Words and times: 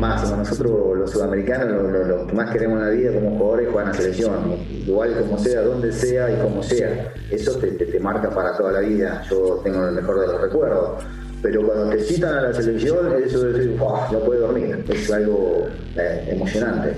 más, 0.00 0.36
nosotros 0.36 0.98
los 0.98 1.10
sudamericanos 1.10 1.68
lo, 2.08 2.26
que 2.26 2.32
más 2.32 2.50
queremos 2.50 2.80
en 2.80 2.86
la 2.86 2.90
vida 2.90 3.12
como 3.12 3.38
jugadores 3.38 3.68
es 3.68 3.74
en 3.74 3.86
la 3.86 3.94
selección, 3.94 4.56
igual 4.86 5.16
como 5.20 5.38
sea, 5.38 5.62
donde 5.62 5.92
sea 5.92 6.30
y 6.30 6.42
como 6.42 6.62
sea, 6.62 7.12
eso 7.30 7.58
te, 7.58 8.00
marca 8.00 8.30
para 8.30 8.56
toda 8.56 8.72
la 8.72 8.80
vida, 8.80 9.22
yo 9.30 9.60
tengo 9.62 9.86
el 9.86 9.94
mejor 9.94 10.20
de 10.20 10.26
los 10.26 10.40
recuerdos, 10.40 11.04
pero 11.42 11.66
cuando 11.66 11.90
te 11.90 12.00
citan 12.00 12.38
a 12.38 12.42
la 12.42 12.52
selección, 12.52 13.14
eso 13.22 13.44
de 13.44 13.52
decir, 13.52 13.76
no 13.78 14.18
puede 14.20 14.40
dormir, 14.40 14.84
es 14.88 15.10
algo 15.10 15.66
eh, 15.96 16.28
emocionante. 16.30 16.96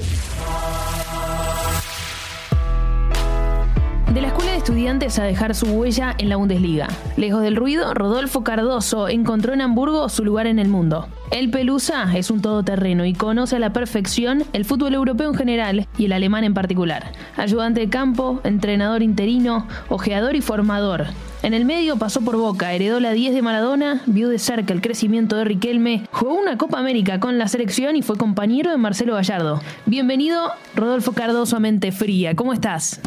Estudiantes 4.62 5.18
a 5.18 5.24
dejar 5.24 5.56
su 5.56 5.66
huella 5.66 6.14
en 6.18 6.28
la 6.28 6.36
Bundesliga. 6.36 6.86
Lejos 7.16 7.42
del 7.42 7.56
ruido, 7.56 7.92
Rodolfo 7.94 8.44
Cardoso 8.44 9.08
encontró 9.08 9.52
en 9.52 9.60
Hamburgo 9.60 10.08
su 10.08 10.24
lugar 10.24 10.46
en 10.46 10.60
el 10.60 10.68
mundo. 10.68 11.08
El 11.32 11.50
Pelusa 11.50 12.16
es 12.16 12.30
un 12.30 12.40
todoterreno 12.40 13.04
y 13.04 13.12
conoce 13.12 13.56
a 13.56 13.58
la 13.58 13.72
perfección 13.72 14.44
el 14.52 14.64
fútbol 14.64 14.94
europeo 14.94 15.30
en 15.30 15.34
general 15.34 15.88
y 15.98 16.04
el 16.04 16.12
alemán 16.12 16.44
en 16.44 16.54
particular. 16.54 17.10
Ayudante 17.36 17.80
de 17.80 17.88
campo, 17.88 18.40
entrenador 18.44 19.02
interino, 19.02 19.66
ojeador 19.88 20.36
y 20.36 20.42
formador. 20.42 21.06
En 21.42 21.54
el 21.54 21.64
medio 21.64 21.96
pasó 21.96 22.20
por 22.20 22.36
Boca, 22.36 22.72
heredó 22.72 23.00
la 23.00 23.10
10 23.10 23.34
de 23.34 23.42
Maradona, 23.42 24.02
vio 24.06 24.28
de 24.28 24.38
cerca 24.38 24.72
el 24.72 24.80
crecimiento 24.80 25.34
de 25.34 25.44
Riquelme, 25.44 26.06
jugó 26.12 26.34
una 26.34 26.56
Copa 26.56 26.78
América 26.78 27.18
con 27.18 27.36
la 27.36 27.48
selección 27.48 27.96
y 27.96 28.02
fue 28.02 28.16
compañero 28.16 28.70
de 28.70 28.76
Marcelo 28.76 29.16
Gallardo. 29.16 29.60
Bienvenido, 29.86 30.52
Rodolfo 30.76 31.14
Cardoso 31.14 31.56
a 31.56 31.60
Mente 31.60 31.90
Fría. 31.90 32.36
¿Cómo 32.36 32.52
estás? 32.52 33.00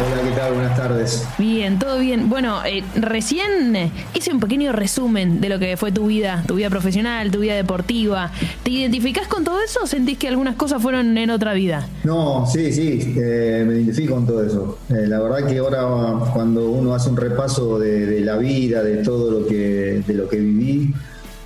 Hola, 0.00 0.22
¿qué 0.22 0.34
tal? 0.34 0.54
Buenas 0.54 0.76
tardes. 0.78 1.26
Bien, 1.36 1.78
todo 1.78 1.98
bien. 1.98 2.30
Bueno, 2.30 2.64
eh, 2.64 2.82
recién 2.94 3.92
hice 4.14 4.32
un 4.32 4.40
pequeño 4.40 4.72
resumen 4.72 5.42
de 5.42 5.50
lo 5.50 5.58
que 5.58 5.76
fue 5.76 5.92
tu 5.92 6.06
vida, 6.06 6.42
tu 6.46 6.54
vida 6.54 6.70
profesional, 6.70 7.30
tu 7.30 7.40
vida 7.40 7.54
deportiva. 7.54 8.30
¿Te 8.62 8.70
identificás 8.70 9.28
con 9.28 9.44
todo 9.44 9.60
eso 9.60 9.80
o 9.82 9.86
sentís 9.86 10.16
que 10.16 10.28
algunas 10.28 10.56
cosas 10.56 10.80
fueron 10.80 11.18
en 11.18 11.28
otra 11.28 11.52
vida? 11.52 11.86
No, 12.04 12.46
sí, 12.46 12.72
sí, 12.72 13.14
eh, 13.14 13.62
me 13.66 13.74
identifico 13.74 14.14
con 14.14 14.26
todo 14.26 14.42
eso. 14.42 14.78
Eh, 14.88 15.06
la 15.06 15.20
verdad 15.20 15.46
que 15.46 15.58
ahora 15.58 15.82
cuando 16.32 16.70
uno 16.70 16.94
hace 16.94 17.10
un 17.10 17.18
repaso 17.18 17.78
de, 17.78 18.22
la 18.22 18.38
vida, 18.38 18.82
de 18.82 19.04
todo 19.04 19.30
lo 19.30 19.46
que, 19.46 20.02
de 20.06 20.14
lo 20.14 20.30
que 20.30 20.38
viví 20.38 20.94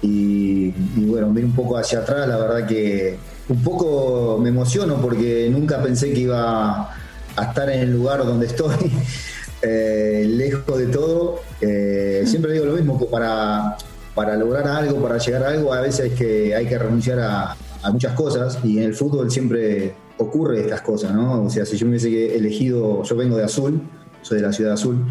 y, 0.01 0.73
y 0.97 1.05
bueno, 1.07 1.29
miro 1.31 1.49
un 1.49 1.57
poco 1.57 1.77
hacia 1.77 1.99
atrás, 1.99 2.29
la 2.29 2.37
verdad 2.37 2.69
que 2.69 3.19
un 3.49 3.63
poco 3.65 4.39
me 4.41 4.51
emociono 4.51 5.01
porque 5.03 5.49
nunca 5.51 5.83
pensé 5.83 6.13
que 6.13 6.21
iba 6.21 6.95
a 7.37 7.45
estar 7.45 7.69
en 7.71 7.81
el 7.81 7.93
lugar 7.93 8.25
donde 8.25 8.47
estoy, 8.47 8.93
eh, 9.63 10.27
lejos 10.29 10.79
de 10.79 10.87
todo. 10.87 11.41
Eh, 11.61 12.25
siempre 12.27 12.53
digo 12.53 12.67
lo 12.67 12.75
mismo, 12.75 12.99
que 12.99 13.07
para, 13.07 13.77
para 14.15 14.37
lograr 14.37 14.67
algo, 14.67 15.03
para 15.03 15.19
llegar 15.19 15.45
a 15.45 15.49
algo, 15.49 15.73
a 15.73 15.81
veces 15.81 16.13
que, 16.15 16.55
hay 16.55 16.67
que 16.67 16.79
renunciar 16.79 17.21
a, 17.21 17.57
muchas 17.93 18.15
cosas 18.15 18.59
y 18.65 18.79
en 18.79 18.85
el 18.85 18.95
fútbol 18.95 19.31
siempre 19.31 19.95
ocurre 20.17 20.63
estas 20.63 20.81
cosas, 20.81 21.13
¿no? 21.13 21.43
O 21.43 21.51
sea, 21.51 21.67
si 21.67 21.77
yo 21.77 21.85
me 21.85 21.91
hubiese 21.91 22.35
elegido, 22.35 23.03
yo 23.03 23.15
vengo 23.15 23.37
de 23.37 23.45
Azul, 23.45 23.83
soy 24.23 24.39
de 24.39 24.47
la 24.47 24.55
ciudad 24.55 24.71
de 24.71 24.75
Azul, 24.75 25.05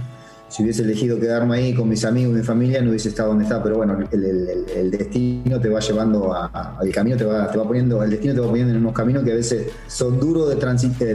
si 0.54 0.62
hubiese 0.62 0.84
elegido 0.84 1.20
quedarme 1.20 1.58
ahí 1.58 1.74
con 1.74 1.90
mis 1.90 2.06
amigos, 2.06 2.36
mi 2.36 2.44
familia, 2.44 2.80
no 2.80 2.92
hubiese 2.92 3.10
estado 3.10 3.30
donde 3.30 3.46
está, 3.46 3.64
pero 3.64 3.78
bueno, 3.78 3.98
el, 4.12 4.92
destino 4.92 5.60
te 5.60 5.68
va 5.68 5.80
llevando 5.80 6.32
a, 6.32 6.78
el 6.84 6.94
camino 6.94 7.18
te 7.18 7.26
va, 7.26 7.52
te 7.52 7.58
va 7.58 7.64
poniendo, 7.66 8.04
el 8.04 8.12
destino 8.12 8.36
te 8.36 8.40
va 8.40 8.48
poniendo 8.50 8.72
en 8.72 8.80
unos 8.80 8.94
caminos 8.94 9.24
que 9.24 9.32
a 9.32 9.36
veces 9.36 9.72
son 9.88 10.20
duros 10.20 10.50
de, 10.50 10.58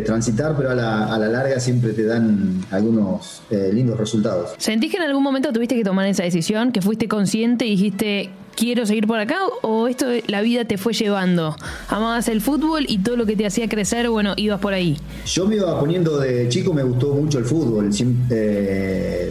transitar, 0.01 0.57
pero 0.57 0.71
a 0.71 0.75
la, 0.75 1.29
larga 1.29 1.61
siempre 1.61 1.93
te 1.93 2.03
dan 2.03 2.65
algunos 2.73 3.43
eh, 3.51 3.71
lindos 3.73 3.97
resultados. 3.97 4.55
¿Sentís 4.59 4.91
que 4.91 4.97
en 4.97 5.05
algún 5.05 5.23
momento 5.23 5.53
tuviste 5.53 5.77
que 5.77 5.85
tomar 5.85 6.09
esa 6.09 6.25
decisión, 6.25 6.73
que 6.73 6.83
fuiste 6.83 7.07
consciente 7.07 7.65
y 7.65 7.71
dijiste, 7.71 8.31
quiero 8.59 8.85
seguir 8.87 9.07
por 9.07 9.21
acá 9.21 9.39
o 9.63 9.87
esto 9.87 10.07
la 10.27 10.43
vida 10.43 10.65
te 10.65 10.79
fue 10.79 10.93
llevando? 10.93 11.57
Amabas 11.89 12.27
el 12.29 12.41
fútbol 12.41 12.87
y 12.89 12.99
todo 12.99 13.17
lo 13.17 13.25
que 13.25 13.37
te 13.37 13.47
hacía 13.47 13.69
crecer, 13.69 14.09
bueno, 14.11 14.35
ibas 14.37 14.59
por 14.59 14.75
ahí. 14.75 14.99
Yo 15.27 15.47
me 15.47 15.57
iba 15.57 15.79
poniendo 15.79 16.19
de 16.19 16.49
chico, 16.49 16.75
me 16.75 16.83
gustó 16.83 17.15
mucho 17.15 17.39
el 17.39 17.45
fútbol. 17.45 17.91
Eh, 18.31 19.31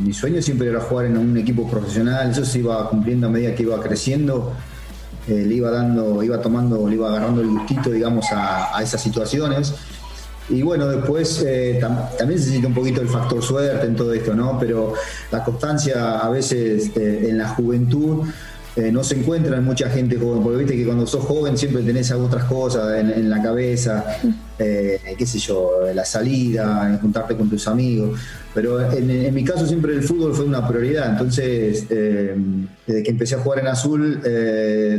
mi 0.00 0.12
sueño 0.12 0.40
siempre 0.40 0.68
era 0.68 0.80
jugar 0.80 1.06
en 1.06 1.18
un 1.18 1.36
equipo 1.36 1.68
profesional, 1.68 2.30
eso 2.30 2.44
se 2.44 2.60
iba 2.60 2.88
cumpliendo 2.88 3.26
a 3.26 3.30
medida 3.30 3.54
que 3.56 3.64
iba 3.64 3.80
creciendo. 3.80 4.52
Eh, 5.26 5.44
le 5.46 5.54
iba 5.56 5.70
dando, 5.70 6.22
iba 6.22 6.40
tomando, 6.40 6.88
le 6.88 6.94
iba 6.94 7.08
agarrando 7.08 7.40
el 7.40 7.48
gustito, 7.48 7.90
digamos, 7.90 8.26
a, 8.32 8.80
esas 8.80 9.02
situaciones. 9.02 9.74
Y 10.48 10.62
bueno, 10.62 10.86
después 10.86 11.44
eh, 11.46 11.78
también 11.80 12.38
se 12.38 12.46
necesita 12.46 12.68
un 12.68 12.74
poquito 12.74 13.00
el 13.00 13.08
factor 13.08 13.42
suerte 13.42 13.86
en 13.86 13.96
todo 13.96 14.12
esto, 14.14 14.34
¿no? 14.34 14.58
Pero 14.58 14.94
la 15.30 15.44
constancia 15.44 16.18
a 16.18 16.28
veces 16.30 16.90
en 16.96 17.38
la 17.38 17.48
juventud 17.50 18.26
eh, 18.80 18.90
no 18.90 19.04
se 19.04 19.14
encuentran 19.18 19.62
mucha 19.62 19.90
gente 19.90 20.16
joven, 20.16 20.42
porque 20.42 20.58
viste 20.60 20.74
que 20.74 20.86
cuando 20.86 21.06
sos 21.06 21.22
joven 21.24 21.58
siempre 21.58 21.82
tenés 21.82 22.10
otras 22.12 22.44
cosas 22.44 22.98
en, 22.98 23.28
la 23.28 23.42
cabeza, 23.42 24.16
eh, 24.58 24.98
qué 25.18 25.26
sé 25.26 25.38
yo, 25.38 25.72
la 25.94 26.04
salida, 26.06 26.98
juntarte 27.02 27.36
con 27.36 27.50
tus 27.50 27.68
amigos. 27.68 28.18
Pero 28.54 28.90
en, 28.90 29.34
mi 29.34 29.44
caso 29.44 29.66
siempre 29.66 29.92
el 29.92 30.02
fútbol 30.02 30.34
fue 30.34 30.46
una 30.46 30.66
prioridad, 30.66 31.10
entonces 31.10 31.86
eh, 31.90 32.34
desde 32.86 33.02
que 33.02 33.10
empecé 33.10 33.34
a 33.34 33.40
jugar 33.40 33.58
en 33.58 33.66
azul 33.66 34.22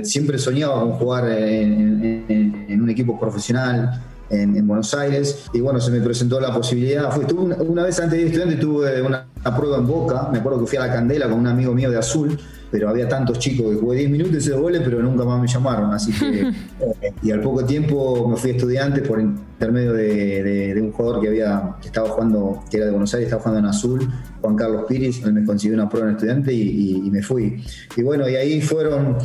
siempre 0.04 0.38
soñaba 0.38 0.82
con 0.82 0.92
jugar 0.92 1.32
en, 1.32 2.80
un 2.82 2.90
equipo 2.90 3.20
profesional. 3.20 4.00
En, 4.30 4.66
Buenos 4.66 4.94
Aires 4.94 5.50
y 5.52 5.60
bueno, 5.60 5.82
se 5.82 5.92
me 5.92 6.00
presentó 6.00 6.40
la 6.40 6.54
posibilidad. 6.54 7.12
Fue, 7.12 7.26
una, 7.34 7.56
una, 7.58 7.84
vez 7.84 8.00
antes 8.00 8.18
de 8.18 8.28
estudiante 8.28 8.56
tuve 8.56 9.02
una, 9.02 9.26
una, 9.44 9.58
prueba 9.58 9.78
en 9.80 9.88
Boca, 9.88 10.30
me 10.32 10.38
acuerdo 10.38 10.62
que 10.62 10.68
fui 10.68 10.78
a 10.78 10.88
la 10.88 10.94
Candela 10.94 11.28
con 11.28 11.40
un 11.40 11.48
amigo 11.48 11.74
mío 11.74 11.92
de 11.92 11.98
Azul 11.98 12.40
pero 12.72 12.90
había 12.90 13.08
tantos 13.08 13.38
chicos 13.38 13.70
que 13.70 13.76
jugué 13.76 13.98
10 14.00 14.10
minutos 14.10 14.38
ese 14.38 14.54
goles, 14.54 14.82
pero 14.84 15.02
nunca 15.02 15.26
más 15.26 15.42
me 15.42 15.48
llamaron. 15.48 15.94
Así 15.94 16.14
que, 16.14 16.42
eh, 17.02 17.14
y 17.22 17.32
al 17.32 17.42
poco 17.42 17.66
tiempo 17.66 18.28
me 18.30 18.38
fui 18.38 18.52
estudiante 18.52 19.02
por 19.02 19.20
intermedio 19.20 19.94
de, 19.94 20.74
de, 20.74 20.82
un 20.82 20.92
jugador 20.92 21.22
que 21.22 21.28
había 21.28 21.76
que 21.82 21.88
estaba 21.88 22.10
jugando, 22.10 22.64
que 22.72 22.78
era 22.78 22.86
de 22.86 22.92
Buenos 22.92 23.14
Aires, 23.14 23.28
estaba 23.28 23.44
jugando 23.44 23.60
en 23.60 23.66
azul, 23.66 24.10
Juan 24.40 24.56
Carlos 24.56 24.86
Piris, 24.88 25.22
él 25.24 25.34
me 25.34 25.44
consiguió 25.44 25.76
una 25.76 25.90
prueba 25.90 26.08
en 26.08 26.16
estudiante 26.16 26.54
y, 26.54 27.04
y 27.06 27.12
me 27.12 27.22
fui. 27.22 27.64
Y 27.96 28.02
bueno, 28.02 28.28
y 28.30 28.36
ahí 28.36 28.62
fueron 28.62 29.18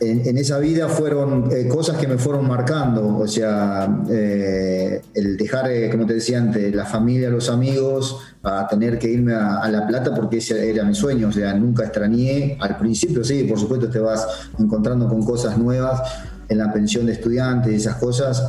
en, 0.00 0.36
esa 0.38 0.58
vida 0.58 0.88
fueron 0.88 1.50
eh, 1.50 1.66
cosas 1.68 1.96
que 1.96 2.06
me 2.06 2.18
fueron 2.18 2.46
marcando, 2.46 3.18
o 3.18 3.26
sea, 3.26 4.02
eh, 4.10 5.02
el 5.14 5.36
dejar, 5.36 5.70
eh, 5.70 5.90
como 5.90 6.06
te 6.06 6.14
decía 6.14 6.38
antes, 6.38 6.74
la 6.74 6.84
familia, 6.84 7.30
los 7.30 7.48
amigos, 7.48 8.18
a 8.42 8.66
tener 8.68 8.98
que 8.98 9.08
irme 9.08 9.34
a, 9.34 9.68
La 9.70 9.86
Plata 9.86 10.14
porque 10.14 10.38
ese 10.38 10.70
era 10.70 10.84
mi 10.84 10.94
sueño, 10.94 11.28
o 11.28 11.32
sea, 11.32 11.54
nunca 11.54 11.84
extrañé, 11.84 12.56
al 12.60 12.76
principio 12.76 13.24
sí, 13.24 13.44
por 13.44 13.58
supuesto 13.58 13.88
te 13.88 13.98
vas 13.98 14.26
encontrando 14.58 15.08
con 15.08 15.24
cosas 15.24 15.58
nuevas 15.58 16.00
en 16.48 16.58
la 16.58 16.72
pensión 16.72 17.06
de 17.06 17.12
estudiantes 17.12 17.72
y 17.72 17.76
esas 17.76 17.96
cosas 17.96 18.46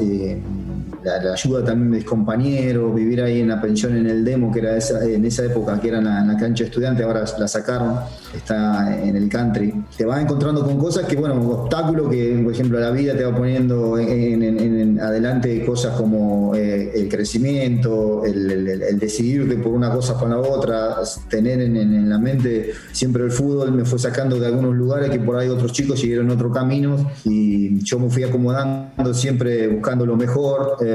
la, 1.04 1.34
ayuda 1.34 1.64
también 1.64 1.92
de 1.92 1.98
mis 1.98 2.06
compañeros, 2.06 2.94
vivir 2.94 3.22
ahí 3.22 3.42
en 3.42 3.50
la 3.50 3.62
pensión 3.62 3.96
en 3.96 4.08
el 4.08 4.24
demo, 4.24 4.52
que 4.52 4.60
era 4.60 4.76
esa, 4.76 5.04
en 5.04 5.26
esa 5.26 5.46
época, 5.46 5.80
que 5.80 5.90
era 5.90 6.00
en 6.00 6.06
la, 6.06 6.38
cancha 6.38 6.64
de 6.64 6.70
estudiante, 6.70 7.04
ahora 7.04 7.26
la 7.38 7.48
sacaron, 7.48 8.00
está 8.36 9.02
en 9.02 9.16
el 9.16 9.30
country. 9.30 9.74
Te 9.96 10.06
vas 10.06 10.22
encontrando 10.22 10.64
con 10.64 10.78
cosas 10.78 11.06
que, 11.06 11.16
bueno, 11.16 11.36
obstáculos 11.50 12.10
que, 12.10 12.40
por 12.44 12.54
ejemplo, 12.54 12.80
la 12.80 12.92
vida 12.92 13.16
te 13.16 13.24
va 13.24 13.36
poniendo 13.36 13.98
en, 13.98 15.00
adelante 15.00 15.66
cosas 15.66 15.96
como 15.96 16.56
eh, 16.56 16.92
el 16.96 17.10
crecimiento, 17.10 18.24
el, 18.26 18.68
el, 18.68 19.00
decidirte 19.00 19.56
por 19.58 19.74
una 19.74 19.92
cosa 19.92 20.16
con 20.16 20.30
la 20.30 20.38
otra, 20.40 20.96
tener 21.30 21.62
en, 21.62 22.10
la 22.10 22.18
mente 22.18 22.72
siempre 22.92 23.24
el 23.24 23.32
fútbol, 23.32 23.72
me 23.72 23.86
fue 23.86 24.00
sacando 24.00 24.40
de 24.40 24.48
algunos 24.48 24.76
lugares 24.76 25.10
que 25.10 25.20
por 25.20 25.38
ahí 25.38 25.50
otros 25.50 25.72
chicos 25.72 26.00
siguieron 26.00 26.30
otro 26.30 26.52
camino 26.52 27.12
y 27.26 27.80
yo 27.84 28.00
me 28.00 28.10
fui 28.10 28.24
acomodando 28.24 29.14
siempre 29.14 29.68
buscando 29.68 30.06
lo 30.06 30.16
mejor. 30.16 30.78
Eh, 30.82 30.87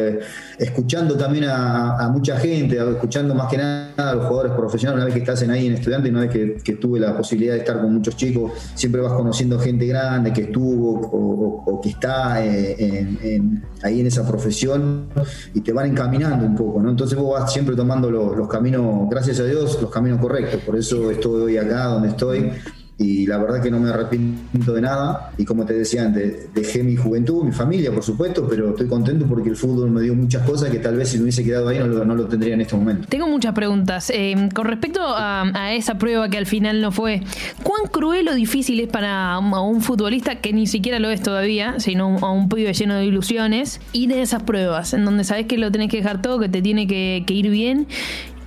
escuchando 0.59 1.17
también 1.17 1.45
a, 1.49 2.09
mucha 2.13 2.39
gente, 2.39 2.77
escuchando 2.77 3.35
más 3.35 3.49
que 3.49 3.59
nada 3.59 3.93
a 3.97 4.15
los 4.15 4.27
jugadores 4.27 4.53
profesionales, 4.53 4.97
una 4.97 5.05
vez 5.07 5.15
que 5.15 5.21
estás 5.21 5.43
en 5.43 5.51
ahí 5.51 5.67
en 5.67 5.75
estudiante, 5.75 6.11
una 6.11 6.21
vez 6.21 6.63
que, 6.63 6.73
tuve 6.73 6.99
la 6.99 7.17
posibilidad 7.17 7.55
de 7.55 7.61
estar 7.61 7.81
con 7.81 7.93
muchos 7.93 8.17
chicos, 8.17 8.53
siempre 8.75 9.01
vas 9.01 9.13
conociendo 9.13 9.59
gente 9.59 9.87
grande 9.87 10.33
que 10.33 10.43
estuvo 10.43 11.01
o, 11.01 11.81
que 11.81 11.91
está 11.91 12.45
eh, 12.45 13.41
ahí 13.83 14.01
en 14.01 14.07
esa 14.07 14.27
profesión 14.27 15.09
y 15.55 15.61
te 15.61 15.73
van 15.73 15.91
encaminando 15.91 16.45
un 16.45 16.57
poco, 16.57 16.81
¿no? 16.83 16.91
Entonces 16.91 17.19
vos 17.19 17.39
vas 17.39 17.53
siempre 17.53 17.77
tomando 17.77 18.11
los 18.11 18.49
caminos, 18.49 19.09
gracias 19.11 19.41
a 19.41 19.45
Dios, 19.45 19.79
los 19.81 19.91
caminos 19.91 20.21
correctos, 20.21 20.61
por 20.63 20.77
eso 20.77 21.11
estoy 21.11 21.43
hoy 21.43 21.57
acá 21.57 21.85
donde 21.85 22.09
estoy 22.09 22.51
y 22.99 23.27
la 23.27 23.39
verdad 23.39 23.63
que 23.63 23.71
no 23.71 23.81
me 23.81 23.91
arrepiento 23.91 24.73
de 24.73 24.81
nada. 24.81 25.33
Y 25.39 25.45
como 25.45 25.65
te 25.65 25.75
decía 25.75 26.05
antes, 26.05 26.53
dejé 26.55 26.83
mi 26.83 26.97
juventud, 26.97 27.45
mi 27.45 27.53
familia, 27.53 27.93
por 27.93 28.03
supuesto, 28.03 28.47
pero 28.49 28.71
estoy 28.71 28.87
contento 28.87 29.27
porque 29.27 29.49
el 29.49 29.57
fútbol 29.57 29.91
me 29.91 30.03
dio 30.03 30.15
muchas 30.15 30.47
cosas 30.47 30.71
que 30.71 30.79
tal 30.79 30.97
vez 30.97 31.09
si 31.09 31.17
no 31.17 31.25
hubiese 31.25 31.45
quedado 31.45 31.69
ahí 31.69 31.79
no 31.79 31.87
lo, 31.87 32.27
tendría 32.27 32.55
en 32.55 32.61
este 32.61 32.77
momento. 32.77 33.09
Tengo 33.09 33.29
muchas 33.29 33.55
preguntas. 33.55 34.11
Eh, 34.15 34.49
con 34.55 34.67
respecto 34.67 35.01
a, 35.05 35.73
esa 35.73 35.99
prueba 35.99 36.29
que 36.29 36.39
al 36.39 36.47
final 36.47 36.81
no 36.81 36.93
fue, 36.93 37.23
¿cuán 37.63 37.91
cruel 37.91 38.29
o 38.29 38.35
difícil 38.35 38.81
es 38.81 38.89
para 38.89 39.39
un, 39.39 39.81
futbolista 39.83 40.37
que 40.37 40.53
ni 40.53 40.67
siquiera 40.67 40.99
lo 40.99 41.11
es 41.11 41.23
todavía, 41.23 41.81
sino 41.81 42.19
a 42.19 42.31
un 42.31 42.49
pibe 42.49 42.73
lleno 42.73 42.95
de 42.95 43.05
ilusiones, 43.05 43.81
ir 43.93 44.13
en 44.13 44.19
esas 44.19 44.43
pruebas, 44.45 44.95
en 44.95 45.05
donde 45.05 45.25
sabes 45.25 45.47
que 45.47 45.59
lo 45.59 45.73
tenés 45.73 45.91
que 45.91 45.97
dejar 45.97 46.23
todo, 46.23 46.39
que 46.39 46.49
te 46.49 46.63
tiene 46.63 46.87
que 46.87 47.25
ir 47.29 47.51
bien? 47.51 47.89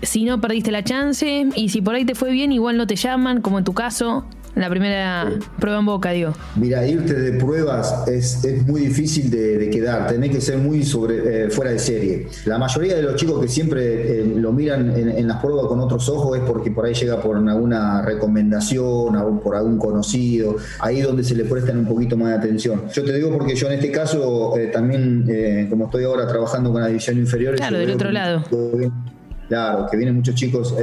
Si 0.01 0.25
no 0.25 0.41
perdiste 0.41 0.71
la 0.71 0.83
chance 0.83 1.47
y 1.55 1.69
si 1.69 1.81
por 1.81 1.95
ahí 1.95 2.05
te 2.05 2.15
fue 2.15 2.31
bien, 2.31 2.51
igual 2.51 2.77
no 2.77 2.87
te 2.87 2.95
llaman, 2.95 3.41
como 3.41 3.57
en 3.57 3.63
tu 3.63 3.73
caso, 3.73 4.25
la 4.55 4.69
primera 4.69 5.33
prueba 5.59 5.79
en 5.79 5.85
boca, 5.85 6.11
digo. 6.11 6.33
Mira, 6.55 6.87
irte 6.87 7.13
de 7.13 7.37
pruebas 7.37 8.07
es, 8.07 8.41
muy 8.65 8.81
difícil 8.81 9.29
de, 9.29 9.69
quedar, 9.69 10.07
tenés 10.07 10.31
que 10.31 10.39
ser 10.39 10.57
muy 10.57 10.83
sobre, 10.83 11.45
eh, 11.45 11.49
fuera 11.49 11.71
de 11.71 11.79
serie. 11.79 12.27
La 12.45 12.57
mayoría 12.57 12.95
de 12.95 13.01
los 13.01 13.15
chicos 13.15 13.41
que 13.41 13.49
siempre 13.49 14.21
eh, 14.21 14.33
lo 14.37 14.53
miran 14.53 14.95
en, 14.95 15.27
las 15.27 15.41
pruebas 15.41 15.65
con 15.65 15.79
otros 15.81 16.07
ojos 16.07 16.37
es 16.37 16.43
porque 16.45 16.71
por 16.71 16.85
ahí 16.85 16.93
llega 16.93 17.21
por 17.21 17.37
alguna 17.37 18.01
recomendación, 18.01 19.15
o 19.15 19.41
por 19.41 19.55
algún 19.55 19.77
conocido, 19.77 20.55
ahí 20.79 21.01
donde 21.01 21.23
se 21.23 21.35
le 21.35 21.43
prestan 21.43 21.79
un 21.79 21.85
poquito 21.85 22.15
más 22.15 22.29
de 22.29 22.35
atención. 22.35 22.83
Yo 22.93 23.03
te 23.03 23.13
digo 23.13 23.31
porque 23.37 23.55
yo 23.55 23.67
en 23.67 23.73
este 23.73 23.91
caso 23.91 24.57
eh, 24.57 24.67
también, 24.67 25.67
como 25.69 25.85
estoy 25.85 26.05
ahora 26.05 26.27
trabajando 26.27 26.71
con 26.71 26.81
la 26.81 26.87
división 26.87 27.17
inferior, 27.17 27.55
claro, 27.55 27.77
del 27.77 27.91
otro 27.91 28.11
lado. 28.11 28.43
Claro, 29.47 29.87
que 29.89 29.97
vienen 29.97 30.15
muchos 30.15 30.35
chicos 30.35 30.75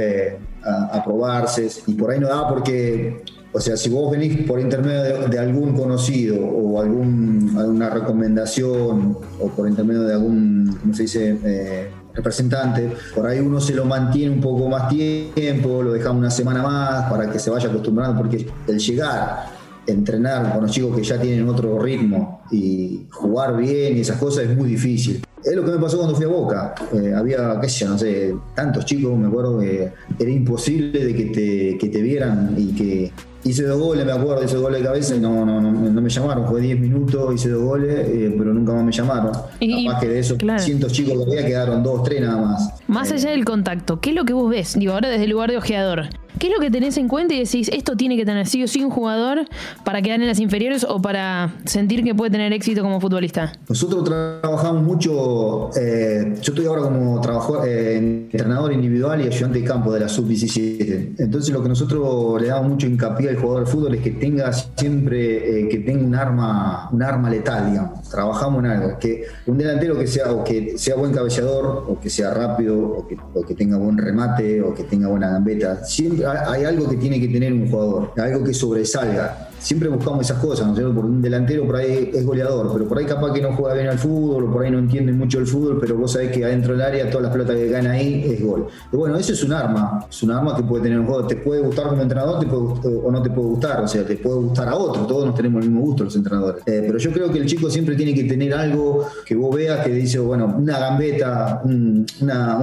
a, 0.63 0.97
a 0.97 1.03
probarse 1.03 1.67
y 1.87 1.93
por 1.95 2.11
ahí 2.11 2.19
no 2.19 2.27
da 2.27 2.47
porque 2.47 3.23
o 3.55 3.59
sea, 3.59 3.77
si 3.77 3.89
vos 3.89 4.11
venís 4.11 4.47
por 4.47 4.59
intermedio 4.59 5.27
de, 5.27 5.39
algún 5.39 5.77
conocido 5.77 6.43
o 6.43 6.81
algún, 6.81 7.55
alguna 7.55 7.87
recomendación 7.91 9.15
o 9.39 9.47
por 9.49 9.69
intermedio 9.69 10.01
de 10.03 10.13
algún, 10.13 10.75
¿cómo 10.81 10.93
se 10.95 11.03
dice? 11.03 11.37
Eh, 11.43 11.91
representante, 12.15 12.93
por 13.13 13.27
ahí 13.27 13.39
uno 13.39 13.61
se 13.61 13.73
lo 13.75 13.85
mantiene 13.85 14.33
un 14.33 14.41
poco 14.41 14.67
más 14.69 14.89
tiempo, 14.89 15.83
lo 15.83 15.93
dejamos 15.93 16.19
una 16.19 16.31
semana 16.31 16.63
más 16.63 17.11
para 17.11 17.29
que 17.29 17.37
se 17.37 17.51
vaya 17.51 17.69
acostumbrando, 17.69 18.17
porque 18.17 18.47
el 18.67 18.79
llegar, 18.79 19.45
entrenar 19.85 20.51
con 20.53 20.63
los 20.63 20.71
chicos 20.71 20.95
que 20.95 21.03
ya 21.03 21.19
tienen 21.19 21.47
otro 21.47 21.79
ritmo 21.79 22.41
y 22.51 23.05
jugar 23.11 23.55
bien 23.55 23.97
y 23.97 24.01
esas 24.01 24.17
cosas 24.17 24.45
es 24.45 24.57
muy 24.57 24.69
difícil. 24.69 25.23
Es 25.43 25.55
lo 25.55 25.63
que 25.65 25.71
me 25.71 25.77
pasó 25.77 25.97
cuando 25.97 26.15
fui 26.15 26.25
a 26.25 26.29
Boca. 26.29 26.75
Eh, 26.93 27.13
había, 27.15 27.59
qué 27.59 27.69
sé 27.69 27.85
yo, 27.85 27.89
no 27.89 27.97
sé, 27.97 28.35
tantos 28.55 28.85
chicos, 28.85 29.17
me 29.17 29.27
acuerdo 29.27 29.59
que 29.59 29.91
era 30.19 30.31
imposible 30.31 31.05
de 31.05 31.15
que 31.15 31.25
te, 31.25 31.77
que 31.77 31.89
te 31.89 32.01
vieran 32.01 32.55
y 32.57 32.73
que 32.73 33.11
Hice 33.45 33.63
dos 33.63 33.77
goles, 33.77 34.05
me 34.05 34.11
acuerdo, 34.13 34.41
hice 34.41 34.55
dos 34.55 34.63
goles 34.63 34.79
de 34.79 34.87
cabeza 34.87 35.15
y 35.15 35.19
no, 35.19 35.45
no, 35.45 35.59
no, 35.59 36.01
me 36.01 36.09
llamaron. 36.09 36.47
Fue 36.47 36.61
10 36.61 36.79
minutos, 36.79 37.35
hice 37.35 37.49
dos 37.49 37.63
goles, 37.63 38.07
eh, 38.07 38.33
pero 38.37 38.53
nunca 38.53 38.71
más 38.71 38.83
me 38.85 38.91
llamaron. 38.91 39.33
Y, 39.59 39.85
Capaz 39.85 39.99
que 39.99 40.07
de 40.07 40.19
esos 40.19 40.37
cientos 40.59 40.93
chicos 40.93 41.25
que 41.25 41.31
había 41.31 41.45
quedaron 41.45 41.83
dos, 41.83 42.03
tres 42.03 42.21
nada 42.21 42.37
más. 42.37 42.73
Más 42.87 43.11
allá 43.11 43.31
del 43.31 43.43
contacto, 43.43 43.99
¿qué 43.99 44.11
es 44.11 44.15
lo 44.15 44.23
que 44.23 44.31
vos 44.31 44.49
ves? 44.49 44.79
Digo, 44.79 44.93
ahora 44.93 45.09
desde 45.09 45.25
el 45.25 45.31
lugar 45.31 45.51
de 45.51 45.57
ojeador. 45.57 46.07
¿Qué 46.39 46.47
es 46.47 46.53
lo 46.53 46.59
que 46.59 46.71
tenés 46.71 46.97
en 46.97 47.07
cuenta 47.07 47.33
y 47.33 47.39
decís, 47.39 47.69
esto 47.71 47.95
tiene 47.95 48.17
que 48.17 48.25
tener 48.25 48.47
sí 48.47 48.63
o 48.63 48.67
sí 48.67 48.83
un 48.83 48.89
jugador 48.89 49.45
para 49.85 50.01
quedar 50.01 50.19
en 50.19 50.27
las 50.27 50.39
inferiores 50.39 50.83
o 50.87 51.01
para 51.01 51.53
sentir 51.65 52.03
que 52.03 52.15
puede 52.15 52.31
tener 52.31 52.51
éxito 52.53 52.81
como 52.81 52.99
futbolista? 52.99 53.53
Nosotros 53.69 54.03
trabajamos 54.03 54.83
mucho, 54.83 55.69
eh, 55.75 56.33
yo 56.41 56.53
estoy 56.53 56.65
ahora 56.65 56.81
como 56.83 57.21
trabajo, 57.21 57.63
eh, 57.63 57.97
entrenador 57.97 58.73
individual 58.73 59.21
y 59.21 59.27
ayudante 59.27 59.59
de 59.59 59.65
campo 59.65 59.93
de 59.93 60.01
la 60.01 60.09
sub-17. 60.09 61.15
Entonces 61.19 61.53
lo 61.53 61.61
que 61.61 61.69
nosotros 61.69 62.41
le 62.41 62.47
damos 62.47 62.71
mucho 62.71 62.87
hincapié 62.87 63.29
al 63.29 63.37
jugador 63.37 63.65
de 63.65 63.71
fútbol 63.71 63.95
es 63.95 64.01
que 64.01 64.11
tenga 64.11 64.51
siempre, 64.51 65.61
eh, 65.61 65.69
que 65.69 65.79
tenga 65.79 66.03
un 66.03 66.15
arma, 66.15 66.89
un 66.91 67.03
arma 67.03 67.29
letal, 67.29 67.69
digamos. 67.69 68.09
Trabajamos 68.09 68.63
en 68.63 68.71
algo, 68.71 68.99
que 68.99 69.25
un 69.45 69.57
delantero 69.57 69.97
que 69.97 70.07
sea, 70.07 70.31
o 70.31 70.43
que 70.43 70.77
sea 70.77 70.95
buen 70.95 71.13
cabeceador, 71.13 71.85
o 71.87 71.99
que 71.99 72.09
sea 72.09 72.33
rápido, 72.33 72.79
o 72.79 73.07
que, 73.07 73.17
o 73.33 73.41
que 73.43 73.55
tenga 73.55 73.77
buen 73.77 73.97
remate, 73.97 74.61
o 74.61 74.73
que 74.73 74.83
tenga 74.83 75.07
buena 75.07 75.29
gambeta. 75.29 75.83
Siempre 75.85 76.22
hay 76.25 76.63
algo 76.63 76.89
que 76.89 76.97
tiene 76.97 77.19
que 77.19 77.27
tener 77.27 77.53
un 77.53 77.69
jugador, 77.69 78.11
algo 78.17 78.43
que 78.43 78.53
sobresalga 78.53 79.49
siempre 79.63 79.87
buscamos 79.87 80.25
esas 80.25 80.39
cosas, 80.39 80.67
¿no 80.67 80.73
es 80.73 80.77
cierto? 80.79 80.93
Porque 80.93 81.09
un 81.09 81.21
delantero 81.21 81.65
por 81.65 81.77
ahí 81.77 82.11
es 82.13 82.25
goleador, 82.25 82.69
pero 82.73 82.87
por 82.87 82.97
ahí 82.97 83.05
capaz 83.05 83.31
que 83.31 83.41
no 83.41 83.53
juega 83.55 83.75
bien 83.75 83.87
al 83.87 83.97
fútbol, 83.97 84.43
o 84.43 84.51
por 84.51 84.63
ahí 84.63 84.71
no 84.71 84.79
entiende 84.79 85.13
mucho 85.13 85.39
el 85.39 85.47
fútbol, 85.47 85.77
pero 85.79 85.95
vos 85.95 86.11
sabés 86.11 86.31
que 86.31 86.43
adentro 86.43 86.73
del 86.73 86.81
área 86.81 87.09
todas 87.09 87.23
las 87.23 87.31
pelotas 87.31 87.55
que 87.55 87.69
gana 87.69 87.91
ahí 87.91 88.25
es 88.25 88.43
gol. 88.43 88.67
Y 88.91 88.95
bueno, 88.95 89.15
eso 89.17 89.31
es 89.31 89.43
un 89.43 89.53
arma, 89.53 90.05
es 90.09 90.21
un 90.21 90.31
arma 90.31 90.55
que 90.55 90.63
puede 90.63 90.83
tener 90.83 90.99
un 90.99 91.05
juego, 91.05 91.25
te 91.25 91.37
puede 91.37 91.61
gustar 91.61 91.87
como 91.87 92.01
entrenador 92.01 92.39
te 92.41 92.45
puede, 92.45 92.97
o 92.97 93.11
no 93.11 93.21
te 93.21 93.29
puede 93.29 93.47
gustar, 93.47 93.83
o 93.83 93.87
sea, 93.87 94.05
te 94.05 94.17
puede 94.17 94.35
gustar 94.35 94.67
a 94.67 94.75
otro, 94.75 95.05
todos 95.05 95.25
nos 95.27 95.35
tenemos 95.35 95.63
el 95.63 95.69
mismo 95.69 95.85
gusto 95.85 96.03
los 96.03 96.15
entrenadores. 96.15 96.61
Eh, 96.65 96.83
pero 96.85 96.97
yo 96.97 97.11
creo 97.11 97.31
que 97.31 97.39
el 97.39 97.45
chico 97.45 97.69
siempre 97.69 97.95
tiene 97.95 98.13
que 98.13 98.25
tener 98.25 98.53
algo 98.53 99.07
que 99.25 99.35
vos 99.35 99.55
veas 99.55 99.85
que 99.85 99.91
dice, 99.91 100.19
bueno, 100.19 100.53
una 100.57 100.77
gambeta, 100.77 101.61
un, 101.63 102.05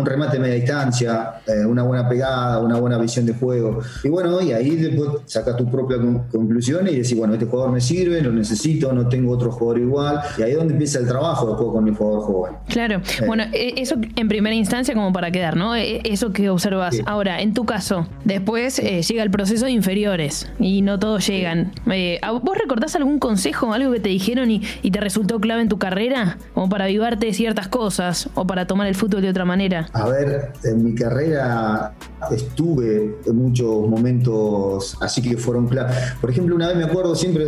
remate 0.05 0.37
a 0.37 0.41
media 0.41 0.55
distancia, 0.55 1.41
eh, 1.47 1.65
una 1.65 1.83
buena 1.83 2.09
pegada, 2.09 2.59
una 2.59 2.79
buena 2.79 2.99
visión 2.99 3.25
de 3.25 3.33
juego. 3.33 3.81
Y 4.05 4.09
bueno, 4.09 4.41
y 4.43 4.53
ahí 4.53 4.77
después 4.77 5.09
sacas 5.27 5.57
tu 5.57 5.71
propia 5.71 5.97
conclusión 6.31 6.90
y 6.91 6.99
decir, 6.99 7.17
bueno, 7.19 7.35
este 7.35 7.47
jugador 7.47 7.73
me 7.73 7.81
sirve, 7.81 8.21
lo 8.21 8.33
necesito, 8.33 8.93
no 8.93 9.09
tengo 9.09 9.33
otro 9.33 9.51
jugador 9.51 9.81
igual. 9.81 10.21
Y 10.39 10.43
ahí 10.43 10.53
es 10.53 10.57
donde 10.57 10.73
empieza 10.75 10.99
el 10.99 11.07
trabajo 11.07 11.47
después 11.49 11.71
con 11.71 11.85
mi 11.85 11.95
jugador 11.95 12.23
joven. 12.23 12.55
Claro, 12.69 12.97
eh. 12.97 13.27
bueno, 13.27 13.45
e, 13.53 13.75
eso 13.77 13.97
en 14.17 14.29
primera 14.29 14.55
instancia 14.55 14.95
como 14.95 15.13
para 15.13 15.31
quedar, 15.31 15.57
¿no? 15.57 15.75
E, 15.77 16.01
eso 16.05 16.33
que 16.33 16.51
observas. 16.51 17.01
Ahora, 17.07 17.41
en 17.41 17.55
tu 17.55 17.65
caso, 17.65 18.07
después 18.25 18.79
eh, 18.79 19.03
llega 19.03 19.23
el 19.23 19.31
proceso 19.31 19.67
de 19.67 19.73
inferiores 19.73 20.51
y 20.59 20.83
no 20.83 20.99
todos 20.99 21.27
llegan. 21.27 21.73
Eh, 21.91 22.21
¿Vos 22.43 22.57
recordás 22.59 22.97
algún 22.97 23.19
consejo, 23.19 23.73
algo 23.73 23.93
que 23.93 24.01
te 24.01 24.09
dijeron 24.09 24.51
y, 24.51 24.63
y, 24.83 24.91
te 24.91 25.01
resultó 25.01 25.41
clave 25.41 25.63
en 25.63 25.69
tu 25.69 25.79
carrera? 25.79 26.39
Como 26.55 26.69
para 26.69 26.85
avivarte 26.85 27.33
ciertas 27.33 27.69
cosas 27.69 28.29
o 28.35 28.47
para 28.47 28.67
tomar 28.67 28.87
el 28.87 28.95
fútbol 28.95 29.23
de 29.23 29.31
otra 29.31 29.45
manera. 29.45 29.89
A 29.93 30.09
ver, 30.09 30.53
en 30.65 30.85
mi 30.85 30.95
carrera 30.95 31.95
estuve 32.31 33.17
en 33.25 33.37
muchos 33.37 33.89
momentos 33.89 34.97
así 35.01 35.23
que 35.23 35.37
fueron 35.37 35.69
claros. 35.69 35.97
Por 36.21 36.31
ejemplo, 36.31 36.55
una 36.55 36.69
vez 36.69 36.77
me 36.77 36.85
acuerdo 36.85 37.15
siempre, 37.15 37.47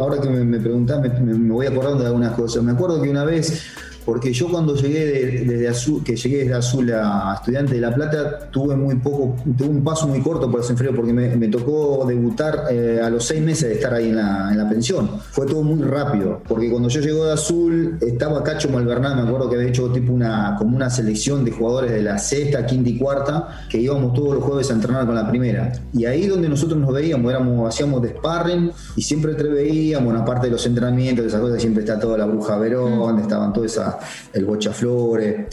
ahora 0.00 0.20
que 0.20 0.28
me, 0.28 0.44
me 0.44 0.58
preguntás, 0.58 1.00
me, 1.20 1.34
voy 1.48 1.66
acordando 1.66 2.00
de 2.00 2.06
algunas 2.06 2.32
cosas. 2.34 2.62
Me 2.62 2.72
acuerdo 2.72 3.00
que 3.00 3.10
una 3.10 3.24
vez 3.24 3.62
porque 4.04 4.32
yo 4.32 4.48
cuando 4.48 4.74
llegué 4.74 5.44
desde 5.44 5.68
Azul, 5.68 6.02
que 6.02 6.16
llegué 6.16 6.38
desde 6.38 6.54
Azul 6.54 6.92
a 6.92 7.34
Estudiante 7.36 7.74
de 7.74 7.80
La 7.80 7.94
Plata, 7.94 8.50
tuve 8.50 8.74
muy 8.76 8.96
poco, 8.96 9.36
tuve 9.56 9.68
un 9.68 9.84
paso 9.84 10.06
muy 10.08 10.20
corto 10.20 10.50
por 10.50 10.60
ese 10.60 10.74
frío 10.74 10.94
porque 10.94 11.12
me, 11.12 11.48
tocó 11.48 12.04
debutar 12.06 12.64
eh, 12.70 13.00
a 13.02 13.10
los 13.10 13.24
seis 13.24 13.42
meses 13.42 13.68
de 13.68 13.74
estar 13.74 13.92
ahí 13.92 14.08
en 14.08 14.16
la, 14.16 14.50
en 14.52 14.58
la, 14.58 14.68
pensión. 14.68 15.10
Fue 15.30 15.46
todo 15.46 15.62
muy 15.62 15.82
rápido, 15.82 16.40
porque 16.46 16.70
cuando 16.70 16.88
yo 16.88 17.00
llego 17.00 17.26
de 17.26 17.32
Azul 17.32 17.98
estaba 18.00 18.42
Cacho 18.44 18.68
Malvernán, 18.68 19.16
me 19.16 19.28
acuerdo 19.28 19.50
que 19.50 19.56
había 19.56 19.68
hecho 19.68 19.90
tipo 19.90 20.12
una, 20.12 20.54
como 20.58 20.76
una 20.76 20.88
selección 20.90 21.44
de 21.44 21.50
jugadores 21.50 21.90
de 21.90 22.02
la 22.02 22.18
sexta, 22.18 22.64
quinta 22.66 22.90
y 22.90 22.98
cuarta, 22.98 23.66
que 23.68 23.78
íbamos 23.78 24.14
todos 24.14 24.34
los 24.34 24.44
jueves 24.44 24.70
a 24.70 24.74
entrenar 24.74 25.06
con 25.06 25.14
la 25.14 25.28
primera. 25.28 25.72
Y 25.92 26.04
ahí 26.04 26.26
donde 26.26 26.48
nosotros 26.48 26.78
nos 26.78 26.92
veíamos, 26.92 27.30
éramos, 27.30 27.68
hacíamos 27.68 28.00
de 28.02 28.10
sparring 28.10 28.70
y 28.96 29.02
siempre 29.02 29.34
te 29.34 29.44
veíamos, 29.44 30.12
una 30.12 30.24
parte 30.24 30.46
de 30.46 30.52
los 30.52 30.64
entrenamientos, 30.66 31.24
de 31.24 31.28
esas 31.28 31.40
cosas, 31.40 31.60
siempre 31.60 31.82
está 31.82 31.98
toda 31.98 32.18
la 32.18 32.26
bruja 32.26 32.56
Verón, 32.58 32.98
donde 32.98 33.22
estaban 33.22 33.52
todas 33.52 33.72
esas 33.72 33.89
el 34.32 34.44
Bocha 34.44 34.72
Flores. 34.72 35.46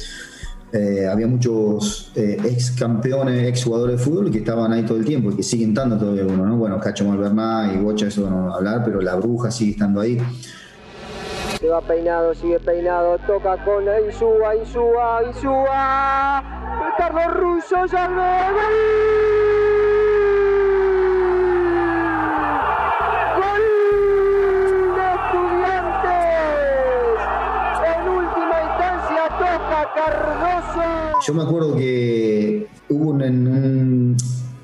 Eh, 0.74 1.08
había 1.08 1.28
muchos 1.28 2.12
eh, 2.16 2.38
ex 2.44 2.72
campeones, 2.72 3.48
ex 3.48 3.64
jugadores 3.64 3.98
de 3.98 4.04
fútbol 4.04 4.30
que 4.30 4.40
estaban 4.40 4.74
ahí 4.74 4.84
todo 4.84 4.98
el 4.98 5.06
tiempo 5.06 5.32
y 5.32 5.38
que 5.38 5.44
siguen 5.44 5.70
estando 5.70 5.98
todavía 5.98 6.26
uno, 6.26 6.46
¿no? 6.46 6.58
Bueno, 6.58 6.80
Cacho 6.80 7.06
Malverná 7.06 7.72
y 7.74 7.78
Bocha, 7.78 8.08
eso 8.08 8.30
no 8.30 8.54
hablar, 8.54 8.84
pero 8.84 9.00
la 9.02 9.16
bruja 9.16 9.50
sigue 9.50 9.72
estando 9.72 10.02
ahí. 10.02 10.18
Se 11.60 11.68
va 11.68 11.82
peinado, 11.82 12.36
sigue 12.36 12.60
peinado, 12.60 13.18
toca 13.26 13.64
con 13.64 13.86
Insúa, 14.06 14.56
Insúa, 14.56 15.22
Insúa. 15.28 16.58
Carlos 16.98 17.34
Russo 17.36 17.86
ya 17.86 18.08
Yo 31.28 31.34
me 31.34 31.44
acuerdo 31.44 31.76
que 31.76 32.70
hubo 32.88 33.10
un, 33.10 34.16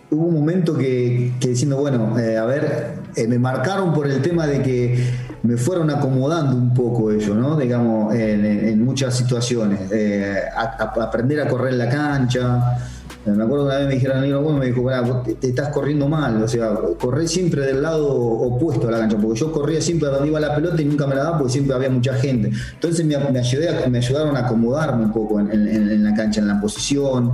hubo 0.10 0.27
un 0.27 0.34
momento 0.34 0.77
que, 0.77 1.34
diciendo, 1.41 1.75
bueno, 1.75 2.17
eh, 2.17 2.38
a 2.38 2.46
ver, 2.46 3.00
eh, 3.17 3.27
me 3.27 3.38
marcaron 3.38 3.93
por 3.93 4.08
el 4.08 4.22
tema 4.22 4.48
de 4.48 4.62
que 4.62 5.05
me 5.43 5.58
fueron 5.58 5.89
acomodando 5.89 6.55
un 6.55 6.74
poco 6.74 7.12
ellos, 7.12 7.36
¿no? 7.36 7.58
Digamos, 7.58 8.15
en, 8.15 8.82
muchas 8.82 9.13
situaciones. 9.13 9.91
Eh, 9.91 10.41
aprender 10.55 11.41
a 11.41 11.50
correr 11.50 11.74
la 11.74 11.89
cancha, 11.89 12.77
me 13.25 13.44
acuerdo 13.44 13.65
una 13.65 13.77
vez 13.77 13.88
me 13.88 13.94
dijeron, 13.96 14.18
amigo, 14.18 14.53
me 14.53 14.65
dijo, 14.65 15.24
te, 15.39 15.48
estás 15.48 15.70
corriendo 15.70 16.10
mal, 16.10 16.44
o 16.44 16.48
sea, 16.48 16.74
corré 17.00 17.27
siempre 17.27 17.62
del 17.62 17.82
lado 17.82 18.08
opuesto 18.08 18.88
a 18.89 18.92
la 18.92 19.00
cancha, 19.00 19.18
porque 19.18 19.39
yo 19.39 19.51
corría 19.51 19.82
siempre 19.82 20.10
donde 20.10 20.27
iba 20.27 20.39
la 20.39 20.53
pelota 20.53 20.82
y 20.82 20.86
nunca 20.86 21.08
me 21.08 21.15
la 21.15 21.24
daba 21.24 21.38
porque 21.38 21.53
siempre 21.53 21.75
había 21.75 21.89
mucha 21.89 22.13
gente. 22.15 22.51
Entonces 22.74 23.06
me, 23.06 23.15
ayudé 23.15 23.89
me 23.89 23.98
ayudaron 23.98 24.36
a 24.36 24.42
acomodarme 24.42 25.06
un 25.06 25.13
poco 25.13 25.39
en 25.39 26.03
la 26.03 26.13
cancha, 26.13 26.42
en 26.42 26.48
la 26.48 26.60
posición. 26.60 27.32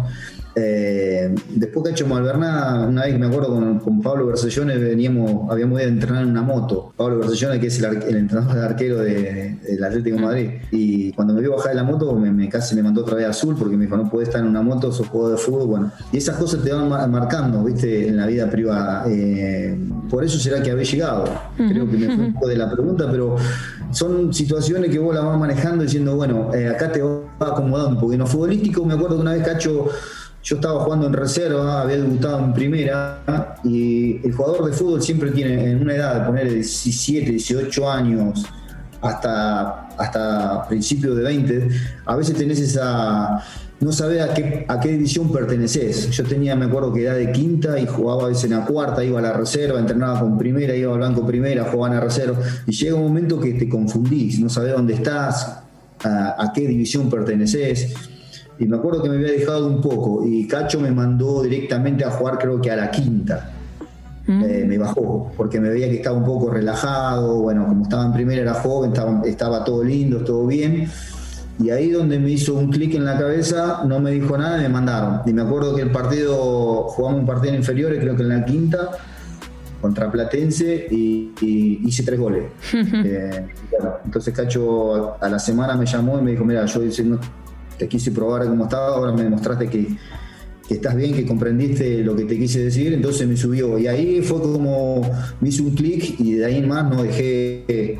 Eh, 0.55 1.33
después 1.49 1.85
que 1.85 1.91
hecho 1.91 2.07
Malverná, 2.07 2.85
una 2.87 3.03
vez 3.03 3.13
que 3.13 3.19
me 3.19 3.27
acuerdo 3.27 3.79
con, 3.81 4.01
Pablo 4.01 4.27
Bersellone, 4.27 4.77
veníamos, 4.77 5.49
habíamos 5.51 5.79
ido 5.79 5.89
a 5.89 5.91
entrenar 5.91 6.23
en 6.23 6.29
una 6.29 6.41
moto. 6.41 6.93
Pablo 6.95 7.19
Bersellone, 7.19 7.59
que 7.59 7.67
es 7.67 7.79
el, 7.79 8.15
entrenador 8.15 8.55
de 8.55 8.65
arquero 8.65 8.97
del 8.99 9.83
Atlético 9.83 10.17
de 10.17 10.21
Madrid. 10.21 10.49
Y 10.71 11.13
cuando 11.13 11.33
me 11.33 11.41
vio 11.41 11.55
bajar 11.55 11.71
de 11.71 11.75
la 11.75 11.83
moto, 11.83 12.15
me, 12.15 12.49
casi 12.49 12.75
me 12.75 12.83
mandó 12.83 13.01
otra 13.01 13.15
vez 13.15 13.27
azul 13.27 13.55
porque 13.57 13.77
me 13.77 13.85
dijo, 13.85 13.97
no 13.97 14.09
puedes 14.09 14.29
estar 14.29 14.41
en 14.41 14.47
una 14.47 14.61
moto, 14.61 14.91
sos 14.91 15.07
juego 15.07 15.29
de 15.29 15.37
fútbol. 15.37 15.67
Bueno, 15.67 15.91
y 16.11 16.17
esas 16.17 16.37
cosas 16.37 16.63
te 16.63 16.71
van 16.73 16.89
marcando, 17.11 17.63
viste, 17.63 18.07
en 18.07 18.17
la 18.17 18.25
vida 18.25 18.49
privada. 18.49 19.05
Eh, 19.07 19.77
por 20.09 20.23
eso 20.23 20.39
será 20.39 20.61
que 20.61 20.71
habéis 20.71 20.91
llegado. 20.91 21.25
Creo 21.55 21.89
que 21.89 21.97
me 21.97 22.15
fue 22.15 22.25
un 22.25 22.33
poco 22.33 22.47
de 22.47 22.55
la 22.57 22.71
pregunta, 22.71 23.07
pero 23.09 23.35
son 23.91 24.33
situaciones 24.33 24.91
que 24.91 24.99
vos 24.99 25.13
las 25.13 25.23
vas 25.23 25.37
manejando 25.37 25.83
diciendo, 25.83 26.15
bueno, 26.15 26.53
eh, 26.53 26.69
acá 26.69 26.91
te 26.91 27.01
vas 27.01 27.23
acomodando, 27.39 27.99
porque 27.99 28.15
en 28.15 28.19
lo 28.19 28.27
futbolístico 28.27 28.85
me 28.85 28.93
acuerdo 28.93 29.15
que 29.15 29.21
una 29.21 29.33
vez 29.33 29.43
Cacho 29.43 29.87
yo 30.43 30.55
estaba 30.55 30.83
jugando 30.83 31.07
en 31.07 31.13
reserva, 31.13 31.81
había 31.81 31.97
debutado 31.97 32.39
en 32.39 32.53
primera 32.53 33.55
y 33.63 34.25
el 34.25 34.33
jugador 34.33 34.65
de 34.65 34.73
fútbol 34.73 35.01
siempre 35.01 35.31
tiene 35.31 35.71
en 35.71 35.81
una 35.81 35.95
edad 35.95 36.19
de 36.19 36.25
poner 36.25 36.53
17, 36.53 37.31
18 37.31 37.91
años 37.91 38.45
hasta, 39.01 39.87
hasta 39.97 40.67
principios 40.67 41.17
de 41.17 41.23
20, 41.23 41.69
a 42.05 42.15
veces 42.15 42.35
tenés 42.35 42.59
esa 42.59 43.43
no 43.79 43.93
sabés 43.93 44.21
a 44.21 44.33
qué, 44.33 44.65
a 44.67 44.79
qué 44.79 44.89
división 44.89 45.31
perteneces. 45.31 46.09
Yo 46.11 46.23
tenía, 46.25 46.55
me 46.55 46.65
acuerdo 46.65 46.93
que 46.93 47.03
era 47.03 47.13
de 47.13 47.31
quinta 47.31 47.79
y 47.79 47.87
jugaba 47.87 48.25
a 48.25 48.27
veces 48.27 48.45
en 48.45 48.51
la 48.51 48.65
cuarta, 48.65 49.03
iba 49.03 49.19
a 49.19 49.21
la 49.21 49.33
reserva, 49.33 49.79
entrenaba 49.79 50.19
con 50.19 50.37
primera, 50.37 50.75
iba 50.75 50.93
al 50.93 50.99
banco 50.99 51.25
primera, 51.25 51.63
jugaba 51.63 51.93
en 51.93 51.99
la 51.99 52.01
reserva. 52.01 52.39
Y 52.67 52.73
llega 52.73 52.95
un 52.95 53.03
momento 53.03 53.39
que 53.39 53.53
te 53.53 53.69
confundís, 53.69 54.39
no 54.39 54.49
sabés 54.49 54.73
dónde 54.73 54.95
estás, 54.95 55.59
a, 56.03 56.51
qué 56.53 56.67
división 56.67 57.09
perteneces. 57.09 57.93
Y 58.59 58.65
me 58.65 58.77
acuerdo 58.77 59.01
que 59.01 59.09
me 59.09 59.15
había 59.15 59.31
dejado 59.31 59.67
un 59.67 59.81
poco 59.81 60.25
y 60.27 60.47
Cacho 60.47 60.79
me 60.79 60.91
mandó 60.91 61.41
directamente 61.43 62.03
a 62.03 62.11
jugar 62.11 62.37
creo 62.37 62.59
que 62.61 62.71
a 62.71 62.75
la 62.75 62.91
quinta. 62.91 63.51
Mm. 64.27 64.43
Eh, 64.43 64.65
me 64.67 64.77
bajó 64.77 65.31
porque 65.35 65.59
me 65.59 65.69
veía 65.69 65.89
que 65.89 65.95
estaba 65.95 66.17
un 66.17 66.25
poco 66.25 66.51
relajado, 66.51 67.39
bueno, 67.39 67.65
como 67.67 67.83
estaba 67.83 68.05
en 68.05 68.13
primera 68.13 68.41
era 68.41 68.53
joven, 68.55 68.91
estaba, 68.91 69.21
estaba 69.25 69.63
todo 69.63 69.83
lindo, 69.83 70.23
todo 70.23 70.45
bien 70.45 70.87
y 71.59 71.69
ahí 71.71 71.89
donde 71.91 72.19
me 72.19 72.31
hizo 72.31 72.53
un 72.53 72.71
clic 72.71 72.95
en 72.95 73.03
la 73.03 73.17
cabeza, 73.17 73.83
no 73.85 73.99
me 73.99 74.11
dijo 74.11 74.37
nada 74.37 74.59
y 74.59 74.61
me 74.61 74.69
mandaron. 74.69 75.21
Y 75.25 75.33
me 75.33 75.41
acuerdo 75.41 75.75
que 75.75 75.81
el 75.81 75.91
partido, 75.91 76.83
jugamos 76.83 77.19
un 77.19 77.25
partido 77.25 77.53
en 77.53 77.59
inferiores, 77.59 77.99
creo 77.99 78.15
que 78.15 78.23
en 78.23 78.29
la 78.29 78.45
quinta, 78.45 78.91
contra 79.81 80.09
Platense, 80.09 80.87
y, 80.89 81.33
hice 81.85 82.03
tres 82.03 82.19
goles. 82.19 82.45
Eh, 82.73 83.47
entonces 84.05 84.33
Cacho 84.33 85.21
a, 85.21 85.29
la 85.29 85.39
semana 85.39 85.75
me 85.75 85.85
llamó 85.85 86.17
y 86.19 86.21
me 86.21 86.31
dijo, 86.31 86.45
mira, 86.45 86.65
yo 86.65 86.81
te 87.79 87.87
quise 87.87 88.11
probar 88.11 88.45
cómo 88.45 88.65
estaba, 88.65 88.89
ahora 88.89 89.13
me 89.13 89.23
demostraste 89.23 89.67
que, 89.67 89.97
estás 90.69 90.95
bien, 90.95 91.15
que 91.15 91.25
comprendiste 91.25 92.03
lo 92.03 92.15
que 92.15 92.25
te 92.25 92.37
quise 92.37 92.65
decir, 92.65 92.93
entonces 92.93 93.27
me 93.27 93.35
subió. 93.35 93.79
Y 93.79 93.87
ahí 93.87 94.21
fue 94.21 94.39
como 94.39 95.01
me 95.41 95.49
hizo 95.49 95.63
un 95.63 95.71
clic 95.71 96.19
y 96.19 96.33
de 96.33 96.45
ahí 96.45 96.57
en 96.57 96.67
más 96.67 96.87
no 96.87 97.01
dejé 97.01 97.99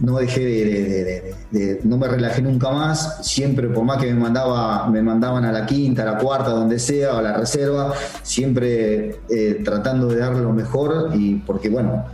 no 0.00 0.16
dejé 0.16 1.34
de, 1.50 1.80
no 1.84 1.98
me 1.98 2.08
relajé 2.08 2.42
nunca 2.42 2.70
más, 2.70 3.18
siempre 3.26 3.68
por 3.68 3.84
más 3.84 3.98
que 3.98 4.06
me 4.06 4.18
mandaba, 4.18 4.88
me 4.88 5.02
mandaban 5.02 5.44
a 5.44 5.52
la 5.52 5.66
quinta, 5.66 6.02
a 6.02 6.12
la 6.12 6.18
cuarta, 6.18 6.50
donde 6.50 6.78
sea, 6.78 7.18
a 7.18 7.22
la 7.22 7.36
reserva, 7.36 7.92
siempre 8.22 9.20
eh, 9.28 9.60
tratando 9.62 10.08
de 10.08 10.16
dar 10.16 10.34
lo 10.34 10.52
mejor 10.52 11.10
y 11.14 11.34
porque 11.36 11.68
bueno, 11.68 12.06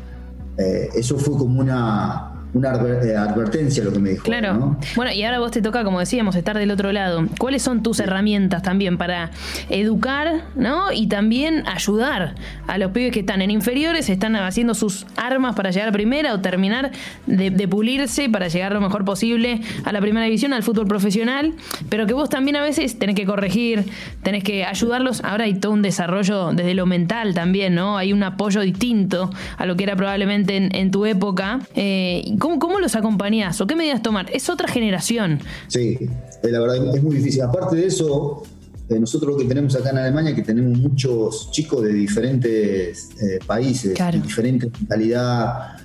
eh, 0.59 0.89
eso 0.95 1.17
fue 1.17 1.39
como 1.39 1.61
una, 1.61 2.36
una 2.57 2.73
eh, 3.05 3.15
advertencia 3.15 3.85
lo 3.85 3.93
que 3.93 3.99
me 3.99 4.11
dijo. 4.11 4.25
Claro. 4.25 4.79
Bueno, 4.95 5.13
y 5.13 5.23
ahora 5.25 5.39
vos 5.39 5.51
te 5.51 5.61
toca, 5.61 5.85
como 5.85 6.01
decíamos, 6.01 6.37
estar 6.37 6.57
del 6.57 6.71
otro 6.71 6.91
lado. 6.91 7.27
¿Cuáles 7.39 7.63
son 7.63 7.83
tus 7.83 8.01
herramientas 8.01 8.63
también 8.63 8.97
para 8.97 9.31
educar, 9.69 10.45
¿no? 10.55 10.91
Y 10.93 11.07
también 11.09 11.65
ayudar 11.67 12.35
a 12.67 12.79
los 12.79 12.93
pibes 12.93 13.13
que 13.13 13.21
están 13.21 13.43
en 13.43 13.51
inferiores, 13.51 14.09
están 14.09 14.37
haciendo 14.37 14.75
sus 14.75 15.07
armas 15.17 15.55
para 15.55 15.71
llegar 15.71 15.91
a 15.91 15.93
primera 15.93 16.33
o 16.35 16.41
terminar 16.41 16.93
de, 17.27 17.67
pulirse 17.67 18.31
para 18.31 18.49
llegar 18.49 18.73
lo 18.73 18.81
mejor 18.81 19.05
posible 19.05 19.61
a 19.85 19.93
la 19.93 20.01
primera 20.01 20.25
división, 20.25 20.53
al 20.53 20.63
fútbol 20.63 20.87
profesional, 20.87 21.53
pero 21.91 22.07
que 22.07 22.15
vos 22.15 22.29
también 22.31 22.57
a 22.57 22.63
veces 22.63 22.99
tenés 22.99 23.17
que 23.17 23.27
corregir, 23.27 23.85
tenés 24.23 24.45
que 24.45 24.65
ayudarlos. 24.65 25.23
Ahora 25.25 25.45
hay 25.45 25.55
todo 25.55 25.73
un 25.73 25.83
desarrollo 25.83 26.53
desde 26.53 26.75
lo 26.75 26.87
mental 26.87 27.35
también, 27.35 27.75
¿no? 27.75 27.99
Hay 27.99 28.13
un 28.13 28.23
apoyo 28.23 28.61
distinto 28.61 29.31
a 29.59 29.67
lo 29.67 29.77
que 29.77 29.83
era 29.83 29.97
probablemente 29.97 30.57
en, 30.57 30.91
tu 30.91 31.05
época. 31.05 31.59
Eh, 31.75 32.25
¿Cómo, 32.59 32.79
los 32.79 32.95
acompañás 32.95 33.61
o 33.61 33.67
qué 33.67 33.75
medidas 33.75 34.03
tomar? 34.03 34.27
Es 34.33 34.49
otra 34.49 34.69
generación. 34.69 35.41
Sí, 35.69 35.99
eh, 36.01 36.09
la 36.51 36.61
verdad 36.61 36.95
es 36.95 37.03
muy 37.03 37.17
difícil. 37.17 37.43
Aparte 37.43 37.77
de 37.77 37.87
eso, 37.87 38.43
eh, 38.89 38.99
nosotros 38.99 39.33
lo 39.33 39.39
que 39.39 39.45
tenemos 39.45 39.75
acá 39.75 39.91
en 39.91 39.99
Alemania 39.99 40.31
es 40.31 40.37
que 40.37 40.43
tenemos 40.43 40.79
muchos 40.79 41.51
chicos 41.51 41.83
de 41.83 41.93
diferentes 41.93 43.11
eh, 43.21 43.39
países, 43.45 43.99
diferente 44.23 44.71
mentalidad, 44.79 45.79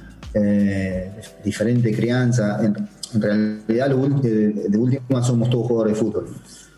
diferente 1.44 1.94
crianza. 1.94 2.60
En, 2.64 3.22
realidad, 3.22 3.90
de, 3.90 4.78
última 4.78 5.24
somos 5.24 5.50
todos 5.50 5.68
jugadores 5.68 5.94
de 5.94 6.00
fútbol. 6.00 6.28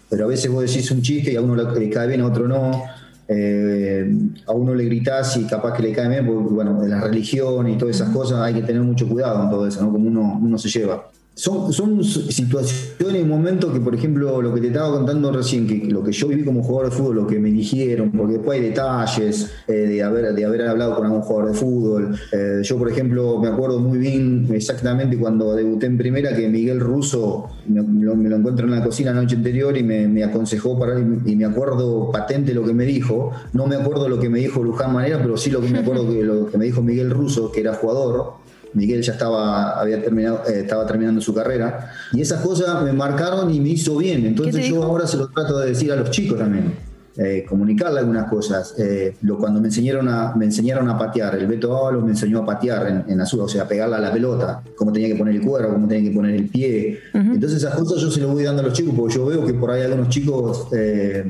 Pero 0.09 0.25
a 0.25 0.27
veces 0.27 0.49
vos 0.49 0.63
decís 0.63 0.89
un 0.91 1.01
chiste 1.01 1.33
y 1.33 1.35
a 1.35 1.41
uno 1.41 1.55
le 1.55 1.89
cae 1.89 2.07
bien, 2.07 2.21
a 2.21 2.27
otro 2.27 2.47
no 2.47 2.83
eh, 3.27 4.11
a 4.45 4.51
uno 4.51 4.75
le 4.75 4.85
gritás 4.85 5.37
y 5.37 5.45
capaz 5.45 5.73
que 5.73 5.83
le 5.83 5.91
cae 5.93 6.09
bien, 6.09 6.25
porque 6.25 6.53
bueno, 6.53 6.81
de 6.81 6.89
la 6.89 7.01
religión 7.01 7.67
y 7.69 7.77
todas 7.77 7.95
esas 7.95 8.09
cosas 8.09 8.39
hay 8.39 8.53
que 8.53 8.61
tener 8.61 8.81
mucho 8.81 9.07
cuidado 9.07 9.43
en 9.43 9.49
todo 9.49 9.67
eso, 9.67 9.81
¿no? 9.81 9.91
Como 9.91 10.07
uno, 10.07 10.39
uno 10.41 10.57
se 10.57 10.69
lleva. 10.69 11.09
Son, 11.35 11.73
son 11.73 12.03
situaciones 12.03 13.25
momentos 13.25 13.73
que, 13.73 13.79
por 13.79 13.95
ejemplo, 13.95 14.39
lo 14.39 14.53
que 14.53 14.61
te 14.61 14.67
estaba 14.67 14.91
contando 14.91 15.31
recién, 15.31 15.65
que 15.65 15.87
lo 15.89 16.03
que 16.03 16.11
yo 16.11 16.27
viví 16.27 16.43
como 16.43 16.61
jugador 16.61 16.91
de 16.91 16.97
fútbol, 16.97 17.15
lo 17.15 17.27
que 17.27 17.39
me 17.39 17.49
dijeron, 17.49 18.11
porque 18.11 18.33
después 18.33 18.59
hay 18.59 18.67
detalles 18.67 19.49
eh, 19.67 19.73
de, 19.73 20.03
haber, 20.03 20.35
de 20.35 20.45
haber 20.45 20.67
hablado 20.67 20.95
con 20.95 21.05
algún 21.07 21.21
jugador 21.21 21.51
de 21.51 21.57
fútbol. 21.57 22.15
Eh, 22.31 22.61
yo, 22.63 22.77
por 22.77 22.91
ejemplo, 22.91 23.39
me 23.39 23.47
acuerdo 23.47 23.79
muy 23.79 23.97
bien 23.97 24.47
exactamente 24.53 25.17
cuando 25.17 25.55
debuté 25.55 25.87
en 25.87 25.97
primera 25.97 26.35
que 26.35 26.47
Miguel 26.47 26.79
Russo 26.79 27.47
me, 27.67 27.81
lo, 27.81 28.13
encuentro 28.13 28.67
en 28.67 28.71
la 28.71 28.83
cocina 28.83 29.11
la 29.11 29.21
noche 29.21 29.35
anterior 29.35 29.75
y 29.75 29.81
me, 29.81 30.23
aconsejó 30.23 30.77
para 30.77 30.99
y 30.99 31.35
me 31.35 31.45
acuerdo 31.45 32.11
patente 32.11 32.53
lo 32.53 32.63
que 32.63 32.75
me 32.75 32.85
dijo. 32.85 33.31
No 33.53 33.65
me 33.65 33.75
acuerdo 33.75 34.07
lo 34.07 34.19
que 34.19 34.29
me 34.29 34.37
dijo 34.37 34.63
Luján 34.63 34.93
Manera, 34.93 35.19
pero 35.19 35.35
sí 35.35 35.49
lo 35.49 35.61
que 35.61 35.69
me 35.69 35.79
acuerdo 35.79 36.07
que 36.07 36.21
lo 36.21 36.45
que 36.51 36.59
me 36.59 36.65
dijo 36.65 36.83
Miguel 36.83 37.09
Russo, 37.09 37.51
que 37.51 37.61
era 37.61 37.73
jugador 37.73 38.42
Miguel 38.73 39.01
ya 39.01 39.13
estaba, 39.13 39.79
había 39.79 40.01
terminado, 40.01 40.43
eh, 40.47 40.61
estaba 40.61 40.85
terminando 40.85 41.21
su 41.21 41.33
carrera. 41.33 41.91
Y 42.11 42.21
esas 42.21 42.41
cosas 42.41 42.83
me 42.83 42.93
marcaron 42.93 43.53
y 43.53 43.59
me 43.59 43.69
hizo 43.69 43.97
bien. 43.97 44.25
Entonces 44.25 44.67
yo 44.67 44.83
ahora 44.83 45.07
se 45.07 45.17
lo 45.17 45.29
trato 45.29 45.59
de 45.59 45.69
decir 45.69 45.91
a 45.91 45.95
los 45.95 46.09
chicos 46.11 46.39
también 46.39 46.92
eh, 47.17 47.45
comunicarle 47.47 47.99
algunas 47.99 48.29
cosas. 48.29 48.75
Eh, 48.77 49.15
lo, 49.21 49.37
cuando 49.37 49.59
me 49.59 49.67
enseñaron, 49.67 50.09
a, 50.09 50.33
me 50.35 50.45
enseñaron 50.45 50.89
a 50.89 50.97
patear, 50.97 51.35
el 51.35 51.47
Beto 51.47 51.75
Ábalos 51.75 52.03
me 52.03 52.11
enseñó 52.11 52.39
a 52.39 52.45
patear 52.45 52.87
en, 52.87 53.11
en 53.11 53.21
azul, 53.21 53.41
o 53.41 53.47
sea, 53.47 53.63
a 53.63 53.67
pegarla 53.67 53.97
a 53.97 54.01
la 54.01 54.11
pelota, 54.11 54.63
cómo 54.75 54.91
tenía 54.91 55.09
que 55.09 55.15
poner 55.15 55.35
el 55.35 55.41
cuerpo, 55.41 55.73
cómo 55.73 55.87
tenía 55.87 56.09
que 56.09 56.15
poner 56.15 56.35
el 56.35 56.49
pie. 56.49 56.99
Entonces 57.13 57.63
esas 57.63 57.75
cosas 57.75 58.01
yo 58.01 58.09
se 58.09 58.19
lo 58.19 58.29
voy 58.29 58.43
dando 58.43 58.61
a 58.61 58.65
los 58.65 58.73
chicos, 58.73 58.93
porque 58.95 59.15
yo 59.15 59.25
veo 59.25 59.45
que 59.45 59.53
por 59.53 59.71
ahí 59.71 59.81
algunos 59.83 60.09
chicos 60.09 60.67
eh, 60.71 61.23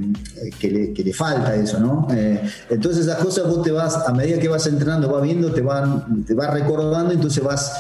que, 0.60 0.72
le, 0.72 0.94
que, 0.94 1.04
le, 1.04 1.14
falta 1.14 1.56
eso, 1.56 1.80
¿no? 1.80 2.08
Eh, 2.14 2.42
entonces 2.70 3.06
esas 3.06 3.18
cosas 3.18 3.48
vos 3.48 3.62
te 3.62 3.72
vas, 3.72 4.08
a 4.08 4.14
medida 4.14 4.40
que 4.40 4.48
vas 4.48 4.66
entrenando, 4.68 5.12
vas 5.12 5.22
viendo, 5.22 5.52
te 5.52 5.62
van, 5.62 6.24
te 6.24 6.34
vas 6.34 6.54
recordando, 6.54 7.14
entonces 7.14 7.44
vas 7.44 7.72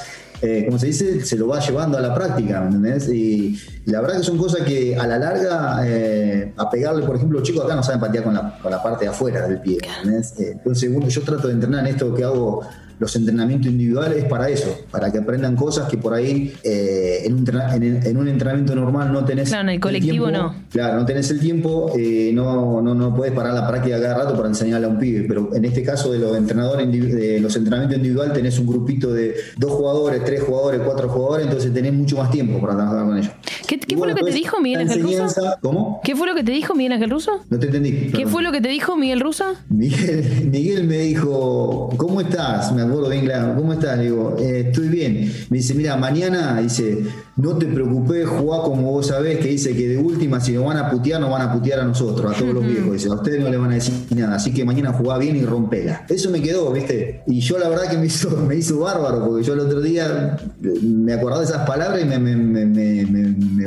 eh, 0.46 0.66
como 0.66 0.78
se 0.78 0.88
dice, 0.88 1.26
se 1.26 1.38
lo 1.38 1.48
va 1.48 1.62
llevando 1.62 1.98
a 1.98 2.02
la 2.02 2.14
práctica. 2.14 2.70
Y, 3.10 3.58
la 3.86 4.02
verdad 4.02 4.18
que 4.18 4.24
son 4.24 4.38
cosas 4.38 4.68
que 4.68 4.94
a 4.94 5.08
la 5.08 5.18
larga, 5.18 5.80
eh, 5.86 6.54
a 6.58 6.70
pegarle, 6.70 7.06
por 7.06 7.16
ejemplo, 7.16 7.40
los 7.40 7.48
chicos 7.48 7.64
acá 7.64 7.76
no 7.76 7.84
saben 7.84 8.02
patear 8.02 8.26
con 8.26 8.34
la, 8.34 8.60
con 8.62 8.70
la 8.70 8.84
parte 8.84 9.06
de 9.06 9.12
afuera 9.12 9.48
del 9.48 9.62
pie, 9.62 9.78
¿entendés? 9.82 10.38
Eh, 10.40 10.52
entonces, 10.52 10.92
yo 11.08 11.22
trato 11.22 11.48
de 11.48 11.54
entrenar 11.54 11.88
en 11.88 11.94
esto 11.94 12.14
que 12.14 12.26
hago 12.26 12.62
los 13.00 13.16
entrenamientos 13.16 13.72
individuales 13.72 14.26
para 14.26 14.50
eso, 14.50 14.86
para 14.92 15.12
que 15.12 15.20
aprendan 15.20 15.56
cosas 15.56 15.88
que 15.88 15.98
por 15.98 16.14
ahí 16.14 16.54
eh, 16.64 17.24
en, 17.26 17.34
un, 17.34 17.46
en, 17.50 18.18
un, 18.18 18.28
entrenamiento 18.28 18.76
normal 18.76 19.12
no 19.12 19.26
tenés. 19.26 19.50
Claro, 19.50 19.64
en 19.64 19.70
el 19.70 19.80
colectivo 19.80 20.32
no. 20.32 20.56
Claro, 20.70 21.00
no 21.00 21.06
tenés 21.06 21.30
el 21.32 21.40
tiempo, 21.40 21.94
eh, 21.98 22.32
no, 22.34 22.82
no, 22.82 22.94
no 22.94 23.16
puedes 23.16 23.34
parar 23.34 23.54
la 23.54 23.68
práctica 23.68 24.00
cada 24.02 24.24
rato 24.24 24.36
para 24.36 24.50
enseñarle 24.50 24.88
a 24.88 24.90
un 24.90 25.00
pibe, 25.00 25.26
pero 25.28 25.54
en 25.54 25.66
este 25.66 25.84
caso 25.84 26.12
de 26.12 26.20
los 26.20 26.36
entrenadores, 26.38 26.92
de 26.92 27.40
los 27.40 27.56
entrenamientos 27.56 27.98
individuales, 27.98 28.34
tenés 28.34 28.60
un 28.60 28.68
grupito 28.68 29.14
de 29.14 29.36
dos 29.58 29.72
jugadores, 29.72 30.24
tres 30.24 30.42
jugadores, 30.44 30.82
cuatro 30.86 31.10
jugadores, 31.10 31.46
entonces 31.46 31.74
tenés 31.74 31.94
mucho 31.94 32.18
más 32.18 32.32
tiempo 32.32 32.60
para 32.60 32.76
trabajar 32.76 33.06
con 33.06 33.18
ellos. 33.18 33.32
¿Qué, 33.68 33.98
fue 33.98 34.08
lo 34.08 34.16
que 34.16 34.24
te 34.24 34.32
dijo 34.32 34.62
Miguel 34.62 34.82
Ángel 34.82 35.04
Russo? 35.04 35.28
¿Cómo? 35.62 36.02
¿Qué 36.04 36.16
fue 36.16 36.28
lo 36.28 36.36
que 36.36 36.44
te 36.44 36.52
dijo 36.52 36.76
Miguel 36.76 36.94
Ángel 36.94 37.10
Russo? 37.10 37.32
No 37.50 37.60
te 37.60 37.66
entendí. 37.68 38.12
¿Qué 38.12 38.28
fue 38.28 38.44
lo 38.44 38.52
que 38.52 38.62
te 38.62 38.70
dijo 38.70 38.96
Miguel 38.96 39.20
Russo? 39.20 39.46
Miguel, 39.70 40.48
Miguel 40.52 40.84
me 40.86 40.98
dijo, 41.00 41.90
¿cómo 41.98 42.22
estás? 42.22 42.72
Me 42.74 42.82
acuerdo 42.84 43.10
bien 43.10 43.25
claro, 43.25 43.56
¿cómo 43.56 43.74
estás? 43.74 43.98
Le 43.98 44.06
digo, 44.06 44.36
eh, 44.40 44.66
estoy 44.68 44.90
bien. 44.90 45.32
Me 45.50 45.58
dice, 45.58 45.74
mira, 45.74 45.96
mañana, 45.98 46.60
dice, 46.62 47.04
no 47.36 47.58
te 47.58 47.66
preocupes, 47.66 48.28
jugá 48.28 48.62
como 48.63 48.92
vos 48.92 49.08
sabés, 49.08 49.40
que 49.40 49.50
dice 49.50 49.75
que 49.75 49.88
de 49.88 49.98
última, 49.98 50.40
si 50.40 50.54
nos 50.54 50.66
van 50.66 50.78
a 50.78 50.90
putear, 50.90 51.20
nos 51.22 51.32
van 51.32 51.42
a 51.42 51.54
putear 51.54 51.80
a 51.80 51.86
nosotros, 51.86 52.36
a 52.36 52.40
todos 52.40 52.54
los 52.54 52.66
viejos. 52.66 52.94
Dice, 52.94 53.10
a 53.10 53.13
ustedes 53.13 53.42
no 53.42 53.50
le 53.50 53.58
van 53.58 53.72
a 53.72 53.75
decir 53.75 53.94
nada, 54.16 54.36
así 54.36 54.54
que 54.54 54.66
mañana 54.66 54.94
jugá 54.94 55.18
bien 55.18 55.36
y 55.36 55.44
rompela. 55.44 56.06
Eso 56.10 56.30
me 56.30 56.42
quedó, 56.42 56.72
¿viste? 56.72 57.24
Y 57.28 57.40
yo 57.40 57.58
la 57.58 57.70
verdad 57.70 57.90
que 57.90 57.98
me 57.98 58.06
hizo, 58.06 58.30
me 58.48 58.56
hizo 58.56 58.80
bárbaro, 58.80 59.25
porque 59.25 59.44
yo 59.44 59.54
el 59.54 59.60
otro 59.62 59.82
día 59.82 60.38
me 60.82 61.13
acordaba 61.13 61.42
de 61.42 61.48
esas 61.48 61.68
palabras 61.68 62.02
y 62.02 62.06
me, 62.06 62.20
me, 62.20 62.36
me, 62.36 62.66
me, 62.66 63.06
me 63.06 63.66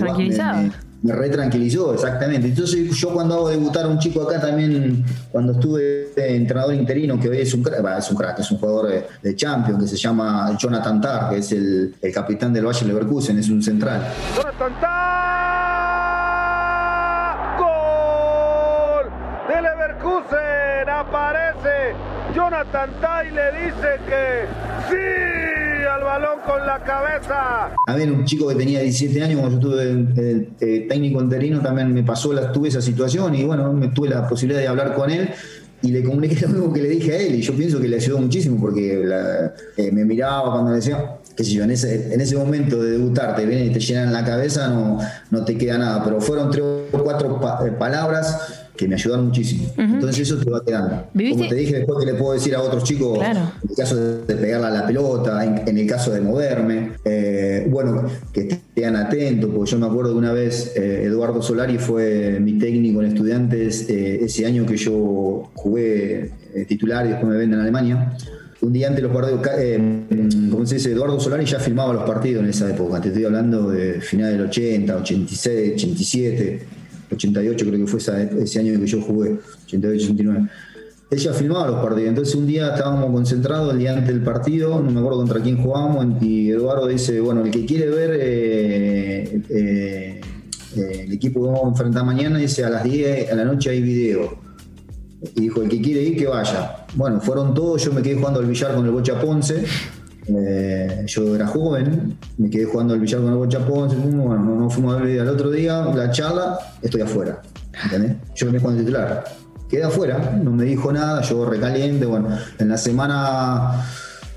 me 1.07 1.13
retranquilizó, 1.13 1.95
exactamente. 1.95 2.49
Entonces 2.49 2.91
yo 2.97 3.11
cuando 3.11 3.35
hago 3.37 3.49
debutar 3.49 3.85
a 3.85 3.89
un 3.89 3.99
chico 3.99 4.23
acá 4.23 4.41
también, 4.41 5.05
cuando 5.31 5.53
estuve 5.53 6.09
entrenador 6.17 6.75
interino, 6.75 7.19
que 7.21 7.29
hoy 7.29 7.39
es 7.39 7.55
un 7.55 7.63
crack, 7.63 7.99
es 7.99 8.11
un 8.11 8.17
crack, 8.17 8.41
es 8.41 8.51
un 8.51 8.59
jugador 8.59 9.05
de, 9.23 9.37
Champions, 9.37 9.83
que 9.83 9.89
se 9.89 9.97
llama 9.97 10.57
Jonathan 10.59 11.01
Tarr, 11.01 11.31
que 11.31 11.39
es 11.39 11.53
el, 11.53 11.95
el 12.01 12.13
capitán 12.13 12.53
del 12.53 12.67
Valle 12.67 12.87
Leverkusen, 12.87 13.39
es 13.39 13.49
un 13.49 13.63
central. 13.63 14.03
Jonathan 14.35 14.81
Tarr, 14.81 14.97
gol 17.59 19.11
de 19.49 19.63
Leverkusen, 19.63 20.89
aparece 20.89 21.95
Jonathan 22.35 22.91
Tarr 23.01 23.27
y 23.27 23.31
le 23.31 23.53
dice 23.53 24.01
que 24.09 24.47
sí 24.89 25.36
con 26.47 26.67
la 26.67 26.83
cabeza. 26.83 27.75
A 27.87 27.97
ver, 27.97 28.11
un 28.11 28.25
chico 28.25 28.49
que 28.49 28.55
tenía 28.55 28.81
17 28.81 29.23
años, 29.23 29.41
cuando 29.41 29.61
yo 29.61 29.81
estuve 29.81 30.49
eh, 30.61 30.87
técnico 30.89 31.21
interino, 31.21 31.61
también 31.61 31.93
me 31.93 32.03
pasó, 32.03 32.33
la, 32.33 32.53
tuve 32.53 32.69
esa 32.69 32.81
situación 32.81 33.35
y 33.35 33.45
bueno, 33.45 33.73
me 33.73 33.89
tuve 33.89 34.09
la 34.09 34.29
posibilidad 34.29 34.61
de 34.61 34.69
hablar 34.69 34.95
con 34.95 35.11
él 35.11 35.29
y 35.83 35.93
le 35.93 36.03
comuniqué 36.03 36.41
lo 36.43 36.49
mismo 36.49 36.73
que 36.73 36.83
le 36.83 36.89
dije 36.89 37.13
a 37.13 37.19
él 37.19 37.35
y 37.35 37.43
yo 37.43 37.55
pienso 37.55 37.81
que 37.81 37.89
le 37.89 37.97
ayudó 37.97 38.19
muchísimo 38.19 38.59
porque 38.61 39.05
eh, 39.77 39.93
me 39.93 40.05
miraba 40.05 40.53
cuando 40.53 40.71
le 40.71 40.77
decía, 40.77 41.19
qué 41.37 41.45
sé 41.45 41.53
yo, 41.53 41.65
en 41.65 41.71
ese, 41.71 42.15
en 42.15 42.21
ese 42.21 42.37
momento 42.37 42.83
de 42.83 42.93
debutar 42.93 43.35
te 43.37 43.45
vienen 43.45 43.67
y 43.67 43.71
te 43.71 43.81
llenan 43.81 44.13
la 44.13 44.25
cabeza, 44.25 44.69
no, 44.69 44.99
no 45.31 45.45
te 45.45 45.59
queda 45.59 45.79
nada, 45.79 46.03
pero 46.05 46.21
fueron 46.21 46.51
tres 46.51 46.65
o 46.65 47.03
cuatro 47.03 47.41
eh, 47.67 47.73
palabras 47.73 48.66
que 48.77 48.87
me 48.87 48.95
ayudaron 48.95 49.27
muchísimo. 49.27 49.69
Entonces 49.77 50.21
eso 50.21 50.39
te 50.39 50.51
va 50.51 50.63
quedando. 50.65 51.07
Como 51.13 51.49
te 51.49 51.55
dije 51.55 51.77
después 51.77 52.05
que 52.05 52.13
le 52.13 52.19
puedo 52.19 52.35
decir 52.35 52.55
a 52.55 52.61
otros 52.61 52.85
chicos, 52.85 53.19
en 53.23 53.37
el 53.37 53.77
caso 53.77 53.97
de 53.97 54.35
pegarle 54.35 54.67
a 54.67 54.71
la 54.71 54.87
pelota, 54.87 55.45
en, 55.45 55.79
el 55.79 55.87
caso 55.87 56.13
de 56.13 56.21
moverme, 56.21 56.93
eh, 57.05 57.67
bueno, 57.69 58.05
que 58.33 58.49
estén 58.49 58.97
atentos, 58.97 59.51
porque 59.55 59.71
yo 59.71 59.79
me 59.79 59.87
acuerdo 59.87 60.13
de 60.13 60.19
una 60.19 60.33
vez, 60.33 60.73
eh, 60.77 61.05
Eduardo 61.05 61.43
Solari 61.43 61.79
fue 61.79 62.39
mi 62.41 62.59
técnico 62.59 63.03
en 63.03 63.09
estudiantes 63.09 63.89
eh, 63.89 64.25
ese 64.25 64.47
año 64.47 64.67
que 64.67 64.77
yo 64.77 65.51
jugué 65.55 66.31
titular 66.69 67.07
y 67.07 67.11
después 67.11 67.31
me 67.31 67.39
venden 67.39 67.59
en 67.59 67.63
Alemania. 67.63 68.17
Un 68.63 68.73
día 68.73 68.89
antes 68.89 69.03
los 69.03 69.13
partidos, 69.13 69.47
como 70.51 70.65
se 70.67 70.77
dice, 70.77 70.91
Eduardo 70.93 71.21
Solari 71.21 71.45
ya 71.45 71.59
filmaba 71.59 71.93
los 71.93 72.05
partidos 72.05 72.43
en 72.43 72.51
esa 72.51 72.71
época, 72.71 73.01
te 73.01 73.09
estoy 73.09 73.25
hablando 73.25 73.71
de 73.71 74.01
final 74.01 74.33
del 74.33 74.47
80, 74.47 74.97
86, 74.97 75.73
87 75.75 76.77
88 77.13 77.67
creo 77.67 77.79
que 77.79 77.87
fue 77.87 78.01
ese 78.01 78.59
año 78.59 78.79
que 78.79 78.87
yo 78.87 79.01
jugué, 79.01 79.39
88, 79.67 80.05
89. 80.05 80.49
Ella 81.09 81.33
filmaba 81.33 81.69
los 81.69 81.85
partidos, 81.85 82.09
entonces 82.09 82.35
un 82.35 82.49
día 82.49 82.75
estábamos 82.75 83.13
concentrados 83.13 83.73
el 83.73 83.79
día 83.79 83.93
antes 83.93 84.09
del 84.09 84.25
partido, 84.25 84.81
no 84.81 84.91
me 84.91 84.99
acuerdo 84.99 85.19
contra 85.19 85.41
quién 85.41 85.63
jugábamos, 85.63 86.21
y 86.21 86.51
Eduardo 86.51 86.89
dice, 86.89 87.21
bueno, 87.21 87.45
el 87.45 87.53
que 87.53 87.65
quiere 87.65 87.89
ver 87.89 88.11
eh, 88.21 89.43
eh, 89.49 90.21
eh, 90.77 91.05
el 91.07 91.13
equipo 91.13 91.43
que 91.43 91.47
vamos 91.47 91.65
a 91.65 91.69
enfrentar 91.69 92.05
mañana, 92.05 92.39
dice, 92.39 92.65
a 92.65 92.71
las 92.71 92.83
10 92.83 93.31
a 93.31 93.37
la 93.37 93.45
noche 93.45 93.71
hay 93.71 93.83
video. 93.83 94.37
Y 95.35 95.43
dijo, 95.43 95.63
el 95.63 95.69
que 95.69 95.81
quiere 95.81 96.03
ir, 96.03 96.17
que 96.17 96.27
vaya. 96.27 96.87
Bueno, 96.95 97.21
fueron 97.21 97.55
todos, 97.55 97.85
yo 97.85 97.93
me 97.93 98.03
quedé 98.03 98.17
jugando 98.17 98.41
al 98.41 98.47
billar 98.47 98.75
con 98.75 98.85
el 98.85 98.91
Bocha 98.91 99.21
Ponce, 99.21 99.65
eh, 100.29 101.05
yo 101.07 101.35
era 101.35 101.47
joven, 101.47 102.17
me 102.39 102.51
quedé 102.51 102.65
jugando 102.65 102.95
al 102.95 103.01
billar 103.01 103.21
con 103.21 103.31
el 103.31 103.39
Bochapón, 103.39 103.89
bueno, 104.17 104.43
no, 104.43 104.57
no 104.57 104.71
fuimos 104.71 104.97
a 104.97 105.03
ver 105.03 105.21
al 105.21 105.29
otro 105.29 105.51
día, 105.51 105.85
la 105.95 106.11
charla, 106.11 106.59
estoy 106.83 107.03
afuera. 107.03 107.41
¿entendés? 107.85 108.17
Yo 108.35 108.51
me 108.51 108.59
jugando 108.59 108.81
titular. 108.81 109.25
Quedé 109.69 109.83
afuera, 109.83 110.39
no 110.43 110.53
me 110.53 110.65
dijo 110.65 110.93
nada, 110.93 111.23
yo 111.23 111.45
recaliente, 111.45 112.07
bueno, 112.07 112.29
en 112.59 112.69
la 112.69 112.79
semana 112.79 113.85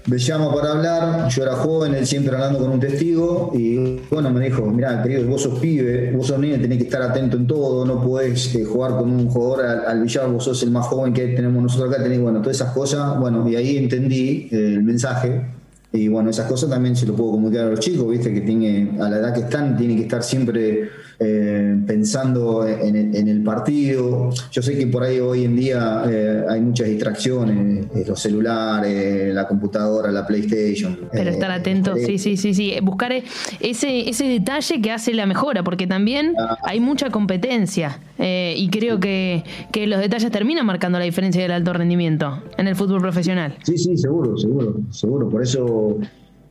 me 0.08 0.17
llama 0.17 0.51
para 0.51 0.72
hablar, 0.72 1.29
yo 1.29 1.43
era 1.43 1.55
joven, 1.55 1.93
él 1.93 2.08
siempre 2.08 2.34
hablando 2.36 2.58
con 2.58 2.72
un 2.72 2.79
testigo, 2.79 3.51
y 3.53 4.01
bueno, 4.10 4.31
me 4.31 4.43
dijo, 4.43 4.65
mira, 4.65 5.03
querido, 5.03 5.27
vos 5.27 5.43
sos 5.43 5.60
pibe, 5.60 6.12
vos 6.13 6.25
sos 6.25 6.39
niño, 6.39 6.60
tenés 6.60 6.79
que 6.79 6.86
estar 6.86 7.03
atento 7.03 7.38
en 7.38 7.46
todo, 7.46 7.86
no 7.86 8.01
podés 8.01 8.55
eh, 8.55 8.65
jugar 8.65 8.98
con 8.98 9.12
un 9.12 9.27
jugador 9.29 9.65
al, 9.65 10.01
billar, 10.01 10.27
vos 10.29 10.43
sos 10.43 10.63
el 10.63 10.72
más 10.72 10.88
joven 10.88 11.13
que 11.13 11.27
tenemos 11.27 11.62
nosotros 11.62 11.93
acá, 11.93 12.01
tenés, 12.01 12.19
bueno, 12.19 12.41
todas 12.41 12.55
esas 12.55 12.74
cosas, 12.74 13.19
bueno, 13.19 13.48
y 13.48 13.55
ahí 13.55 13.77
entendí 13.77 14.50
eh, 14.51 14.74
el 14.74 14.84
mensaje, 14.84 15.46
y 15.91 16.08
bueno, 16.08 16.29
esas 16.29 16.48
cosas 16.48 16.69
también 16.69 16.96
se 16.96 17.05
lo 17.05 17.15
puedo 17.15 17.31
comunicar 17.31 17.65
a 17.65 17.69
los 17.72 17.79
chicos, 17.79 18.10
viste, 18.10 18.34
que 18.34 18.41
tiene, 18.41 18.98
a 19.01 19.10
la 19.10 19.17
edad 19.17 19.34
que 19.34 19.41
están, 19.41 19.75
tienen 19.75 19.98
que 19.98 20.03
estar 20.03 20.22
siempre 20.22 20.89
eh, 21.21 21.75
pensando 21.85 22.65
en, 22.65 23.27
el 23.27 23.43
partido. 23.43 24.29
Yo 24.51 24.61
sé 24.61 24.77
que 24.77 24.88
por 24.88 25.03
ahí 25.03 25.19
hoy 25.19 25.43
en 25.43 25.55
día 25.55 26.03
eh, 26.09 26.45
hay 26.47 26.61
muchas 26.61 26.88
distracciones, 26.88 27.88
eh, 27.93 28.05
los 28.07 28.21
celulares, 28.21 29.33
la 29.33 29.45
computadora, 29.45 30.11
la 30.11 30.25
PlayStation. 30.25 30.97
Pero 31.11 31.29
estar 31.29 31.51
atento, 31.51 31.95
sí, 31.97 32.17
sí, 32.17 32.38
sí, 32.38 32.53
sí. 32.53 32.73
Buscar 32.81 33.11
ese, 33.59 34.09
ese 34.09 34.25
detalle 34.25 34.81
que 34.81 34.91
hace 34.91 35.13
la 35.13 35.25
mejora, 35.25 35.61
porque 35.61 35.88
también 35.88 36.35
ah. 36.39 36.57
hay 36.63 36.79
mucha 36.79 37.09
competencia 37.09 37.99
y 38.21 38.69
creo 38.69 38.99
que, 38.99 39.43
que 39.71 39.88
los 39.88 39.99
detalles 39.99 40.29
terminan 40.29 40.65
marcando 40.65 40.99
la 40.99 41.05
diferencia 41.05 41.41
del 41.41 41.51
alto 41.51 41.71
rendimiento 41.71 42.43
en 42.57 42.67
el 42.67 42.75
fútbol 42.75 43.01
profesional. 43.01 43.55
Sí, 43.63 43.77
sí, 43.77 43.97
seguro, 43.97 44.38
seguro, 44.38 44.75
seguro. 44.91 45.29
Por 45.29 45.41
eso 45.41 45.97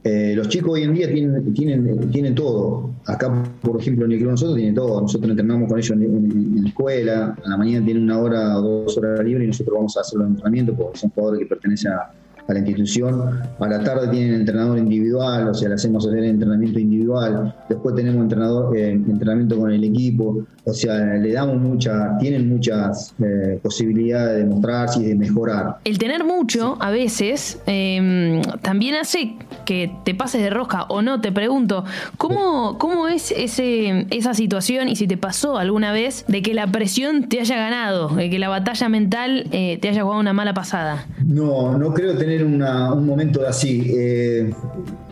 eh, 0.08 0.34
los 0.34 0.48
chicos 0.48 0.72
hoy 0.72 0.84
en 0.84 0.94
día 0.94 1.06
tienen, 1.12 1.52
tienen, 1.52 2.10
tienen 2.10 2.34
todo. 2.34 2.90
Acá, 3.04 3.30
por 3.60 3.78
ejemplo, 3.78 4.06
en 4.06 4.12
el 4.12 4.18
club 4.18 4.30
nosotros 4.30 4.56
tienen 4.56 4.74
todo. 4.74 5.02
Nosotros 5.02 5.30
entrenamos 5.30 5.68
con 5.68 5.78
ellos 5.78 5.90
en, 5.90 6.62
la 6.62 6.68
escuela. 6.68 7.36
A 7.44 7.48
la 7.48 7.56
mañana 7.58 7.84
tienen 7.84 8.04
una 8.04 8.18
hora 8.18 8.58
o 8.58 8.62
dos 8.62 8.96
horas 8.96 9.22
libre 9.22 9.44
y 9.44 9.48
nosotros 9.48 9.74
vamos 9.76 9.96
a 9.98 10.00
hacer 10.00 10.18
los 10.18 10.28
entrenamientos 10.28 10.76
porque 10.78 10.98
son 10.98 11.10
jugadores 11.10 11.40
que 11.40 11.46
pertenecen 11.46 11.92
a, 11.92 12.10
la 12.48 12.58
institución. 12.58 13.40
A 13.58 13.68
la 13.68 13.84
tarde 13.84 14.08
tienen 14.08 14.32
entrenador 14.32 14.78
individual, 14.78 15.48
o 15.48 15.54
sea, 15.54 15.68
le 15.68 15.74
hacemos 15.74 16.06
hacer 16.06 16.24
entrenamiento 16.24 16.78
individual. 16.78 17.54
Después 17.68 17.94
tenemos 17.94 18.22
entrenador, 18.22 18.74
eh, 18.74 18.92
entrenamiento 18.92 19.58
con 19.58 19.70
el 19.70 19.84
equipo. 19.84 20.46
O 20.68 20.74
sea, 20.74 20.94
le 20.98 21.32
damos 21.32 21.56
mucha, 21.56 22.18
tienen 22.18 22.48
muchas 22.48 23.14
eh, 23.22 23.58
posibilidades 23.62 24.38
de 24.38 24.44
mostrarse 24.44 25.00
y 25.00 25.06
de 25.06 25.14
mejorar. 25.14 25.78
El 25.84 25.98
tener 25.98 26.24
mucho 26.24 26.76
a 26.80 26.90
veces 26.90 27.58
em, 27.66 28.42
también 28.60 28.94
hace 28.96 29.36
que 29.64 29.90
te 30.04 30.14
pases 30.14 30.42
de 30.42 30.50
rosca 30.50 30.84
o 30.84 31.00
no. 31.00 31.20
Te 31.20 31.32
pregunto, 31.32 31.84
¿cómo, 32.18 32.76
cómo 32.78 33.08
es 33.08 33.32
ese, 33.32 34.06
esa 34.10 34.34
situación 34.34 34.88
y 34.88 34.96
si 34.96 35.06
te 35.06 35.16
pasó 35.16 35.56
alguna 35.56 35.92
vez 35.92 36.24
de 36.28 36.42
que 36.42 36.52
la 36.52 36.66
presión 36.66 37.28
te 37.28 37.40
haya 37.40 37.56
ganado, 37.56 38.08
de 38.08 38.28
que 38.28 38.38
la 38.38 38.48
batalla 38.48 38.88
mental 38.88 39.46
eh, 39.52 39.78
te 39.80 39.88
haya 39.88 40.02
jugado 40.02 40.20
una 40.20 40.34
mala 40.34 40.52
pasada? 40.52 41.06
No, 41.24 41.78
no 41.78 41.94
creo 41.94 42.16
tener 42.16 42.44
un 42.44 42.58
momento 43.06 43.46
así. 43.46 43.90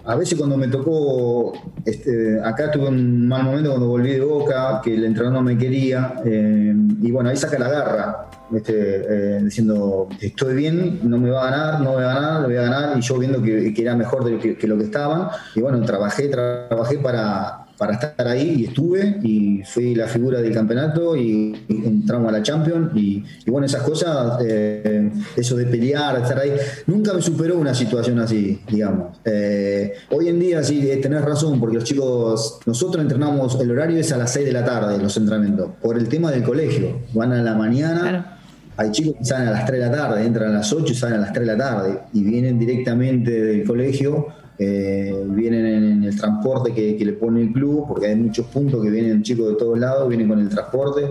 Eh, 0.07 0.13
a 0.13 0.15
veces 0.15 0.39
cuando 0.39 0.57
me 0.57 0.69
tocó, 0.69 1.53
este, 1.85 2.41
acá 2.43 2.71
tuve 2.71 2.89
un 2.89 3.29
mal 3.29 3.43
momento 3.45 3.71
cuando 3.71 3.89
volví 3.89 4.13
de 4.13 4.21
Boca, 4.21 4.81
que 4.83 4.95
el 4.95 5.05
entrenador 5.05 5.39
no 5.39 5.43
me 5.43 5.59
quería, 5.59 6.15
eh, 6.25 6.75
y 7.03 7.11
bueno, 7.11 7.31
ahí 7.31 7.37
saca 7.37 7.59
la 7.59 7.69
garra, 7.69 8.29
este, 8.55 9.41
diciendo, 9.43 10.09
estoy 10.21 10.55
bien, 10.55 11.01
no 11.03 11.19
me 11.19 11.31
va 11.31 11.49
a 11.49 11.51
ganar, 11.51 11.81
no 11.81 11.97
me 11.97 12.05
va 12.05 12.13
a 12.13 12.15
ganar, 12.15 12.41
lo 12.43 12.49
voy 12.49 12.57
a 12.57 12.63
ganar, 12.63 12.99
y 12.99 13.01
yo 13.01 13.19
viendo 13.19 13.43
que, 13.43 13.75
era 13.77 13.97
mejor 13.97 14.41
que, 14.41 14.57
que 14.57 14.67
lo 14.67 14.79
que 14.79 14.85
estaban, 14.85 15.29
y 15.55 15.61
bueno, 15.61 15.81
trabajé, 15.83 16.29
trabajé 16.29 16.99
para 16.99 17.66
para 17.77 17.95
estar 17.95 18.27
ahí 18.27 18.55
y 18.61 18.65
estuve 18.67 19.19
y 19.23 19.63
fui 19.65 19.95
la 19.95 20.07
figura 20.07 20.41
del 20.41 20.53
campeonato 20.53 21.17
y, 21.17 21.55
entramos 21.69 22.29
a 22.29 22.33
la 22.33 22.43
Champions 22.43 22.91
y, 22.95 23.25
bueno, 23.47 23.67
esas 23.67 23.83
cosas, 23.83 24.39
eh, 24.45 25.11
eso 25.37 25.57
de 25.57 25.67
pelear, 25.67 26.21
estar 26.21 26.39
ahí, 26.39 26.53
nunca 26.87 27.13
me 27.13 27.23
superó 27.23 27.59
una 27.59 27.75
situación 27.75 28.19
así, 28.19 28.61
digamos. 28.71 29.19
Eh, 29.25 29.93
hoy 30.11 30.29
en 30.29 30.41
día 30.41 30.63
sí, 30.63 30.91
eh, 30.91 30.97
tenés 30.99 31.23
razón, 31.23 31.61
porque 31.61 31.77
los 31.77 31.85
chicos, 31.85 32.61
nosotros 32.67 33.03
entrenamos, 33.03 33.59
el 33.61 33.71
horario 33.71 33.99
es 33.99 34.13
a 34.13 34.17
las 34.17 34.33
6 34.33 34.47
de 34.47 34.53
la 34.53 34.65
tarde, 34.65 34.99
los 34.99 35.17
entrenamientos, 35.17 35.71
por 35.81 35.99
el 35.99 36.09
tema 36.09 36.31
del 36.31 36.43
colegio, 36.43 37.01
van 37.15 37.33
a 37.33 37.43
la 37.43 37.55
mañana. 37.55 38.33
Hay 38.79 38.91
chicos 38.91 39.15
que 39.19 39.25
salen 39.25 39.49
a 39.49 39.53
las 39.53 39.67
3 39.67 39.81
de 39.81 39.87
la 39.87 39.93
tarde, 39.93 40.25
entran 40.25 40.51
a 40.51 40.59
las 40.59 40.73
8 40.73 40.93
y 40.93 40.95
salen 40.95 41.19
a 41.19 41.23
las 41.23 41.33
3 41.33 41.47
de 41.47 41.57
la 41.57 41.59
tarde 41.59 41.99
y 42.13 42.23
vienen 42.23 42.59
directamente 42.59 43.31
del 43.31 43.65
colegio 43.65 44.29
eh, 44.59 45.25
vienen 45.29 45.67
en 45.67 46.05
el 46.05 46.19
transporte 46.19 46.73
que, 46.73 47.05
le 47.05 47.13
pone 47.13 47.43
el 47.43 47.53
club, 47.53 47.87
porque 47.89 48.07
hay 48.07 48.17
muchos 48.17 48.47
puntos 48.47 48.83
que 48.83 48.91
vienen 48.91 49.23
chicos 49.23 49.49
de 49.49 49.55
todos 49.55 49.79
lados, 49.79 50.09
vienen 50.09 50.29
con 50.29 50.39
el 50.39 50.49
transporte, 50.49 51.03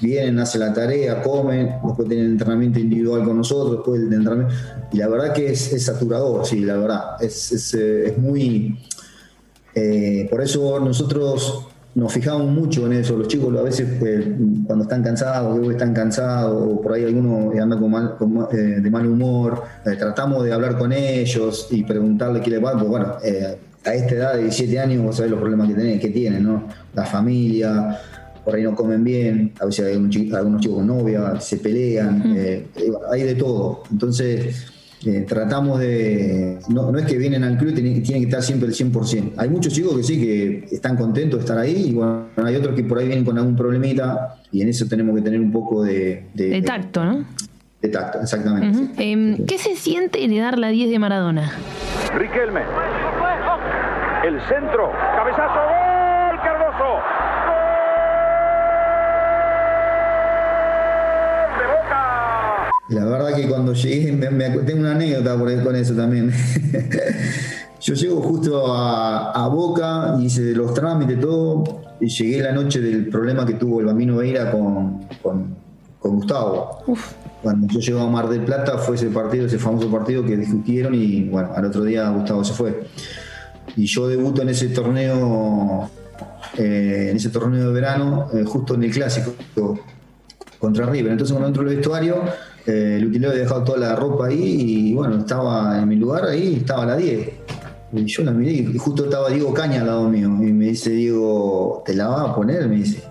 vienen, 0.00 0.38
hacen 0.38 0.60
la 0.60 0.72
tarea, 0.72 1.22
comen, 1.22 1.76
después 1.84 2.08
tienen 2.08 2.26
entrenamiento 2.26 2.78
individual 2.78 3.24
con 3.24 3.36
nosotros, 3.38 3.78
después 3.78 4.00
del 4.00 4.12
entrenamiento. 4.12 4.54
Y 4.92 4.98
la 4.98 5.08
verdad 5.08 5.32
que 5.32 5.50
es, 5.50 5.84
saturador, 5.84 6.46
sí, 6.46 6.60
la 6.60 6.76
verdad. 6.76 7.22
Es, 7.22 7.50
es, 7.52 7.74
eh, 7.74 8.14
muy. 8.16 8.78
Eh, 9.74 10.28
por 10.30 10.40
eso 10.40 10.78
nosotros 10.78 11.66
nos 11.94 12.12
fijamos 12.12 12.46
mucho 12.50 12.86
en 12.86 12.94
eso. 12.94 13.16
Los 13.16 13.28
chicos 13.28 13.56
a 13.56 13.62
veces 13.62 13.88
eh, 14.02 14.36
cuando 14.66 14.84
están 14.84 15.02
cansados, 15.02 15.56
luego 15.56 15.70
están 15.70 15.94
cansados, 15.94 16.66
o 16.68 16.80
por 16.80 16.92
ahí 16.92 17.04
alguno 17.04 17.52
anda 17.60 17.78
con 17.78 17.90
mal, 17.90 18.16
eh, 18.52 18.56
de 18.56 18.90
mal 18.90 19.06
humor, 19.06 19.62
eh, 19.86 19.96
tratamos 19.96 20.44
de 20.44 20.52
hablar 20.52 20.76
con 20.76 20.92
ellos 20.92 21.68
y 21.70 21.84
preguntarle 21.84 22.40
qué 22.40 22.50
les 22.50 22.64
va. 22.64 22.72
Pues 22.72 22.88
bueno, 22.88 23.14
a 23.84 23.94
esta 23.94 24.14
edad 24.14 24.34
de 24.34 24.42
17 24.42 24.78
años 24.78 25.04
vos 25.04 25.16
sabés 25.16 25.30
los 25.30 25.40
problemas 25.40 25.68
que 25.68 25.74
tienen, 25.74 26.00
que 26.00 26.08
tienen, 26.08 26.42
¿no? 26.42 26.68
La 26.94 27.04
familia, 27.04 28.00
por 28.44 28.54
ahí 28.54 28.62
no 28.62 28.74
comen 28.74 29.04
bien, 29.04 29.52
a 29.60 29.66
veces 29.66 29.86
hay 29.86 29.92
algunos 29.92 30.10
chicos, 30.10 30.40
con 30.74 30.86
novia, 30.86 31.38
se 31.40 31.58
pelean, 31.58 32.36
hay 33.10 33.22
de 33.22 33.34
todo. 33.36 33.82
Entonces 33.90 34.73
eh, 35.06 35.24
tratamos 35.28 35.80
de. 35.80 36.58
No, 36.68 36.96
es 36.96 37.06
que 37.06 37.16
vienen 37.16 37.44
al 37.44 37.58
club 37.58 37.70
y 37.70 37.74
tienen, 37.74 38.02
que 38.02 38.18
estar 38.18 38.42
siempre 38.42 38.68
el 38.68 38.74
100%. 38.74 39.32
Hay 39.36 39.48
muchos 39.48 39.72
chicos 39.72 39.96
que 39.96 40.02
sí, 40.02 40.20
que 40.20 40.68
están 40.74 40.96
contentos 40.96 41.38
de 41.38 41.44
estar 41.44 41.58
ahí, 41.58 41.88
y 41.88 41.92
bueno, 41.92 42.26
hay 42.36 42.56
otros 42.56 42.74
que 42.74 42.84
por 42.84 42.98
ahí 42.98 43.06
vienen 43.06 43.24
con 43.24 43.38
algún 43.38 43.56
problemita, 43.56 44.36
y 44.50 44.62
en 44.62 44.68
eso 44.68 44.86
tenemos 44.86 45.14
que 45.16 45.22
tener 45.22 45.40
un 45.40 45.52
poco 45.52 45.82
de. 45.82 46.26
De, 46.34 46.62
tacto, 46.62 47.04
¿no? 47.04 47.24
De 47.80 47.88
tacto, 47.88 48.20
exactamente. 48.20 49.02
Em, 49.02 49.44
¿Qué 49.46 49.58
se 49.58 49.76
siente 49.76 50.24
heredar 50.24 50.58
la 50.58 50.68
10 50.68 50.90
de 50.90 50.98
Maradona? 50.98 51.52
Riquelme. 52.16 52.62
El 54.24 54.40
centro. 54.48 54.90
Cabezazo. 55.16 55.83
La 62.88 63.04
verdad 63.04 63.34
que 63.34 63.48
cuando 63.48 63.72
llegué, 63.72 64.12
me, 64.12 64.50
tengo 64.50 64.80
una 64.80 64.92
anécdota 64.92 65.38
por, 65.38 65.62
con 65.62 65.76
eso 65.76 65.94
también. 65.94 66.30
Yo 67.80 67.92
llego 67.92 68.22
justo 68.22 68.64
a, 68.74 69.46
Boca, 69.48 70.16
hice 70.18 70.54
los 70.54 70.72
trámites, 70.72 71.20
todo, 71.20 71.82
y 72.00 72.08
llegué 72.08 72.42
la 72.42 72.52
noche 72.52 72.80
del 72.80 73.08
problema 73.08 73.44
que 73.44 73.54
tuvo 73.54 73.80
el 73.80 73.86
Bambino 73.86 74.16
Veira 74.16 74.50
con, 74.50 75.06
con, 75.22 75.64
Gustavo. 76.00 76.82
Cuando 77.42 77.66
yo 77.66 77.80
llego 77.80 78.00
a 78.00 78.08
Mar 78.08 78.28
del 78.28 78.42
Plata 78.42 78.78
fue 78.78 78.96
ese 78.96 79.08
partido, 79.08 79.46
ese 79.46 79.58
famoso 79.58 79.90
partido 79.90 80.24
que 80.24 80.36
discutieron 80.36 80.94
y 80.94 81.28
bueno, 81.28 81.50
al 81.54 81.64
otro 81.64 81.82
día 81.82 82.08
Gustavo 82.10 82.44
se 82.44 82.52
fue. 82.54 82.86
Y 83.76 83.86
yo 83.86 84.06
debuto 84.08 84.42
en 84.42 84.50
ese 84.50 84.68
torneo, 84.68 85.90
eh, 86.58 87.08
en 87.10 87.16
ese 87.16 87.30
torneo 87.30 87.68
de 87.68 87.72
verano, 87.72 88.28
eh, 88.34 88.44
justo 88.44 88.74
en 88.74 88.84
el 88.84 88.90
clásico 88.92 89.34
contra 90.58 90.86
River. 90.86 91.12
Entonces 91.12 91.32
cuando 91.32 91.48
entro 91.48 91.62
al 91.62 91.68
vestuario, 91.68 92.22
el 92.66 93.06
utilero 93.06 93.30
había 93.30 93.42
dejado 93.42 93.64
toda 93.64 93.78
la 93.78 93.96
ropa 93.96 94.26
ahí 94.26 94.90
y 94.90 94.94
bueno, 94.94 95.18
estaba 95.18 95.78
en 95.80 95.88
mi 95.88 95.96
lugar 95.96 96.24
ahí, 96.24 96.56
estaba 96.56 96.86
la 96.86 96.96
10. 96.96 97.43
Y 97.94 98.04
yo 98.06 98.24
la 98.24 98.32
miré 98.32 98.52
y 98.52 98.78
justo 98.78 99.04
estaba 99.04 99.30
Diego 99.30 99.54
Caña 99.54 99.80
al 99.80 99.86
lado 99.86 100.08
mío. 100.08 100.28
Y 100.40 100.52
me 100.52 100.66
dice, 100.66 100.90
Diego, 100.90 101.82
¿te 101.86 101.94
la 101.94 102.08
vas 102.08 102.30
a 102.30 102.34
poner? 102.34 102.68
Me 102.68 102.76
dice, 102.76 103.02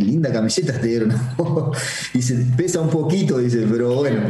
linda 0.00 0.32
camiseta 0.32 0.78
te 0.78 0.86
dieron. 0.86 1.12
dice, 2.14 2.46
pesa 2.56 2.80
un 2.80 2.90
poquito, 2.90 3.38
dice, 3.38 3.66
pero 3.70 3.94
bueno. 3.94 4.20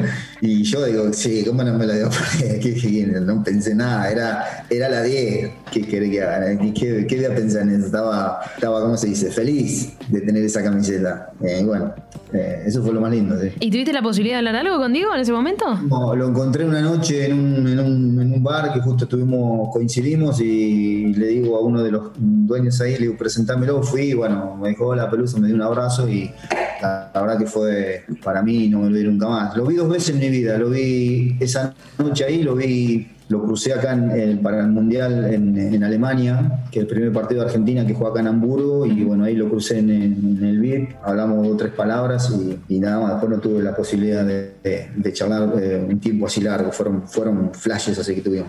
Y 0.40 0.62
yo 0.62 0.84
digo, 0.84 1.12
sí, 1.12 1.44
¿cómo 1.46 1.64
no 1.64 1.76
me 1.76 1.86
la 1.86 1.94
dio? 1.94 2.10
no 3.20 3.42
pensé 3.42 3.74
nada, 3.74 4.10
era, 4.10 4.64
era 4.70 4.88
la 4.88 5.02
10. 5.02 5.50
¿Qué 5.72 5.82
querés 5.82 6.10
que 6.10 6.22
haga? 6.22 6.58
¿Qué, 6.74 7.06
voy 7.08 7.24
a 7.24 7.34
pensar 7.34 7.62
en 7.62 7.70
eso? 7.70 7.86
Estaba, 7.86 8.40
estaba, 8.54 8.80
¿cómo 8.82 8.96
se 8.96 9.08
dice? 9.08 9.30
Feliz 9.30 9.92
de 10.08 10.20
tener 10.20 10.44
esa 10.44 10.62
camiseta. 10.62 11.32
Eh, 11.42 11.62
bueno, 11.64 11.92
eh, 12.32 12.64
eso 12.66 12.82
fue 12.82 12.92
lo 12.92 13.00
más 13.00 13.10
lindo. 13.10 13.36
¿Y 13.60 13.70
tuviste 13.70 13.92
la 13.92 14.02
posibilidad 14.02 14.36
de 14.36 14.48
hablar 14.48 14.56
algo 14.56 14.78
con 14.78 14.92
Diego 14.92 15.14
en 15.14 15.20
ese 15.20 15.32
momento? 15.32 15.74
No, 15.74 16.14
lo 16.14 16.28
encontré 16.28 16.64
una 16.64 16.80
noche 16.80 17.26
en 17.26 17.32
un, 17.32 17.68
en 17.68 17.78
un, 17.80 18.20
en 18.20 18.32
un 18.32 18.42
bar 18.42 18.72
que 18.72 18.80
justo 18.80 19.04
estuvimos, 19.04 19.70
coincidimos 19.88 20.38
y 20.42 21.14
le 21.14 21.28
digo 21.28 21.56
a 21.56 21.60
uno 21.60 21.82
de 21.82 21.90
los 21.90 22.10
dueños 22.18 22.78
ahí, 22.82 22.92
le 22.92 22.98
digo, 22.98 23.16
presentámelo, 23.16 23.82
fui, 23.82 24.12
bueno, 24.12 24.54
me 24.60 24.68
dijo 24.68 24.94
la 24.94 25.10
pelusa, 25.10 25.38
me 25.38 25.46
dio 25.46 25.56
un 25.56 25.62
abrazo 25.62 26.06
y 26.06 26.30
la, 26.82 27.10
verdad 27.14 27.38
que 27.38 27.46
fue 27.46 28.04
para 28.22 28.42
mí 28.42 28.68
no 28.68 28.80
me 28.80 28.90
vi 28.90 29.04
nunca 29.04 29.26
más. 29.26 29.56
Lo 29.56 29.64
vi 29.64 29.76
dos 29.76 29.88
veces 29.88 30.10
en 30.10 30.18
mi 30.18 30.28
vida, 30.28 30.58
lo 30.58 30.68
vi 30.68 31.38
esa 31.40 31.74
noche 31.96 32.26
ahí, 32.26 32.42
lo 32.42 32.54
vi 32.54 33.08
lo 33.28 33.42
crucé 33.42 33.74
acá 33.74 33.92
en, 33.92 34.38
para 34.42 34.60
el 34.60 34.68
Mundial 34.68 35.32
en, 35.32 35.84
Alemania, 35.84 36.64
que 36.70 36.80
es 36.80 36.82
el 36.84 36.88
primer 36.88 37.12
partido 37.12 37.40
de 37.40 37.46
Argentina 37.46 37.86
que 37.86 37.94
juega 37.94 38.12
acá 38.12 38.20
en 38.20 38.28
Hamburgo, 38.28 38.86
y 38.86 39.04
bueno, 39.04 39.24
ahí 39.24 39.34
lo 39.34 39.48
crucé 39.48 39.78
en, 39.78 39.90
el 39.90 40.58
VIP, 40.58 40.90
hablamos 41.02 41.44
dos 41.44 41.54
o 41.54 41.56
tres 41.56 41.72
palabras 41.72 42.34
y, 42.68 42.78
nada 42.80 43.00
más, 43.00 43.10
después 43.12 43.30
no 43.30 43.38
tuve 43.38 43.62
la 43.62 43.74
posibilidad 43.74 44.24
de, 44.24 45.12
charlar 45.12 45.52
eh, 45.60 45.86
un 45.88 45.98
tiempo 46.00 46.26
así 46.26 46.40
largo, 46.40 46.70
fueron, 46.70 47.08
fueron 47.08 47.50
flashes 47.52 47.98
así 47.98 48.14
que 48.14 48.20
tuvimos. 48.20 48.48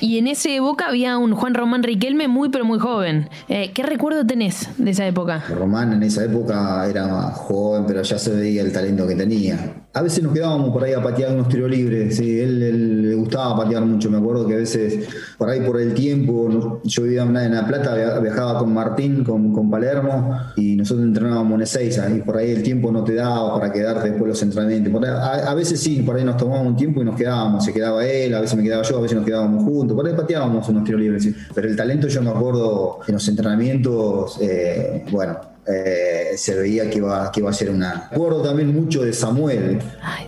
Y 0.00 0.18
en 0.18 0.26
ese 0.26 0.58
Boca 0.60 0.86
había 0.88 1.18
un 1.18 1.32
Juan 1.34 1.54
Román 1.54 1.82
Riquelme 1.82 2.28
muy 2.28 2.48
pero 2.48 2.64
muy 2.64 2.78
joven. 2.78 3.28
Eh, 3.48 3.70
¿Qué 3.72 3.82
recuerdo 3.82 4.26
tenés 4.26 4.68
de 4.78 4.90
esa 4.90 5.06
época? 5.06 5.44
Román 5.48 5.92
en 5.92 6.02
esa 6.02 6.24
época 6.24 6.86
era 6.88 7.06
joven, 7.32 7.84
pero 7.86 8.02
ya 8.02 8.18
se 8.18 8.30
veía 8.30 8.62
el 8.62 8.72
talento 8.72 9.06
que 9.06 9.14
tenía. 9.14 9.84
A 9.92 10.02
veces 10.02 10.22
nos 10.22 10.32
quedábamos 10.32 10.70
por 10.70 10.84
ahí 10.84 10.92
a 10.92 11.02
patear 11.02 11.32
unos 11.32 11.48
tiros 11.48 11.70
libres, 11.70 12.16
sí, 12.16 12.38
él, 12.40 12.62
él 12.62 12.95
gustaba 13.16 13.56
patear 13.56 13.84
mucho. 13.84 14.10
Me 14.10 14.18
acuerdo 14.18 14.46
que 14.46 14.54
a 14.54 14.58
veces, 14.58 15.08
por 15.38 15.48
ahí 15.48 15.60
por 15.60 15.80
el 15.80 15.94
tiempo, 15.94 16.80
yo 16.84 17.02
vivía 17.02 17.22
en 17.22 17.54
La 17.54 17.66
Plata, 17.66 18.18
viajaba 18.20 18.58
con 18.58 18.72
Martín, 18.72 19.24
con, 19.24 19.70
Palermo, 19.70 20.38
y 20.56 20.76
nosotros 20.76 21.06
entrenábamos 21.06 21.54
en 21.54 21.62
Ezeiza, 21.62 22.08
y 22.10 22.20
por 22.20 22.36
ahí 22.36 22.50
el 22.50 22.62
tiempo 22.62 22.92
no 22.92 23.02
te 23.02 23.14
daba 23.14 23.58
para 23.58 23.72
quedarte 23.72 24.10
después 24.10 24.22
de 24.22 24.28
los 24.28 24.42
entrenamientos. 24.42 25.08
a, 25.08 25.54
veces 25.54 25.80
sí, 25.80 26.02
por 26.02 26.16
ahí 26.16 26.24
nos 26.24 26.36
tomábamos 26.36 26.68
un 26.68 26.76
tiempo 26.76 27.02
y 27.02 27.04
nos 27.04 27.16
quedábamos, 27.16 27.64
se 27.64 27.72
quedaba 27.72 28.06
él, 28.06 28.34
a 28.34 28.40
veces 28.40 28.56
me 28.56 28.62
quedaba 28.62 28.82
yo, 28.82 28.98
a 28.98 29.00
veces 29.00 29.16
nos 29.16 29.26
quedábamos 29.26 29.64
juntos, 29.64 29.96
por 29.96 30.06
ahí 30.06 30.14
pateábamos 30.14 30.68
unos 30.68 30.84
tiros 30.84 31.00
libres, 31.00 31.28
pero 31.54 31.68
el 31.68 31.76
talento 31.76 32.08
yo 32.08 32.22
me 32.22 32.30
acuerdo 32.30 33.00
en 33.06 33.14
los 33.14 33.28
entrenamientos, 33.28 34.38
eh, 34.40 35.04
bueno, 35.10 35.38
eh, 35.66 36.34
se 36.36 36.54
veía 36.54 36.88
que 36.88 36.98
iba, 36.98 37.30
que 37.32 37.40
iba 37.40 37.50
a 37.50 37.52
ser 37.52 37.70
una. 37.70 38.08
Me 38.10 38.16
acuerdo 38.16 38.42
también 38.42 38.72
mucho 38.72 39.02
de 39.02 39.12
Samuel, 39.12 39.78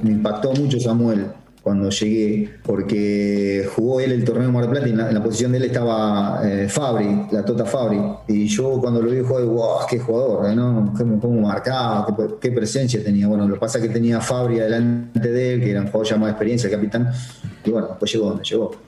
me 0.02 0.10
impactó 0.10 0.52
mucho 0.52 0.80
Samuel 0.80 1.26
cuando 1.68 1.90
llegué, 1.90 2.48
porque 2.62 3.68
jugó 3.76 4.00
él 4.00 4.12
el 4.12 4.24
torneo 4.24 4.50
Mar 4.50 4.62
del 4.62 4.70
Plata 4.70 4.88
y 4.88 4.92
en 4.92 5.14
la, 5.14 5.22
posición 5.22 5.52
de 5.52 5.58
él 5.58 5.64
estaba 5.64 6.40
eh, 6.42 6.66
Fabri, 6.66 7.26
la 7.30 7.44
Tota 7.44 7.66
Fabri. 7.66 8.00
Y 8.26 8.46
yo 8.46 8.80
cuando 8.80 9.02
lo 9.02 9.10
vi 9.10 9.20
jugar, 9.20 9.44
wow, 9.44 9.80
qué 9.86 9.98
jugador, 9.98 10.56
¿no? 10.56 10.94
Cómo, 10.96 11.42
marcaba, 11.42 12.06
qué, 12.40 12.50
presencia 12.52 13.04
tenía. 13.04 13.28
Bueno, 13.28 13.46
lo 13.46 13.52
que 13.52 13.60
pasa 13.60 13.76
es 13.76 13.84
que 13.86 13.90
tenía 13.90 14.18
Fabri 14.18 14.60
adelante 14.60 15.30
de 15.30 15.52
él, 15.52 15.60
que 15.60 15.70
era 15.72 15.82
un 15.82 15.88
jugador 15.88 16.06
ya 16.06 16.16
más 16.16 16.28
de 16.28 16.30
experiencia, 16.30 16.68
el 16.68 16.74
capitán. 16.74 17.12
Y 17.62 17.70
bueno, 17.70 17.88
pues 17.98 18.14
llegó 18.14 18.30
donde 18.30 18.44
llegó. 18.44 18.87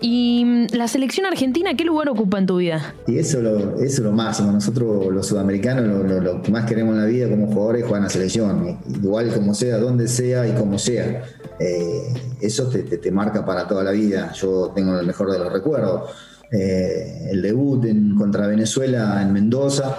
¿Y 0.00 0.44
mm, 0.44 0.66
la 0.76 0.88
selección 0.88 1.26
argentina 1.26 1.74
qué 1.76 1.84
lugar 1.84 2.08
ocupa 2.08 2.38
en 2.38 2.46
tu 2.46 2.56
vida? 2.56 2.94
Y 3.06 3.18
eso, 3.18 3.40
lo, 3.40 3.76
eso 3.76 3.84
es 3.84 3.98
lo 4.00 4.12
máximo. 4.12 4.52
Nosotros 4.52 5.12
los 5.12 5.26
sudamericanos 5.26 5.84
lo, 6.22 6.42
que 6.42 6.50
más 6.50 6.64
queremos 6.64 6.94
en 6.94 7.00
la 7.00 7.06
vida 7.06 7.28
como 7.28 7.46
jugadores 7.46 7.82
es 7.82 7.86
jugar 7.86 8.00
en 8.00 8.04
la 8.04 8.10
selección. 8.10 8.78
Igual 8.88 9.32
como 9.32 9.54
sea, 9.54 9.78
donde 9.78 10.08
sea 10.08 10.46
y 10.46 10.52
como 10.52 10.78
sea. 10.78 11.24
Eh, 11.58 12.14
eso 12.40 12.68
te, 12.68 13.10
marca 13.10 13.44
para 13.44 13.66
toda 13.66 13.84
la 13.84 13.90
vida. 13.90 14.32
Yo 14.32 14.72
tengo 14.74 14.98
el 14.98 15.06
mejor 15.06 15.30
de 15.30 15.38
los 15.38 15.52
recuerdos. 15.52 16.10
Eh, 16.52 17.28
el 17.30 17.42
debut 17.42 17.84
en, 17.84 18.16
contra 18.16 18.46
Venezuela 18.46 19.20
en 19.22 19.32
Mendoza. 19.32 19.96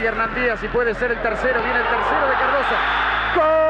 Y 0.00 0.04
Hernán 0.04 0.34
Díaz, 0.34 0.60
si 0.60 0.68
puede 0.68 0.94
ser 0.94 1.10
el 1.10 1.20
tercero, 1.20 1.60
viene 1.62 1.78
el 1.78 1.84
tercero 1.84 2.26
de 2.26 2.32
Cardoso. 2.32 2.74
¡Gol! 3.36 3.69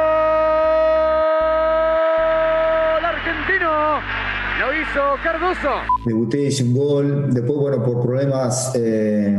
Hizo 4.81 5.01
Cardoso. 5.23 5.69
Debuté, 6.05 6.49
un 6.63 6.75
gol. 6.75 7.35
Después, 7.35 7.59
bueno, 7.59 7.85
por 7.85 8.03
problemas 8.03 8.73
eh, 8.75 9.37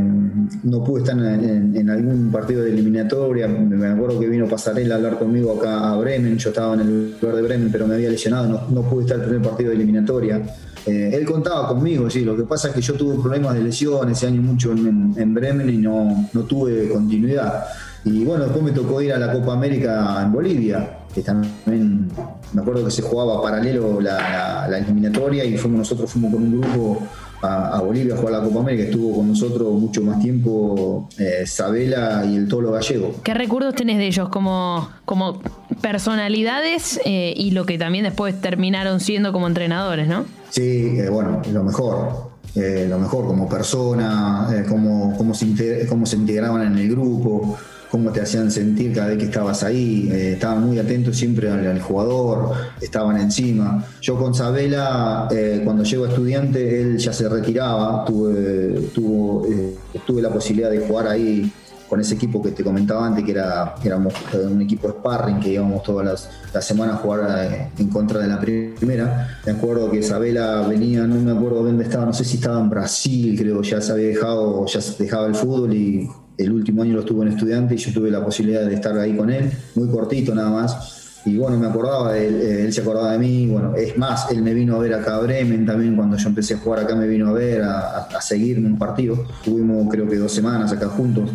no 0.63 0.83
pude 0.83 1.01
estar 1.01 1.17
en, 1.17 1.89
algún 1.89 2.31
partido 2.31 2.63
de 2.63 2.71
eliminatoria. 2.71 3.47
Me 3.47 3.87
acuerdo 3.87 4.19
que 4.19 4.27
vino 4.27 4.47
Pasarela 4.47 4.95
a 4.95 4.97
hablar 4.97 5.17
conmigo 5.17 5.57
acá 5.57 5.91
a 5.91 5.97
Bremen. 5.97 6.37
Yo 6.37 6.49
estaba 6.49 6.75
en 6.75 6.81
el 6.81 7.15
lugar 7.19 7.35
de 7.35 7.41
Bremen, 7.41 7.69
pero 7.71 7.87
me 7.87 7.95
había 7.95 8.09
lesionado. 8.09 8.67
No, 8.69 8.81
pude 8.83 9.03
estar 9.03 9.17
en 9.17 9.23
el 9.23 9.29
primer 9.29 9.49
partido 9.49 9.69
de 9.69 9.75
eliminatoria. 9.75 10.41
Eh, 10.85 11.11
él 11.13 11.25
contaba 11.25 11.67
conmigo, 11.67 12.09
sí. 12.09 12.23
Lo 12.23 12.35
que 12.35 12.43
pasa 12.43 12.69
es 12.69 12.75
que 12.75 12.81
yo 12.81 12.93
tuve 12.93 13.21
problemas 13.21 13.55
de 13.55 13.63
lesión 13.63 14.09
ese 14.09 14.27
año 14.27 14.41
mucho 14.41 14.71
en, 14.71 15.33
Bremen 15.33 15.69
y 15.69 15.77
no, 15.77 16.29
no 16.33 16.41
tuve 16.43 16.89
continuidad. 16.89 17.65
Y 18.03 18.23
bueno, 18.23 18.45
después 18.45 18.63
me 18.63 18.71
tocó 18.71 19.01
ir 19.01 19.13
a 19.13 19.19
la 19.19 19.31
Copa 19.31 19.53
América 19.53 20.19
en 20.23 20.31
Bolivia, 20.31 21.00
que 21.13 21.21
también 21.21 22.09
me 22.53 22.61
acuerdo 22.61 22.85
que 22.85 22.91
se 22.91 23.01
jugaba 23.01 23.41
paralelo 23.41 23.99
la, 24.01 24.67
eliminatoria 24.77 25.43
y 25.45 25.57
fuimos 25.57 25.79
nosotros 25.79 26.11
fuimos 26.11 26.33
con 26.33 26.43
un 26.43 26.61
grupo 26.61 27.01
a, 27.41 27.81
Bolivia 27.81 28.13
a 28.13 28.17
jugar 28.17 28.33
la 28.33 28.43
Copa 28.43 28.59
América. 28.59 28.83
Estuvo 28.83 29.17
con 29.17 29.27
nosotros 29.27 29.73
mucho 29.73 30.01
más 30.01 30.19
tiempo 30.21 31.09
eh, 31.17 31.45
Sabela 31.45 32.23
y 32.25 32.35
el 32.35 32.47
Tolo 32.47 32.71
Gallego. 32.71 33.15
¿Qué 33.23 33.33
recuerdos 33.33 33.75
tenés 33.75 33.97
de 33.97 34.07
ellos 34.07 34.29
como, 34.29 34.89
como 35.05 35.41
personalidades 35.81 36.99
eh, 37.05 37.33
y 37.35 37.51
lo 37.51 37.65
que 37.65 37.77
también 37.77 38.03
después 38.03 38.39
terminaron 38.39 38.99
siendo 38.99 39.31
como 39.33 39.47
entrenadores, 39.47 40.07
no? 40.07 40.25
Sí, 40.49 40.99
eh, 40.99 41.09
bueno, 41.09 41.41
lo 41.51 41.63
mejor. 41.63 42.31
lo 42.55 42.99
mejor 42.99 43.27
como 43.27 43.47
persona, 43.49 44.47
cómo, 44.67 45.15
cómo, 45.17 45.33
se 45.33 45.87
cómo 45.87 46.05
se 46.05 46.17
integraban 46.17 46.61
en 46.63 46.77
el 46.77 46.89
grupo, 46.89 47.57
cómo 47.91 48.09
te 48.11 48.21
hacían 48.21 48.49
sentir 48.49 48.93
cada 48.93 49.09
vez 49.09 49.17
que 49.17 49.25
estabas 49.25 49.63
ahí, 49.63 50.09
eh, 50.09 50.33
estaban 50.33 50.65
muy 50.65 50.79
atentos 50.79 51.17
siempre 51.17 51.51
al, 51.51 51.81
jugador, 51.81 52.53
estaban 52.79 53.19
encima. 53.19 53.85
Yo 54.01 54.17
con 54.17 54.33
Sabela, 54.33 55.27
eh, 55.29 55.61
cuando 55.65 55.83
llego 55.83 56.05
a 56.05 56.07
estudiante, 56.07 56.81
él 56.81 56.97
ya 56.97 57.11
se 57.11 57.27
retiraba, 57.27 58.05
tuve, 58.05 58.89
tuvo, 58.93 59.45
eh, 59.45 59.75
tuve 60.07 60.21
la 60.21 60.29
posibilidad 60.29 60.71
de 60.71 60.79
jugar 60.79 61.09
ahí 61.09 61.51
con 61.89 61.99
ese 61.99 62.15
equipo 62.15 62.41
que 62.41 62.51
te 62.51 62.63
comentaba 62.63 63.05
antes, 63.05 63.25
que 63.25 63.31
era 63.31 63.75
éramos 63.83 64.13
un 64.33 64.61
equipo 64.61 64.87
sparring, 64.87 65.41
que 65.41 65.49
íbamos 65.49 65.83
todas 65.83 66.05
las, 66.05 66.29
las 66.53 66.65
semanas 66.65 66.95
a 66.95 66.97
jugar 66.99 67.71
en 67.77 67.89
contra 67.89 68.21
de 68.21 68.27
la 68.29 68.39
primera. 68.39 69.37
Me 69.45 69.51
acuerdo 69.51 69.91
que 69.91 69.97
Isabela 69.97 70.65
venía, 70.65 71.05
no 71.05 71.15
me 71.15 71.37
acuerdo 71.37 71.61
dónde 71.61 71.83
estaba, 71.83 72.05
no 72.05 72.13
sé 72.13 72.23
si 72.23 72.37
estaba 72.37 72.61
en 72.61 72.69
Brasil, 72.69 73.35
creo, 73.37 73.61
ya 73.61 73.81
se 73.81 73.91
había 73.91 74.07
dejado, 74.07 74.65
ya 74.67 74.79
dejaba 74.97 75.27
el 75.27 75.35
fútbol 75.35 75.73
y 75.73 76.09
el 76.41 76.51
último 76.51 76.83
año 76.83 76.93
lo 76.95 76.99
estuvo 77.01 77.23
en 77.23 77.29
estudiante 77.29 77.75
y 77.75 77.77
yo 77.77 77.93
tuve 77.93 78.09
la 78.11 78.23
posibilidad 78.23 78.65
de 78.65 78.73
estar 78.73 78.97
ahí 78.97 79.15
con 79.15 79.29
él, 79.29 79.51
muy 79.75 79.87
cortito 79.89 80.33
nada 80.33 80.49
más. 80.49 80.99
Y 81.23 81.37
bueno, 81.37 81.57
me 81.57 81.67
acordaba 81.67 82.17
él, 82.17 82.41
eh, 82.41 82.65
él 82.65 82.73
se 82.73 82.81
acordaba 82.81 83.11
de 83.11 83.19
mí. 83.19 83.45
Bueno, 83.45 83.75
es 83.75 83.95
más, 83.97 84.31
él 84.31 84.41
me 84.41 84.53
vino 84.53 84.75
a 84.75 84.79
ver 84.79 84.93
acá 84.95 85.17
a 85.17 85.19
Bremen 85.19 85.65
también. 85.65 85.95
Cuando 85.95 86.17
yo 86.17 86.29
empecé 86.29 86.55
a 86.55 86.57
jugar 86.57 86.79
acá, 86.79 86.95
me 86.95 87.07
vino 87.07 87.29
a 87.29 87.33
ver, 87.33 87.61
a, 87.61 88.07
seguirme 88.21 88.67
un 88.67 88.77
partido. 88.77 89.27
Tuvimos 89.43 89.87
creo 89.91 90.07
que 90.07 90.15
dos 90.15 90.31
semanas 90.31 90.71
acá 90.71 90.87
juntos. 90.87 91.29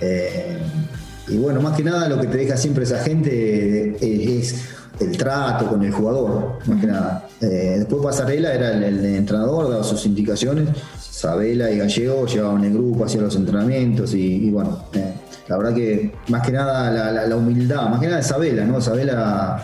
Eh, 0.00 0.58
y 1.28 1.36
bueno, 1.36 1.60
más 1.60 1.76
que 1.76 1.84
nada 1.84 2.08
lo 2.08 2.20
que 2.20 2.26
te 2.26 2.36
deja 2.36 2.56
siempre 2.56 2.84
esa 2.84 2.98
gente 2.98 3.96
eh, 4.00 4.38
es, 4.38 4.64
el 4.98 5.16
trato 5.16 5.68
con 5.68 5.84
el 5.84 5.92
jugador, 5.92 6.58
más 6.66 6.80
que 6.80 6.86
nada. 6.88 7.28
después 7.40 8.02
Pasarela 8.02 8.52
era 8.52 8.72
el, 8.72 8.82
el 8.82 9.04
entrenador, 9.04 9.70
daba 9.70 9.84
sus 9.84 10.04
indicaciones 10.06 10.70
Sabela 11.18 11.68
y 11.68 11.78
Gallego 11.78 12.26
llevaban 12.26 12.62
el 12.62 12.72
grupo, 12.74 13.04
hacían 13.04 13.24
los 13.24 13.34
entrenamientos 13.34 14.14
y, 14.14 14.50
bueno, 14.50 14.84
eh, 14.92 15.14
la 15.48 15.56
verdad 15.56 15.74
que 15.74 16.12
más 16.28 16.46
que 16.46 16.52
nada 16.52 17.26
la, 17.26 17.36
humildad, 17.36 17.88
más 17.88 17.98
que 17.98 18.06
nada 18.06 18.20
Isabela, 18.20 18.64
¿no? 18.64 18.78
Isabela, 18.78 19.60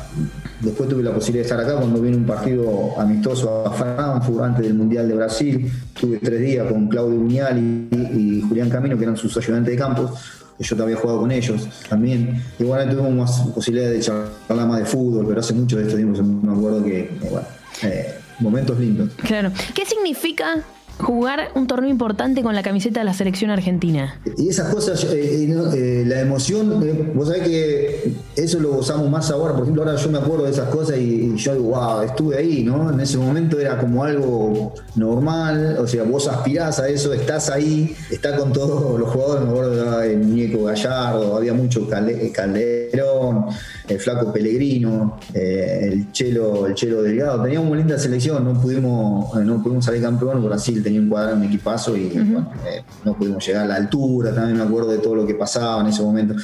después 0.60 0.88
tuve 0.88 1.04
la 1.04 1.14
posibilidad 1.14 1.48
de 1.48 1.54
estar 1.54 1.60
acá 1.64 1.78
cuando 1.78 2.00
vino 2.00 2.16
un 2.16 2.26
partido 2.26 2.98
amistoso 2.98 3.68
a 3.68 3.70
Frankfurt 3.70 4.42
antes 4.42 4.64
del 4.64 4.74
Mundial 4.74 5.06
de 5.06 5.14
Brasil. 5.14 5.72
Tuve 5.92 6.18
tres 6.18 6.40
días 6.40 6.66
con 6.66 6.88
Claudio 6.88 7.20
Buñal 7.20 7.56
y, 7.56 8.44
Julián 8.48 8.68
Camino, 8.68 8.98
que 8.98 9.04
eran 9.04 9.16
sus 9.16 9.36
ayudantes 9.36 9.70
de 9.74 9.78
campo 9.78 10.12
yo 10.58 10.76
también 10.76 10.96
había 10.96 11.02
jugado 11.02 11.20
con 11.20 11.32
ellos 11.32 11.68
también. 11.88 12.42
Y 12.58 12.64
bueno, 12.64 12.90
tuvimos 12.90 13.12
más 13.12 13.40
posibilidad 13.54 13.90
de 13.90 14.00
charlar 14.00 14.66
más 14.66 14.78
de 14.80 14.86
fútbol, 14.86 15.24
pero 15.26 15.40
hace 15.40 15.52
mucho 15.52 15.76
de 15.76 15.84
esto, 15.84 15.96
me 15.98 16.52
acuerdo 16.52 16.84
que, 16.84 17.10
bueno, 17.30 17.46
eh, 17.82 18.14
momentos 18.40 18.78
lindos. 18.78 19.10
Claro. 19.24 19.52
¿Qué 19.74 19.84
significa 19.84 20.64
jugar 20.98 21.50
un 21.54 21.66
torneo 21.66 21.90
importante 21.90 22.42
con 22.42 22.54
la 22.54 22.62
camiseta 22.62 23.00
de 23.00 23.04
la 23.04 23.14
selección 23.14 23.50
argentina. 23.50 24.20
Y 24.37 24.48
esas 24.48 24.72
cosas, 24.72 25.04
eh, 25.04 25.44
eh, 25.44 25.64
eh, 25.74 26.04
la 26.07 26.20
emoción, 26.20 27.12
vos 27.14 27.28
sabés 27.28 27.42
que 27.42 28.12
eso 28.37 28.61
lo 28.61 28.74
gozamos 28.74 29.11
más 29.11 29.30
ahora, 29.30 29.54
por 29.54 29.62
ejemplo, 29.62 29.83
ahora 29.83 29.96
yo 29.96 30.11
me 30.11 30.18
acuerdo 30.18 30.44
de 30.44 30.52
esas 30.52 30.68
cosas 30.68 30.98
y, 30.98 31.35
yo 31.37 31.54
digo, 31.54 31.68
wow, 31.70 32.02
estuve 32.02 32.37
ahí, 32.37 32.62
¿no? 32.62 32.92
En 32.92 33.00
ese 33.00 33.18
momento 33.18 33.59
era 33.59 33.78
como 33.78 34.04
algo 34.04 34.74
normal, 34.94 35.76
o 35.80 35.87
sea, 35.87 36.04
vos 36.04 36.28
aspirás 36.28 36.78
a 36.78 36.88
eso, 36.88 37.12
estás 37.12 37.50
ahí, 37.50 37.94
está 38.11 38.37
con 38.37 38.52
todos 38.52 38.98
los 38.98 39.09
jugadores, 39.11 39.44
me 39.44 39.50
acuerdo 39.50 40.02
el 40.02 40.18
muñeco 40.18 40.64
Gallardo, 40.64 41.37
había 41.37 41.54
mucho 41.54 41.88
Calderón, 41.88 43.46
el 43.88 43.98
flaco 43.98 44.33
Pellegrino, 44.33 45.18
el 45.33 46.12
Chelo, 46.12 46.66
el 46.66 46.74
Chelo 46.74 47.02
Delgado, 47.02 47.42
teníamos 47.42 47.70
una 47.70 47.78
linda 47.78 47.98
selección, 47.98 48.44
no 48.44 48.61
pudimos, 48.61 49.35
no 49.44 49.62
pudimos 49.62 49.85
salir 49.85 50.02
campeón, 50.02 50.44
Brasil 50.44 50.83
tenía 50.84 51.00
un 51.00 51.08
cuadrado, 51.08 51.36
un 51.36 51.44
equipazo 51.44 51.96
y 51.96 52.06
eh, 52.06 52.84
no 53.04 53.16
pudimos 53.16 53.44
llegar 53.44 53.64
a 53.64 53.66
la 53.66 53.76
altura, 53.76 54.34
también 54.34 54.58
me 54.58 54.62
acuerdo 54.62 54.90
de 54.90 54.98
todo 54.98 55.16
lo 55.16 55.26
que 55.26 55.34
pasaba 55.34 55.80
en 55.80 55.88
ese 55.88 56.02
momento. 56.02 56.34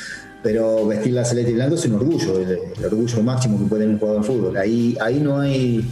Pero 0.42 0.86
vestir 0.86 1.12
la 1.12 1.24
celeste 1.24 1.52
y 1.52 1.54
blanco 1.54 1.74
es 1.74 1.84
un 1.84 1.94
orgullo, 1.94 2.40
el, 2.40 2.84
orgullo 2.84 3.22
máximo 3.22 3.58
que 3.58 3.66
puede 3.66 3.82
tener 3.82 3.94
un 3.94 4.00
jugador 4.00 4.22
de 4.22 4.26
fútbol. 4.26 4.56
Ahí, 4.56 4.96
ahí 5.00 5.20
no 5.20 5.38
hay 5.38 5.86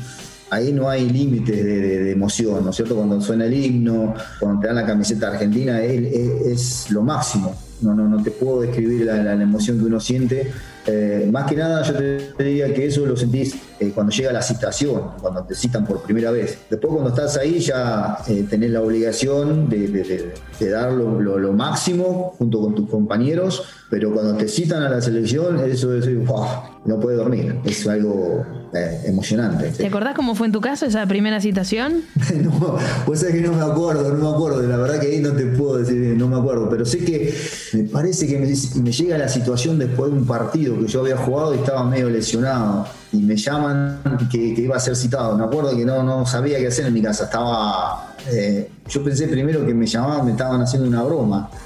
ahí 0.50 0.72
no 0.72 0.88
hay 0.88 1.08
límites 1.08 1.62
de, 1.62 2.12
emoción, 2.12 2.64
¿no 2.64 2.70
es 2.70 2.76
cierto? 2.76 2.96
Cuando 2.96 3.20
suena 3.20 3.44
el 3.44 3.52
himno, 3.52 4.14
cuando 4.40 4.60
te 4.60 4.66
dan 4.68 4.76
la 4.76 4.86
camiseta 4.86 5.28
argentina, 5.28 5.82
es, 5.82 6.90
lo 6.90 7.02
máximo. 7.02 7.54
No, 7.80 7.94
no, 7.94 8.08
no 8.08 8.22
te 8.22 8.30
puedo 8.30 8.60
describir 8.62 9.06
la, 9.06 9.32
emoción 9.34 9.78
que 9.78 9.84
uno 9.84 10.00
siente. 10.00 10.50
Eh, 10.86 11.28
más 11.30 11.48
que 11.48 11.56
nada, 11.56 11.82
yo 11.82 11.94
te 11.94 12.44
diría 12.44 12.72
que 12.72 12.86
eso 12.86 13.04
lo 13.04 13.16
sentís 13.16 13.54
eh, 13.78 13.92
cuando 13.94 14.10
llega 14.12 14.32
la 14.32 14.42
citación, 14.42 15.02
cuando 15.20 15.44
te 15.44 15.54
citan 15.54 15.86
por 15.86 16.02
primera 16.02 16.30
vez. 16.30 16.58
Después, 16.68 16.92
cuando 16.92 17.10
estás 17.10 17.36
ahí, 17.36 17.60
ya 17.60 18.18
eh, 18.26 18.46
tenés 18.48 18.70
la 18.70 18.80
obligación 18.80 19.68
de, 19.68 20.32
dar 20.70 20.92
lo, 20.92 21.52
máximo 21.52 22.34
junto 22.38 22.60
con 22.60 22.74
tus 22.74 22.88
compañeros, 22.88 23.62
pero 23.90 24.12
cuando 24.12 24.36
te 24.36 24.48
citan 24.48 24.82
a 24.82 24.88
la 24.88 25.00
selección, 25.00 25.60
eso 25.60 25.94
es, 25.94 26.08
no 26.08 27.00
puede 27.00 27.16
dormir. 27.16 27.60
Es 27.64 27.86
algo 27.86 28.44
eh, 28.74 29.02
emocionante. 29.06 29.70
¿Te 29.70 29.86
acordás 29.86 30.14
cómo 30.14 30.34
fue 30.34 30.46
en 30.46 30.52
tu 30.52 30.60
caso 30.60 30.84
esa 30.84 31.06
primera 31.06 31.40
citación? 31.40 32.02
no, 32.42 32.76
pues 33.06 33.22
es 33.22 33.32
que 33.32 33.40
no 33.40 33.52
me 33.52 33.64
acuerdo, 33.64 34.12
no 34.14 34.30
me 34.30 34.36
acuerdo. 34.36 34.62
La 34.62 34.76
verdad 34.76 35.00
que 35.00 35.06
ahí 35.06 35.20
no 35.20 35.32
te 35.32 35.46
puedo 35.46 35.78
decir, 35.78 35.96
no 36.16 36.28
me 36.28 36.36
acuerdo. 36.36 36.68
Pero 36.68 36.84
sé 36.84 36.98
que 36.98 37.34
me 37.72 37.84
parece 37.84 38.26
que 38.26 38.38
me, 38.38 38.92
llega 38.92 39.16
la 39.16 39.28
situación 39.28 39.78
después 39.78 40.12
de 40.12 40.18
un 40.18 40.26
partido 40.26 40.78
que 40.78 40.86
yo 40.86 41.00
había 41.00 41.16
jugado 41.16 41.54
y 41.54 41.58
estaba 41.58 41.84
medio 41.84 42.10
lesionado. 42.10 42.86
Y 43.12 43.18
me 43.18 43.36
llaman 43.36 44.00
que, 44.30 44.38
iba 44.38 44.76
a 44.76 44.80
ser 44.80 44.96
citado. 44.96 45.36
Me 45.38 45.44
acuerdo 45.44 45.74
que 45.74 45.84
no, 45.84 46.02
no 46.02 46.26
sabía 46.26 46.58
qué 46.58 46.66
hacer 46.66 46.86
en 46.86 46.94
mi 46.94 47.00
casa. 47.00 47.24
Estaba. 47.24 48.16
Eh, 48.30 48.68
yo 48.88 49.02
pensé 49.02 49.28
primero 49.28 49.64
que 49.64 49.72
me 49.72 49.86
llamaban, 49.86 50.26
me 50.26 50.32
estaban 50.32 50.60
haciendo 50.60 50.88
una 50.88 51.02
broma. 51.02 51.50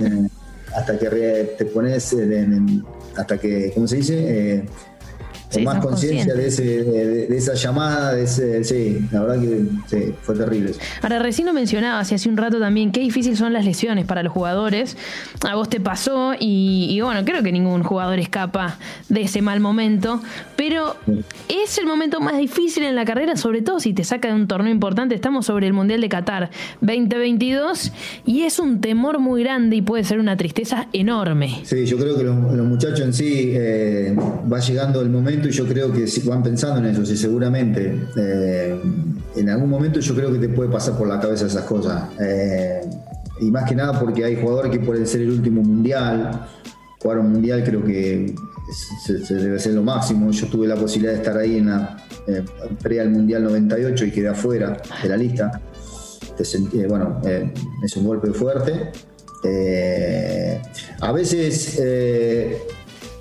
Eh, 0.00 0.28
hasta 0.74 0.98
que 0.98 1.54
te 1.58 1.64
pones 1.66 2.14
hasta 3.16 3.38
que, 3.38 3.72
¿cómo 3.74 3.88
se 3.88 3.96
dice? 3.96 4.64
Con 5.52 5.64
más 5.64 5.84
conciencia 5.84 6.34
de, 6.34 6.50
de, 6.50 7.36
esa 7.36 7.54
llamada, 7.54 8.14
de 8.14 8.24
ese, 8.24 8.62
sí, 8.64 9.06
la 9.10 9.22
verdad 9.22 9.40
que 9.40 10.14
fue 10.22 10.36
terrible. 10.36 10.72
Ahora, 11.02 11.18
recién 11.18 11.46
lo 11.46 11.52
mencionabas 11.52 12.10
y 12.12 12.14
hace 12.14 12.28
un 12.28 12.36
rato 12.36 12.58
también, 12.60 12.92
qué 12.92 13.00
difícil 13.00 13.36
son 13.36 13.52
las 13.52 13.64
lesiones 13.64 14.06
para 14.06 14.22
los 14.22 14.32
jugadores. 14.32 14.96
A 15.48 15.54
vos 15.54 15.68
te 15.68 15.80
pasó 15.80 16.34
y, 16.38 17.00
bueno, 17.00 17.24
creo 17.24 17.42
que 17.42 17.52
ningún 17.52 17.82
jugador 17.82 18.18
escapa 18.18 18.78
de 19.08 19.22
ese 19.22 19.42
mal 19.42 19.60
momento, 19.60 20.22
pero 20.56 20.96
es 21.48 21.78
el 21.78 21.86
momento 21.86 22.20
más 22.20 22.38
difícil 22.38 22.84
en 22.84 22.94
la 22.94 23.04
carrera, 23.04 23.36
sobre 23.36 23.62
todo 23.62 23.80
si 23.80 23.92
te 23.92 24.04
saca 24.04 24.28
de 24.28 24.34
un 24.34 24.46
torneo 24.46 24.72
importante. 24.72 25.14
Estamos 25.14 25.46
sobre 25.46 25.66
el 25.66 25.72
Mundial 25.72 26.00
de 26.00 26.08
Qatar 26.08 26.50
2022 26.80 27.92
y 28.24 28.42
es 28.42 28.58
un 28.58 28.80
temor 28.80 29.18
muy 29.18 29.42
grande 29.42 29.76
y 29.76 29.82
puede 29.82 30.04
ser 30.04 30.18
una 30.18 30.36
tristeza 30.36 30.88
enorme. 30.92 31.60
Sí, 31.64 31.86
yo 31.86 31.96
creo 31.96 32.16
que 32.16 32.24
los, 32.24 32.36
muchachos 32.36 33.00
en 33.00 33.12
sí 33.12 33.52
eh, 33.54 34.16
va 34.50 34.60
llegando 34.60 35.00
el 35.00 35.10
momento 35.10 35.39
y 35.48 35.52
yo 35.52 35.66
creo 35.66 35.92
que 35.92 36.06
van 36.24 36.42
pensando 36.42 36.78
en 36.78 36.86
eso, 36.86 37.04
sí, 37.04 37.16
seguramente. 37.16 38.00
Eh, 38.16 38.80
en 39.36 39.48
algún 39.48 39.70
momento 39.70 40.00
yo 40.00 40.14
creo 40.14 40.32
que 40.32 40.38
te 40.38 40.48
puede 40.48 40.70
pasar 40.70 40.96
por 40.96 41.08
la 41.08 41.20
cabeza 41.20 41.46
esas 41.46 41.64
cosas. 41.64 42.10
Eh, 42.20 42.80
y 43.40 43.50
más 43.50 43.68
que 43.68 43.74
nada 43.74 43.98
porque 43.98 44.24
hay 44.24 44.36
jugadores 44.40 44.70
que 44.72 44.80
pueden 44.80 45.06
ser 45.06 45.22
el 45.22 45.30
último 45.30 45.62
mundial. 45.62 46.46
Jugar 47.02 47.18
un 47.18 47.32
mundial 47.32 47.64
creo 47.64 47.84
que 47.84 48.34
se, 49.04 49.34
debe 49.34 49.58
ser 49.58 49.74
lo 49.74 49.82
máximo. 49.82 50.30
Yo 50.30 50.46
tuve 50.48 50.66
la 50.66 50.76
posibilidad 50.76 51.12
de 51.12 51.18
estar 51.18 51.36
ahí 51.36 51.56
en 51.56 51.66
la 51.66 51.96
eh, 52.26 52.44
pre 52.82 53.00
al 53.00 53.10
mundial 53.10 53.44
98 53.44 54.04
y 54.06 54.10
quedé 54.10 54.28
afuera 54.28 54.76
de 55.02 55.08
la 55.08 55.16
lista. 55.16 55.60
bueno, 56.88 57.20
es 57.84 57.96
un 57.96 58.04
golpe 58.04 58.32
fuerte. 58.32 58.90
a 61.00 61.12
veces 61.12 61.80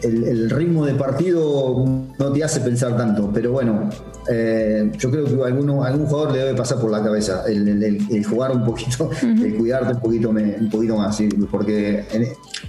el, 0.03 0.49
ritmo 0.49 0.85
de 0.85 0.93
partido 0.95 1.85
no 2.17 2.31
te 2.31 2.43
hace 2.43 2.61
pensar 2.61 2.95
tanto, 2.95 3.29
pero 3.33 3.51
bueno, 3.51 3.89
eh, 4.29 4.91
yo 4.97 5.11
creo 5.11 5.25
que 5.25 5.43
alguno, 5.43 5.83
algún 5.83 6.05
jugador 6.05 6.31
le 6.33 6.39
debe 6.39 6.55
pasar 6.55 6.79
por 6.79 6.91
la 6.91 7.03
cabeza 7.03 7.43
el, 7.47 8.25
jugar 8.25 8.51
un 8.51 8.65
poquito, 8.65 9.09
el 9.21 9.55
cuidarte 9.55 9.93
un 9.93 9.99
poquito, 9.99 10.29
un 10.29 10.69
poquito 10.69 10.97
más, 10.97 11.21
porque 11.51 12.05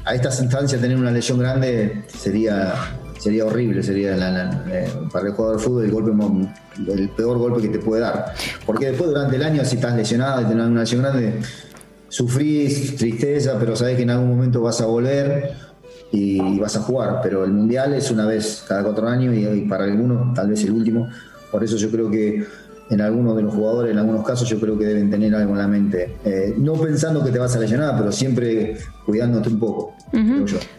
a 0.04 0.14
estas 0.14 0.40
instancias 0.40 0.80
tener 0.80 0.96
una 0.96 1.10
lesión 1.10 1.38
grande 1.38 2.04
sería 2.08 2.74
sería 3.20 3.44
horrible, 3.44 3.82
sería 3.82 4.16
eh, 4.16 4.88
para 5.12 5.26
el 5.26 5.34
jugador 5.34 5.58
de 5.58 5.62
fútbol 5.62 5.84
el 5.84 5.90
golpe 5.90 6.12
el 6.88 7.10
peor 7.10 7.36
golpe 7.36 7.60
que 7.60 7.68
te 7.68 7.78
puede 7.78 8.00
dar. 8.00 8.32
Porque 8.64 8.86
después 8.86 9.10
durante 9.10 9.36
el 9.36 9.42
año 9.42 9.62
si 9.64 9.76
estás 9.76 9.94
lesionado 9.94 10.40
y 10.40 10.46
tenés 10.46 10.66
una 10.66 10.80
lesión 10.80 11.02
grande, 11.02 11.34
sufrís 12.08 12.96
tristeza, 12.96 13.56
pero 13.60 13.76
sabes 13.76 13.96
que 13.96 14.02
en 14.02 14.10
algún 14.10 14.30
momento 14.30 14.62
vas 14.62 14.80
a 14.80 14.86
volver 14.86 15.52
y 16.12 16.58
vas 16.58 16.76
a 16.76 16.80
jugar, 16.80 17.20
pero 17.22 17.44
el 17.44 17.52
mundial 17.52 17.94
es 17.94 18.10
una 18.10 18.26
vez 18.26 18.64
cada 18.66 18.82
cuatro 18.82 19.08
años 19.08 19.34
y, 19.36 19.62
para 19.62 19.84
algunos 19.84 20.34
tal 20.34 20.48
vez 20.48 20.64
el 20.64 20.72
último. 20.72 21.08
Por 21.50 21.62
eso 21.64 21.76
yo 21.76 21.90
creo 21.90 22.10
que 22.10 22.44
en 22.90 23.00
algunos 23.00 23.36
de 23.36 23.42
los 23.42 23.54
jugadores, 23.54 23.92
en 23.92 23.98
algunos 23.98 24.26
casos, 24.26 24.48
yo 24.48 24.58
creo 24.58 24.76
que 24.76 24.84
deben 24.84 25.10
tener 25.10 25.32
algo 25.34 25.52
en 25.52 25.58
la 25.58 25.68
mente. 25.68 26.16
Eh, 26.24 26.54
no 26.58 26.74
pensando 26.74 27.24
que 27.24 27.30
te 27.30 27.38
vas 27.38 27.54
a 27.54 27.60
lesionar, 27.60 27.96
pero 27.96 28.10
siempre 28.10 28.78
cuidándote 29.06 29.48
un 29.48 29.60
poco. 29.60 29.94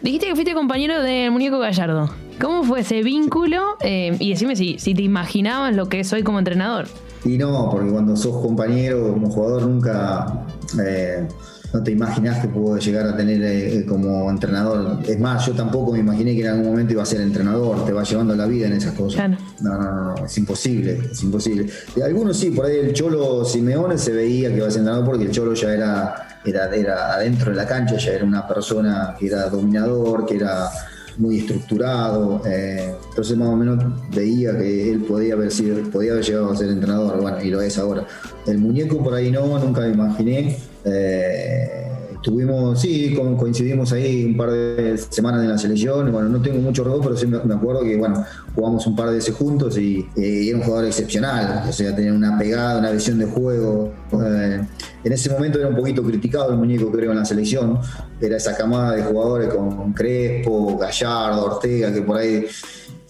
Dijiste 0.02 0.26
que 0.26 0.34
fuiste 0.34 0.52
compañero 0.52 1.02
de 1.02 1.30
Muñeco 1.30 1.58
Gallardo. 1.58 2.10
¿Cómo 2.38 2.64
fue 2.64 2.80
ese 2.80 3.02
vínculo? 3.02 3.76
Eh, 3.80 4.14
y 4.18 4.30
decime 4.30 4.56
si, 4.56 4.78
si 4.78 4.94
te 4.94 5.02
imaginabas 5.02 5.74
lo 5.74 5.88
que 5.88 6.00
es 6.00 6.12
hoy 6.12 6.22
como 6.22 6.38
entrenador. 6.38 6.86
Y 7.24 7.38
no, 7.38 7.70
porque 7.70 7.90
cuando 7.90 8.14
sos 8.16 8.42
compañero 8.42 9.12
como 9.12 9.30
jugador 9.30 9.62
nunca... 9.62 10.44
Eh, 10.84 11.26
no 11.72 11.82
te 11.82 11.90
imaginas 11.90 12.38
que 12.40 12.48
puedo 12.48 12.76
llegar 12.76 13.06
a 13.06 13.16
tener 13.16 13.42
eh, 13.42 13.78
eh, 13.78 13.86
como 13.86 14.28
entrenador. 14.30 14.98
Es 15.06 15.18
más, 15.18 15.46
yo 15.46 15.52
tampoco 15.52 15.92
me 15.92 16.00
imaginé 16.00 16.34
que 16.34 16.42
en 16.42 16.48
algún 16.48 16.66
momento 16.66 16.92
iba 16.92 17.02
a 17.02 17.06
ser 17.06 17.20
entrenador, 17.22 17.84
te 17.84 17.92
va 17.92 18.02
llevando 18.02 18.36
la 18.36 18.46
vida 18.46 18.66
en 18.66 18.74
esas 18.74 18.92
cosas. 18.92 19.30
No, 19.60 19.78
no, 19.78 20.14
no, 20.14 20.26
es 20.26 20.38
imposible, 20.38 21.00
es 21.10 21.22
imposible. 21.22 21.66
De 21.96 22.04
algunos 22.04 22.36
sí, 22.36 22.50
por 22.50 22.66
ahí 22.66 22.76
el 22.76 22.92
Cholo 22.92 23.44
Simeone 23.44 23.96
se 23.96 24.12
veía 24.12 24.50
que 24.50 24.56
iba 24.56 24.66
a 24.66 24.70
ser 24.70 24.80
entrenador 24.80 25.06
porque 25.06 25.24
el 25.24 25.30
Cholo 25.30 25.54
ya 25.54 25.72
era, 25.72 26.40
era, 26.44 26.74
era 26.74 27.14
adentro 27.14 27.50
de 27.50 27.56
la 27.56 27.66
cancha, 27.66 27.96
ya 27.96 28.12
era 28.12 28.24
una 28.24 28.46
persona 28.46 29.14
que 29.18 29.26
era 29.26 29.48
dominador, 29.48 30.26
que 30.26 30.36
era 30.36 30.68
muy 31.16 31.38
estructurado. 31.38 32.42
Eh, 32.44 32.94
entonces 33.08 33.36
más 33.36 33.48
o 33.48 33.56
menos 33.56 33.82
veía 34.14 34.56
que 34.58 34.92
él 34.92 35.00
podía 35.04 35.34
haber 35.34 35.50
sido, 35.50 35.82
podía 35.90 36.12
haber 36.12 36.24
llegado 36.24 36.52
a 36.52 36.56
ser 36.56 36.68
entrenador, 36.68 37.18
bueno, 37.20 37.42
y 37.42 37.48
lo 37.48 37.62
es 37.62 37.78
ahora. 37.78 38.06
El 38.46 38.58
muñeco 38.58 39.02
por 39.02 39.14
ahí 39.14 39.30
no, 39.30 39.58
nunca 39.58 39.80
me 39.82 39.92
imaginé. 39.92 40.58
Eh, 40.84 41.82
tuvimos, 42.22 42.80
sí, 42.80 43.14
coincidimos 43.38 43.92
ahí 43.92 44.24
un 44.24 44.36
par 44.36 44.50
de 44.50 44.96
semanas 45.10 45.42
en 45.42 45.48
la 45.50 45.58
selección. 45.58 46.10
Bueno, 46.12 46.28
no 46.28 46.40
tengo 46.40 46.58
mucho 46.58 46.84
recuerdo, 46.84 47.04
pero 47.04 47.16
sí 47.16 47.26
me 47.26 47.54
acuerdo 47.54 47.82
que, 47.82 47.96
bueno, 47.96 48.24
jugamos 48.54 48.86
un 48.86 48.96
par 48.96 49.08
de 49.08 49.16
veces 49.16 49.34
juntos 49.34 49.76
y, 49.78 50.06
era 50.16 50.56
un 50.56 50.62
jugador 50.64 50.86
excepcional. 50.86 51.64
O 51.68 51.72
sea, 51.72 51.94
tenía 51.94 52.12
una 52.12 52.38
pegada, 52.38 52.78
una 52.78 52.90
visión 52.90 53.18
de 53.18 53.26
juego. 53.26 53.92
Eh, 54.12 54.60
en 55.04 55.12
ese 55.12 55.30
momento 55.30 55.58
era 55.58 55.68
un 55.68 55.76
poquito 55.76 56.02
criticado 56.02 56.52
el 56.52 56.58
muñeco, 56.58 56.90
creo, 56.90 57.10
en 57.10 57.18
la 57.18 57.24
selección. 57.24 57.78
Era 58.20 58.36
esa 58.36 58.56
camada 58.56 58.92
de 58.92 59.02
jugadores 59.02 59.52
con 59.52 59.92
Crespo, 59.92 60.78
Gallardo, 60.78 61.44
Ortega, 61.44 61.92
que 61.92 62.02
por 62.02 62.18
ahí 62.18 62.46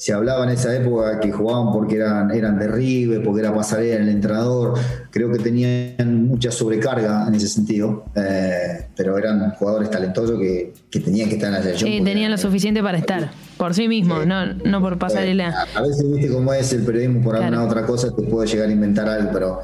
se 0.03 0.13
hablaba 0.13 0.43
en 0.43 0.51
esa 0.51 0.75
época 0.75 1.21
que 1.21 1.31
jugaban 1.31 1.73
porque 1.73 1.95
eran, 1.95 2.33
eran 2.33 2.59
de 2.59 2.67
River, 2.67 3.23
porque 3.23 3.39
era 3.39 3.55
pasarela 3.55 4.03
el 4.03 4.09
entrenador. 4.09 4.75
Creo 5.13 5.31
que 5.31 5.39
tenían 5.39 6.27
mucha 6.27 6.51
sobrecarga 6.51 7.25
en 7.29 7.37
ese 7.37 7.47
sentido, 7.47 8.07
eh, 8.17 8.89
pero 8.97 9.17
eran 9.17 9.53
jugadores 9.53 9.91
talentosos 9.91 10.41
que, 10.41 10.73
tenían 10.91 11.29
que 11.29 11.37
estar 11.37 11.51
en 11.51 11.55
la 11.55 11.63
selección. 11.63 11.89
Sí, 11.89 12.03
tenían 12.03 12.33
lo 12.33 12.37
suficiente 12.39 12.83
para 12.83 12.99
estar, 12.99 13.31
por 13.57 13.75
sí 13.75 13.87
mismos, 13.87 14.27
no, 14.27 14.45
no 14.45 14.81
por 14.81 14.99
pasarela. 14.99 15.51
Eh, 15.51 15.79
a 15.79 15.83
veces 15.83 16.11
viste 16.11 16.33
cómo 16.33 16.53
es 16.53 16.73
el 16.73 16.83
periodismo 16.83 17.23
por 17.23 17.37
alguna 17.37 17.63
otra 17.63 17.87
cosa, 17.87 18.13
te 18.13 18.25
puede 18.25 18.49
llegar 18.49 18.71
a 18.71 18.73
inventar 18.73 19.09
algo, 19.09 19.31
pero 19.33 19.61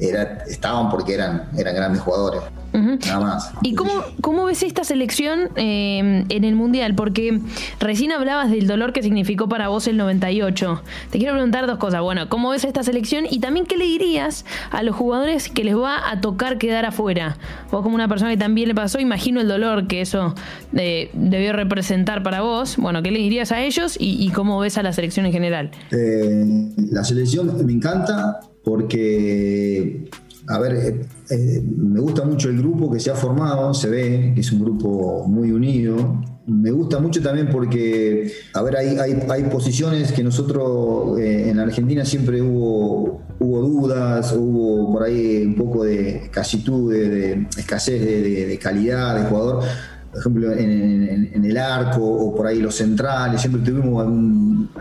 era, 0.00 0.44
estaban 0.46 0.90
porque 0.90 1.14
eran, 1.14 1.48
eran 1.56 1.74
grandes 1.74 2.02
jugadores. 2.02 2.42
Nada 2.72 3.20
más. 3.20 3.52
¿Y 3.62 3.74
cómo, 3.74 3.90
cómo 4.20 4.44
ves 4.44 4.62
esta 4.62 4.84
selección 4.84 5.48
eh, 5.56 6.24
en 6.28 6.44
el 6.44 6.54
Mundial? 6.54 6.94
Porque 6.94 7.40
recién 7.80 8.12
hablabas 8.12 8.50
del 8.50 8.66
dolor 8.66 8.92
que 8.92 9.02
significó 9.02 9.48
para 9.48 9.68
vos 9.68 9.86
el 9.86 9.96
98. 9.96 10.82
Te 11.10 11.18
quiero 11.18 11.32
preguntar 11.32 11.66
dos 11.66 11.78
cosas. 11.78 12.02
Bueno, 12.02 12.28
¿cómo 12.28 12.50
ves 12.50 12.64
esta 12.64 12.82
selección? 12.82 13.24
Y 13.28 13.40
también, 13.40 13.66
¿qué 13.66 13.76
le 13.76 13.84
dirías 13.86 14.44
a 14.70 14.82
los 14.82 14.94
jugadores 14.94 15.48
que 15.48 15.64
les 15.64 15.76
va 15.76 16.10
a 16.10 16.20
tocar 16.20 16.58
quedar 16.58 16.84
afuera? 16.84 17.38
Vos 17.70 17.82
como 17.82 17.94
una 17.94 18.08
persona 18.08 18.30
que 18.30 18.36
también 18.36 18.68
le 18.68 18.74
pasó, 18.74 19.00
imagino 19.00 19.40
el 19.40 19.48
dolor 19.48 19.86
que 19.86 20.02
eso 20.02 20.34
eh, 20.74 21.10
debió 21.14 21.52
representar 21.52 22.22
para 22.22 22.42
vos. 22.42 22.76
Bueno, 22.76 23.02
¿qué 23.02 23.10
le 23.10 23.18
dirías 23.18 23.50
a 23.50 23.62
ellos 23.62 23.96
y, 23.98 24.28
cómo 24.30 24.60
ves 24.60 24.78
a 24.78 24.82
la 24.82 24.92
selección 24.92 25.26
en 25.26 25.32
general? 25.32 25.70
Eh, 25.90 26.44
la 26.90 27.02
selección 27.02 27.50
me 27.64 27.72
encanta 27.72 28.40
porque, 28.68 30.10
a 30.46 30.58
ver, 30.58 30.74
eh, 30.74 31.00
eh, 31.30 31.62
me 31.74 32.00
gusta 32.00 32.22
mucho 32.26 32.50
el 32.50 32.58
grupo 32.58 32.92
que 32.92 33.00
se 33.00 33.10
ha 33.10 33.14
formado, 33.14 33.72
se 33.72 33.88
ve 33.88 34.32
que 34.34 34.42
es 34.42 34.52
un 34.52 34.60
grupo 34.60 35.26
muy 35.26 35.52
unido. 35.52 36.22
Me 36.46 36.70
gusta 36.70 36.98
mucho 36.98 37.22
también 37.22 37.48
porque, 37.50 38.30
a 38.52 38.60
ver, 38.60 38.76
hay, 38.76 38.98
hay, 38.98 39.42
posiciones 39.44 40.12
que 40.12 40.22
nosotros 40.22 41.18
eh, 41.18 41.48
en 41.48 41.58
Argentina 41.58 42.04
siempre 42.04 42.42
hubo, 42.42 43.22
hubo 43.38 43.60
dudas, 43.62 44.34
hubo 44.36 44.92
por 44.92 45.04
ahí 45.04 45.44
un 45.46 45.54
poco 45.54 45.84
de 45.84 46.24
escasitud, 46.24 46.92
de, 46.92 47.46
escasez 47.56 48.02
de, 48.02 48.58
calidad 48.58 49.16
de 49.16 49.30
jugador 49.30 49.64
por 50.10 50.20
ejemplo, 50.20 50.52
en, 50.52 51.44
el 51.44 51.56
arco 51.56 52.02
o 52.02 52.34
por 52.34 52.46
ahí 52.46 52.60
los 52.60 52.74
centrales, 52.74 53.40
siempre 53.40 53.62
tuvimos 53.62 54.06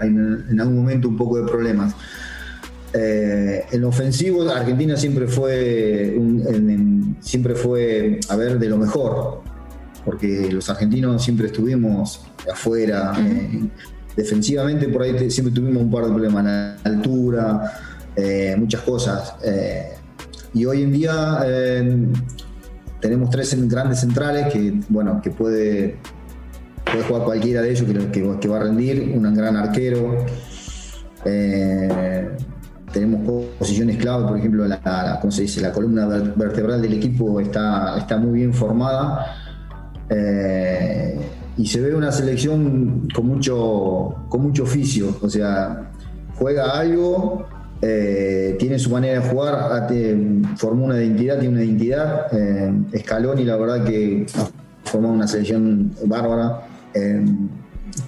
en, 0.02 0.60
algún 0.60 0.78
momento 0.78 1.10
un 1.10 1.18
poco 1.18 1.38
de 1.38 1.50
problemas. 1.50 1.94
Eh, 2.94 3.66
en 3.72 3.84
ofensivo, 3.84 4.50
Argentina 4.50 4.96
siempre 4.96 5.28
fue, 5.28 6.18
siempre 7.20 7.56
fue, 7.56 8.20
a 8.30 8.36
ver, 8.36 8.58
de 8.60 8.70
lo 8.70 8.78
mejor, 8.78 9.42
porque 10.06 10.50
los 10.52 10.70
argentinos 10.70 11.24
siempre 11.24 11.48
estuvimos 11.48 12.26
afuera. 12.52 13.14
Eh, 13.20 13.68
defensivamente, 14.16 14.88
por 14.88 15.04
ahí 15.04 15.30
siempre 15.30 15.54
tuvimos 15.54 15.84
un 15.84 15.92
par 15.92 16.06
de 16.06 16.12
problemas, 16.12 16.46
la 16.46 16.78
altura, 16.86 17.74
eh, 18.16 18.56
muchas 18.58 18.82
cosas. 18.82 19.36
y 20.54 20.66
hoy 20.66 20.82
en 20.82 20.92
día 20.92 21.46
tenemos 23.02 23.30
tres 23.30 23.56
grandes 23.70 24.00
centrales 24.00 24.52
que, 24.52 24.74
bueno, 24.90 25.22
que 25.22 25.30
puede, 25.30 25.98
puede 26.86 27.04
jugar 27.04 27.24
cualquiera 27.26 27.62
de 27.62 27.72
ellos 27.72 27.86
que, 28.12 28.40
que, 28.40 28.48
va 28.48 28.58
a 28.58 28.64
rendir, 28.64 29.14
un 29.14 29.34
gran 29.36 29.56
arquero 29.58 30.26
tenemos 33.00 33.46
posiciones 33.60 33.98
clave, 33.98 34.28
por 34.28 34.38
ejemplo, 34.40 34.66
la, 34.66 35.22
se 35.30 35.44
dice? 35.44 35.62
la 35.62 35.72
columna 35.72 36.08
vertebral 36.08 36.82
del 36.82 36.94
equipo 36.94 37.40
está, 37.40 37.96
está 38.00 38.18
muy 38.18 38.40
bien 38.40 38.54
formada 38.54 39.36
eh, 40.10 41.20
y 41.58 41.68
se 41.68 41.80
ve 41.80 41.94
una 41.94 42.12
selección 42.12 43.08
con 43.14 43.28
mucho, 43.28 44.26
con 44.30 44.42
mucho 44.42 44.64
oficio, 44.64 45.16
o 45.22 45.30
sea, 45.30 45.92
juega 46.36 46.80
algo, 46.80 47.46
eh, 47.84 48.56
tiene 48.58 48.80
su 48.80 48.90
manera 48.90 49.22
de 49.22 49.30
jugar, 49.30 49.88
formó 50.56 50.86
una 50.86 50.98
identidad, 50.98 51.40
tiene 51.40 51.56
una 51.56 51.64
identidad, 51.64 52.28
eh, 52.32 52.74
Escalón 52.94 53.38
y 53.38 53.44
la 53.44 53.58
verdad 53.58 53.84
que 53.84 54.26
ha 54.36 54.90
formado 54.90 55.14
una 55.14 55.28
selección 55.28 55.94
bárbara, 56.06 56.64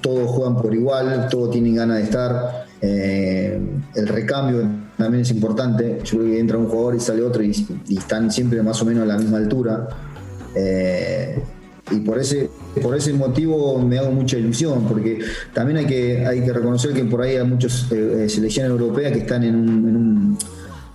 todos 0.01 0.31
juegan 0.31 0.55
por 0.55 0.73
igual, 0.73 1.27
todos 1.29 1.51
tienen 1.51 1.75
ganas 1.75 1.97
de 1.97 2.03
estar. 2.03 2.68
Eh, 2.81 3.59
el 3.95 4.07
recambio 4.07 4.63
también 4.97 5.21
es 5.21 5.31
importante. 5.31 5.99
Yo 6.03 6.19
creo 6.19 6.31
que 6.31 6.39
entra 6.39 6.57
un 6.57 6.67
jugador 6.67 6.95
y 6.95 6.99
sale 6.99 7.21
otro 7.23 7.43
y, 7.43 7.51
están 7.89 8.31
siempre 8.31 8.61
más 8.63 8.81
o 8.81 8.85
menos 8.85 9.03
a 9.03 9.05
la 9.05 9.17
misma 9.17 9.37
altura. 9.37 9.87
Eh, 10.55 11.41
y 11.91 11.99
por 12.01 12.19
ese, 12.19 12.49
por 12.81 12.95
ese 12.95 13.13
motivo 13.13 13.79
me 13.79 13.97
hago 13.97 14.11
mucha 14.11 14.37
ilusión, 14.37 14.85
porque 14.87 15.19
también 15.53 15.77
hay 15.77 15.85
que, 15.85 16.25
hay 16.25 16.43
que 16.43 16.53
reconocer 16.53 16.93
que 16.93 17.03
por 17.05 17.21
ahí 17.21 17.35
hay 17.35 17.47
muchas 17.47 17.91
eh, 17.91 18.27
selecciones 18.29 18.71
europeas 18.71 19.11
que 19.11 19.19
están 19.19 19.43
en, 19.43 20.37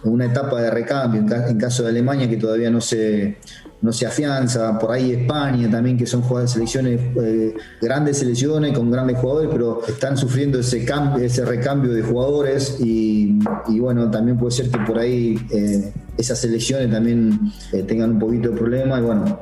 una 0.05 0.27
etapa 0.27 0.61
de 0.61 0.71
recambio, 0.71 1.23
en, 1.23 1.59
caso 1.59 1.83
de 1.83 1.89
Alemania 1.89 2.29
que 2.29 2.37
todavía 2.37 2.71
no 2.71 2.81
se, 2.81 3.39
no 3.83 3.93
se 3.93 4.07
afianza, 4.07 4.79
por 4.79 4.93
ahí 4.93 5.13
España 5.13 5.71
también, 5.71 5.97
que 5.97 6.07
son 6.07 6.23
jugadores, 6.23 6.53
selecciones, 6.53 7.01
eh, 7.23 7.55
grandes 7.81 8.19
selecciones 8.19 8.77
con 8.77 8.91
grandes 8.91 9.19
jugadores, 9.19 9.51
pero 9.53 9.83
están 9.87 10.17
sufriendo 10.17 10.59
ese 10.59 10.85
cambio, 10.85 11.25
ese 11.25 11.45
recambio 11.45 11.93
de 11.93 12.03
jugadores 12.03 12.79
y, 12.81 13.39
bueno, 13.79 14.11
también 14.11 14.39
puede 14.39 14.53
ser 14.53 14.71
que 14.71 14.79
por 14.79 14.99
ahí 14.99 15.39
eh, 15.51 15.93
esas 16.17 16.41
selecciones 16.41 16.91
también 16.91 17.53
eh, 17.73 17.83
tengan 17.83 18.13
un 18.13 18.19
poquito 18.19 18.51
de 18.51 18.57
problema 18.57 18.99
y 18.99 19.03
bueno, 19.03 19.41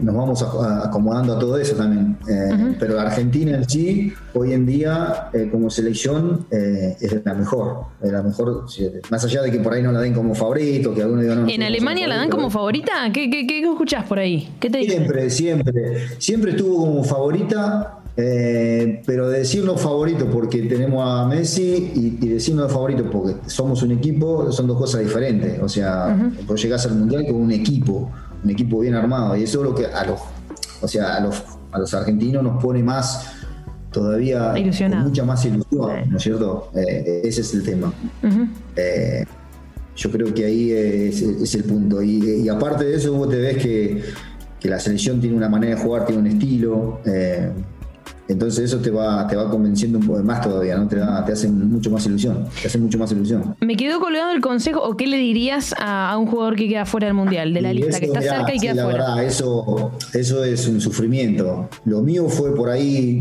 nos 0.00 0.14
vamos 0.14 0.42
acomodando 0.42 1.36
a 1.36 1.38
todo 1.38 1.58
eso 1.58 1.76
también. 1.76 2.16
Pero 2.78 2.98
Argentina 3.00 3.56
en 3.56 3.68
sí, 3.68 4.12
hoy 4.34 4.52
en 4.52 4.66
día, 4.66 5.30
como 5.50 5.70
selección, 5.70 6.46
es 6.50 7.24
la 7.24 7.34
mejor, 7.34 7.84
la 8.02 8.22
mejor, 8.22 8.66
más 9.10 9.24
allá 9.24 9.42
de 9.42 9.50
que 9.50 9.58
por 9.58 9.74
ahí 9.74 9.82
no 9.82 9.92
la 9.92 10.00
den 10.00 10.14
como 10.14 10.34
favorito, 10.34 10.94
que 10.94 11.02
algunos 11.02 11.22
digan 11.22 11.42
no. 11.42 11.48
¿En 11.48 11.62
Alemania 11.62 12.06
la 12.06 12.16
dan 12.16 12.30
como 12.30 12.50
favorita? 12.50 13.10
¿Qué, 13.12 13.30
qué, 13.30 13.46
qué 13.46 13.60
escuchás 13.60 14.04
por 14.04 14.18
ahí? 14.18 14.48
¿Qué 14.60 14.70
te 14.70 14.82
Siempre, 14.84 15.30
siempre. 15.30 16.08
Siempre 16.18 16.50
estuvo 16.52 16.86
como 16.86 17.04
favorita, 17.04 17.98
eh, 18.18 19.02
pero 19.04 19.28
decirnos 19.28 19.78
favorito 19.80 20.30
porque 20.30 20.62
tenemos 20.62 21.04
a 21.06 21.26
Messi 21.26 21.92
y, 21.94 22.28
decirnos 22.28 22.72
favorito 22.72 23.10
porque 23.10 23.36
somos 23.46 23.82
un 23.82 23.92
equipo 23.92 24.50
son 24.52 24.66
dos 24.66 24.78
cosas 24.78 25.02
diferentes. 25.02 25.60
O 25.62 25.68
sea, 25.68 26.16
vos 26.46 26.62
llegás 26.62 26.86
al 26.86 26.94
mundial 26.94 27.26
con 27.26 27.36
un 27.36 27.52
equipo, 27.52 28.10
un 28.42 28.50
equipo 28.50 28.80
bien 28.80 28.94
armado, 28.94 29.36
y 29.36 29.42
eso 29.42 29.60
es 29.60 29.64
lo 29.64 29.74
que 29.74 29.86
a 29.86 30.04
los, 30.06 30.20
o 30.80 30.88
sea, 30.88 31.16
a 31.16 31.20
los, 31.20 31.42
a 31.72 31.78
los 31.78 31.92
argentinos 31.92 32.42
nos 32.42 32.62
pone 32.62 32.82
más 32.82 33.32
todavía 33.90 34.54
mucha 35.02 35.24
más 35.24 35.44
ilusión, 35.44 36.10
¿no 36.10 36.16
es 36.16 36.22
cierto? 36.22 36.70
Eh, 36.74 37.22
ese 37.24 37.42
es 37.42 37.54
el 37.54 37.62
tema. 37.64 37.92
Yo 39.94 40.10
creo 40.10 40.34
que 40.34 40.44
ahí 40.44 40.72
es, 40.72 41.54
el 41.54 41.64
punto. 41.64 42.02
Y, 42.02 42.48
aparte 42.48 42.84
de 42.84 42.96
eso, 42.96 43.14
vos 43.14 43.30
te 43.30 43.38
ves 43.38 43.56
que, 43.56 44.02
que, 44.60 44.68
la 44.68 44.78
selección 44.78 45.20
tiene 45.20 45.34
una 45.34 45.48
manera 45.48 45.76
de 45.76 45.82
jugar, 45.82 46.04
tiene 46.04 46.20
un 46.20 46.26
estilo. 46.26 47.00
Entonces 48.28 48.64
eso 48.64 48.78
te 48.78 48.90
va, 48.90 49.26
te 49.26 49.36
va 49.36 49.48
convenciendo 49.48 49.98
un 49.98 50.06
poco 50.06 50.22
más 50.22 50.40
todavía, 50.40 50.76
¿no? 50.76 50.88
Te, 50.88 50.96
te 50.96 51.32
hace 51.32 51.48
mucho 51.48 51.90
más 51.90 52.04
ilusión, 52.06 52.46
te 52.60 52.68
hace 52.68 52.78
mucho 52.78 52.98
más 52.98 53.12
ilusión. 53.12 53.54
Me 53.60 53.76
quedó 53.76 54.00
colgado 54.00 54.32
el 54.32 54.40
consejo, 54.40 54.82
o 54.82 54.96
qué 54.96 55.06
le 55.06 55.16
dirías 55.18 55.74
a, 55.78 56.16
un 56.18 56.26
jugador 56.26 56.56
que 56.56 56.68
queda 56.68 56.86
fuera 56.86 57.06
del 57.06 57.14
Mundial, 57.14 57.54
de 57.54 57.60
la 57.60 57.72
lista, 57.72 58.00
que 58.00 58.06
está 58.06 58.20
cerca 58.20 58.54
y 58.54 58.58
queda 58.58 58.74
la 58.74 58.84
fuera. 58.84 58.98
Verdad, 58.98 59.24
eso, 59.24 59.92
eso 60.12 60.44
es 60.44 60.66
un 60.66 60.80
sufrimiento. 60.80 61.68
Lo 61.84 62.02
mío 62.02 62.28
fue 62.28 62.54
por 62.54 62.68
ahí, 62.68 63.20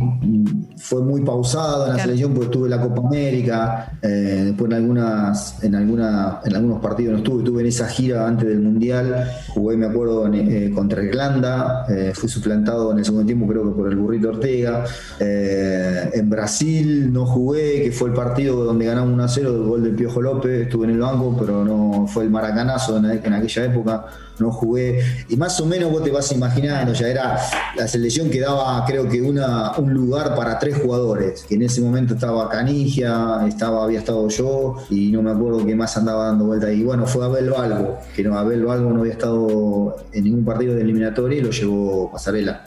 fue 0.77 1.01
muy 1.01 1.21
pausado 1.21 1.87
en 1.87 1.97
la 1.97 2.03
selección, 2.03 2.33
porque 2.33 2.45
estuve 2.45 2.65
en 2.65 2.71
la 2.71 2.81
Copa 2.81 3.07
América, 3.07 3.97
eh, 4.01 4.43
después 4.45 4.71
en 4.71 4.77
algunas, 4.77 5.63
en 5.63 5.75
alguna, 5.75 6.39
en 6.43 6.55
algunos 6.55 6.81
partidos 6.81 7.13
no 7.13 7.17
estuve, 7.19 7.43
estuve 7.43 7.61
en 7.61 7.67
esa 7.67 7.87
gira 7.87 8.27
antes 8.27 8.47
del 8.47 8.59
Mundial, 8.59 9.29
jugué, 9.49 9.77
me 9.77 9.85
acuerdo, 9.85 10.27
eh, 10.33 10.71
contra 10.73 11.03
Irlanda, 11.03 11.85
eh, 11.89 12.11
fui 12.15 12.27
suplantado 12.27 12.91
en 12.91 12.99
el 12.99 13.05
segundo 13.05 13.25
tiempo 13.25 13.47
creo 13.47 13.63
que 13.65 13.71
por 13.71 13.87
el 13.89 13.95
burrito 13.95 14.29
Ortega. 14.29 14.85
Eh, 15.19 16.09
en 16.13 16.29
Brasil 16.29 17.11
no 17.11 17.25
jugué, 17.25 17.83
que 17.83 17.91
fue 17.91 18.09
el 18.09 18.15
partido 18.15 18.65
donde 18.65 18.85
ganamos 18.85 19.13
1 19.13 19.23
a 19.23 19.27
0 19.27 19.53
del 19.53 19.63
gol 19.63 19.83
del 19.83 19.95
Piojo 19.95 20.21
López. 20.21 20.63
Estuve 20.63 20.85
en 20.85 20.93
el 20.93 20.99
banco, 20.99 21.35
pero 21.39 21.63
no 21.63 22.07
fue 22.07 22.23
el 22.23 22.29
maracanazo 22.29 22.97
en, 22.97 23.05
aquella 23.05 23.65
época. 23.65 24.05
No 24.39 24.51
jugué. 24.51 24.99
Y 25.29 25.37
más 25.37 25.59
o 25.61 25.65
menos 25.65 25.91
vos 25.91 26.03
te 26.03 26.11
vas 26.11 26.29
imaginando, 26.33 26.91
ya 26.91 27.07
era 27.07 27.39
la 27.77 27.87
selección 27.87 28.29
que 28.29 28.41
daba, 28.41 28.83
creo 28.85 29.07
que 29.07 29.21
una, 29.21 29.71
un 29.77 29.93
lugar 29.93 30.35
para 30.35 30.59
tres 30.59 30.77
jugadores. 30.77 31.45
Que 31.47 31.55
en 31.55 31.63
ese 31.63 31.79
momento 31.81 32.15
estaba 32.15 32.49
Canigia, 32.49 33.45
estaba, 33.47 33.85
había 33.85 33.99
estado 33.99 34.27
yo, 34.27 34.75
y 34.89 35.11
no 35.11 35.21
me 35.21 35.31
acuerdo 35.31 35.65
qué 35.65 35.75
más 35.75 35.95
andaba 35.95 36.25
dando 36.25 36.45
vuelta. 36.45 36.71
Y 36.71 36.83
bueno, 36.83 37.07
fue 37.07 37.23
Abel 37.23 37.49
Valgo, 37.49 37.99
que 38.13 38.23
no, 38.23 38.37
Abel 38.37 38.65
Valgo 38.65 38.91
no 38.91 38.99
había 39.01 39.13
estado 39.13 39.95
en 40.11 40.23
ningún 40.25 40.43
partido 40.43 40.75
de 40.75 40.81
eliminatoria 40.81 41.39
y 41.39 41.41
lo 41.41 41.51
llevó 41.51 42.11
Pasarela. 42.11 42.65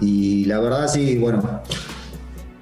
Y 0.00 0.44
la 0.46 0.60
verdad, 0.60 0.88
sí, 0.88 1.18
bueno, 1.18 1.62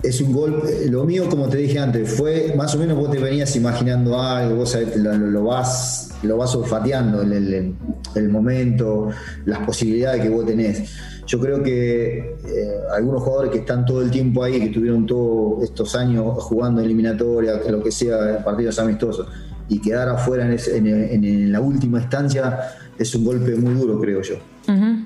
es 0.03 0.21
un 0.21 0.33
gol. 0.33 0.63
Lo 0.89 1.05
mío, 1.05 1.29
como 1.29 1.49
te 1.49 1.59
dije 1.59 1.79
antes, 1.79 2.11
fue 2.11 2.55
más 2.57 2.75
o 2.75 2.79
menos 2.79 2.97
vos 2.97 3.11
te 3.11 3.19
venías 3.19 3.55
imaginando 3.57 4.21
algo, 4.21 4.57
vos 4.57 4.77
lo, 4.97 5.45
vas 5.45 6.11
lo 6.23 6.37
vas 6.37 6.55
olfateando 6.55 7.23
el, 7.23 7.75
el, 8.15 8.29
momento, 8.29 9.09
las 9.45 9.61
posibilidades 9.61 10.23
que 10.23 10.29
vos 10.29 10.47
tenés. 10.47 10.91
Yo 11.27 11.39
creo 11.39 11.63
que 11.63 12.19
eh, 12.19 12.71
algunos 12.97 13.23
jugadores 13.23 13.53
que 13.53 13.59
están 13.59 13.85
todo 13.85 14.01
el 14.03 14.11
tiempo 14.11 14.43
ahí, 14.43 14.59
que 14.59 14.67
estuvieron 14.67 15.05
todos 15.05 15.63
estos 15.63 15.95
años 15.95 16.43
jugando 16.43 16.81
eliminatoria, 16.81 17.61
lo 17.69 17.83
que 17.83 17.93
sea, 17.93 18.43
partidos 18.43 18.79
amistosos, 18.79 19.29
y 19.69 19.81
quedar 19.81 20.09
afuera 20.09 20.51
en, 20.51 20.87
en, 20.87 21.53
la 21.53 21.61
última 21.61 22.01
instancia 22.01 22.59
es 22.99 23.15
un 23.15 23.25
golpe 23.25 23.55
muy 23.57 23.75
duro, 23.75 24.01
creo 24.01 24.23
yo. 24.23 24.37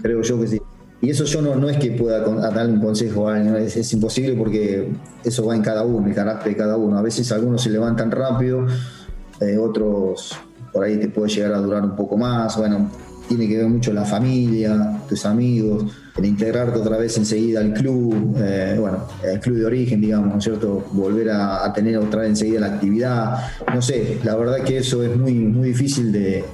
Creo 0.00 0.22
yo 0.22 0.40
que 0.40 0.46
sí. 0.46 0.60
Y 1.02 1.10
eso 1.10 1.24
yo 1.24 1.42
no, 1.42 1.56
no 1.56 1.68
es 1.68 1.78
que 1.78 1.90
pueda 1.90 2.20
darle 2.20 2.74
un 2.74 2.80
consejo 2.80 3.28
a 3.28 3.34
alguien, 3.34 3.56
es, 3.56 3.92
imposible 3.92 4.34
porque 4.34 4.88
eso 5.24 5.44
va 5.44 5.56
en 5.56 5.60
cada 5.60 5.82
uno, 5.84 6.06
el 6.06 6.14
carácter 6.14 6.52
de 6.52 6.56
cada 6.56 6.76
uno. 6.76 6.96
A 6.96 7.02
veces 7.02 7.30
algunos 7.32 7.60
se 7.60 7.70
levantan 7.70 8.08
rápido, 8.12 8.64
eh, 9.40 9.58
otros 9.58 10.36
por 10.72 10.84
ahí 10.84 10.98
te 10.98 11.08
puede 11.08 11.28
llegar 11.28 11.54
a 11.54 11.58
durar 11.58 11.82
un 11.82 11.96
poco 11.96 12.16
más. 12.16 12.56
Bueno, 12.56 12.88
tiene 13.26 13.48
que 13.48 13.58
ver 13.58 13.66
mucho 13.66 13.92
la 13.92 14.04
familia, 14.04 15.00
tus 15.08 15.26
amigos, 15.26 15.92
el 16.16 16.24
integrarte 16.24 16.78
otra 16.78 16.98
vez 16.98 17.18
enseguida 17.18 17.58
al 17.58 17.72
club, 17.72 18.36
eh, 18.38 18.76
bueno, 18.78 19.08
el 19.24 19.40
club 19.40 19.56
de 19.56 19.64
origen, 19.64 20.00
digamos, 20.00 20.28
¿no 20.28 20.38
es 20.38 20.44
cierto? 20.44 20.86
Volver 20.92 21.30
a, 21.30 21.64
a, 21.64 21.72
tener 21.72 21.98
otra 21.98 22.20
vez 22.20 22.30
enseguida 22.30 22.60
la 22.60 22.74
actividad. 22.74 23.38
No 23.74 23.82
sé, 23.82 24.20
la 24.22 24.36
verdad 24.36 24.62
que 24.62 24.78
eso 24.78 25.02
es 25.02 25.16
muy, 25.16 25.34
muy 25.34 25.70
difícil 25.70 26.12
de, 26.12 26.44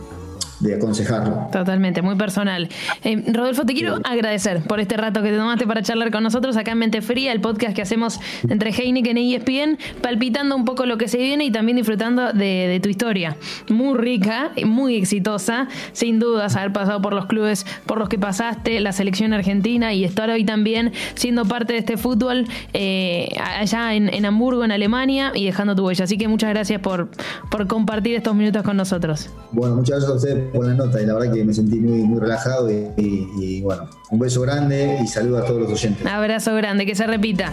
de 0.61 0.75
aconsejarlo. 0.75 1.49
Totalmente, 1.53 2.03
muy 2.03 2.17
personal. 2.17 2.69
Eh, 3.05 3.23
Rodolfo, 3.33 3.65
te 3.65 3.75
quiero 3.75 3.99
agradecer 4.05 4.63
por 4.63 4.81
este 4.81 4.97
rato 4.97 5.23
que 5.23 5.31
te 5.31 5.37
tomaste 5.37 5.67
para 5.67 5.83
charlar 5.83 6.11
con 6.11 6.23
nosotros 6.23 6.57
acá 6.57 6.73
en 6.73 6.79
Mente 6.79 7.01
Fría, 7.01 7.33
el 7.33 7.41
podcast 7.41 7.75
que 7.75 7.83
hacemos 7.83 8.21
entre 8.49 8.71
Heineken 8.71 9.19
y 9.19 9.35
ESPN, 9.35 9.79
palpitando 10.03 10.57
un 10.57 10.65
poco 10.65 10.87
lo 10.87 10.99
que 10.99 11.09
se 11.09 11.19
viene 11.19 11.45
y 11.45 11.51
también 11.51 11.77
disfrutando 11.77 12.33
de, 12.33 12.81
tu 12.83 12.89
historia. 12.89 13.37
Muy 13.69 13.97
rica, 13.97 14.53
muy 14.65 14.97
exitosa, 14.97 15.69
sin 15.93 16.19
dudas 16.19 16.57
haber 16.57 16.73
pasado 16.73 17.01
por 17.01 17.13
los 17.13 17.27
clubes 17.27 17.67
por 17.87 17.99
los 17.99 18.09
que 18.09 18.19
pasaste, 18.19 18.81
la 18.81 18.93
selección 18.93 19.33
argentina 19.33 19.93
y 19.93 20.05
estar 20.05 20.31
hoy 20.31 20.45
también 20.45 20.93
siendo 21.15 21.45
parte 21.45 21.73
de 21.73 21.81
este 21.81 21.97
fútbol 21.97 22.47
eh, 22.73 23.29
allá 23.39 23.95
en, 23.95 24.13
en, 24.13 24.25
Hamburgo, 24.25 24.65
en 24.65 24.73
Alemania 24.73 25.33
y 25.35 25.45
dejando 25.45 25.75
tu 25.75 25.87
huella. 25.87 26.05
Así 26.05 26.19
que 26.19 26.29
muchas 26.29 26.51
gracias 26.51 26.81
por, 26.81 27.09
por 27.51 27.67
compartir 27.67 28.15
estos 28.17 28.35
minutos 28.35 28.63
con 28.63 28.77
nosotros. 28.77 29.31
Bueno, 29.53 29.77
muchas 29.77 30.01
gracias 30.01 30.11
a 30.11 30.15
ustedes 30.15 30.48
la 30.55 30.75
nota 30.75 31.01
y 31.01 31.07
la 31.07 31.15
verdad 31.15 31.33
que 31.33 31.45
me 31.45 31.55
sentí 31.55 31.77
muy, 31.77 32.03
muy 32.03 32.21
relajado 32.21 32.71
y, 32.71 32.91
y 32.97 33.63
bueno, 33.63 33.89
un 34.11 34.19
beso 34.19 34.41
grande 34.43 34.99
y 35.03 35.07
saludo 35.07 35.39
a 35.39 35.45
todos 35.45 35.63
los 35.63 35.73
oyentes. 35.73 36.07
Abrazo 36.07 36.55
grande, 36.55 36.87
que 36.87 36.95
se 36.95 37.07
repita. 37.07 37.53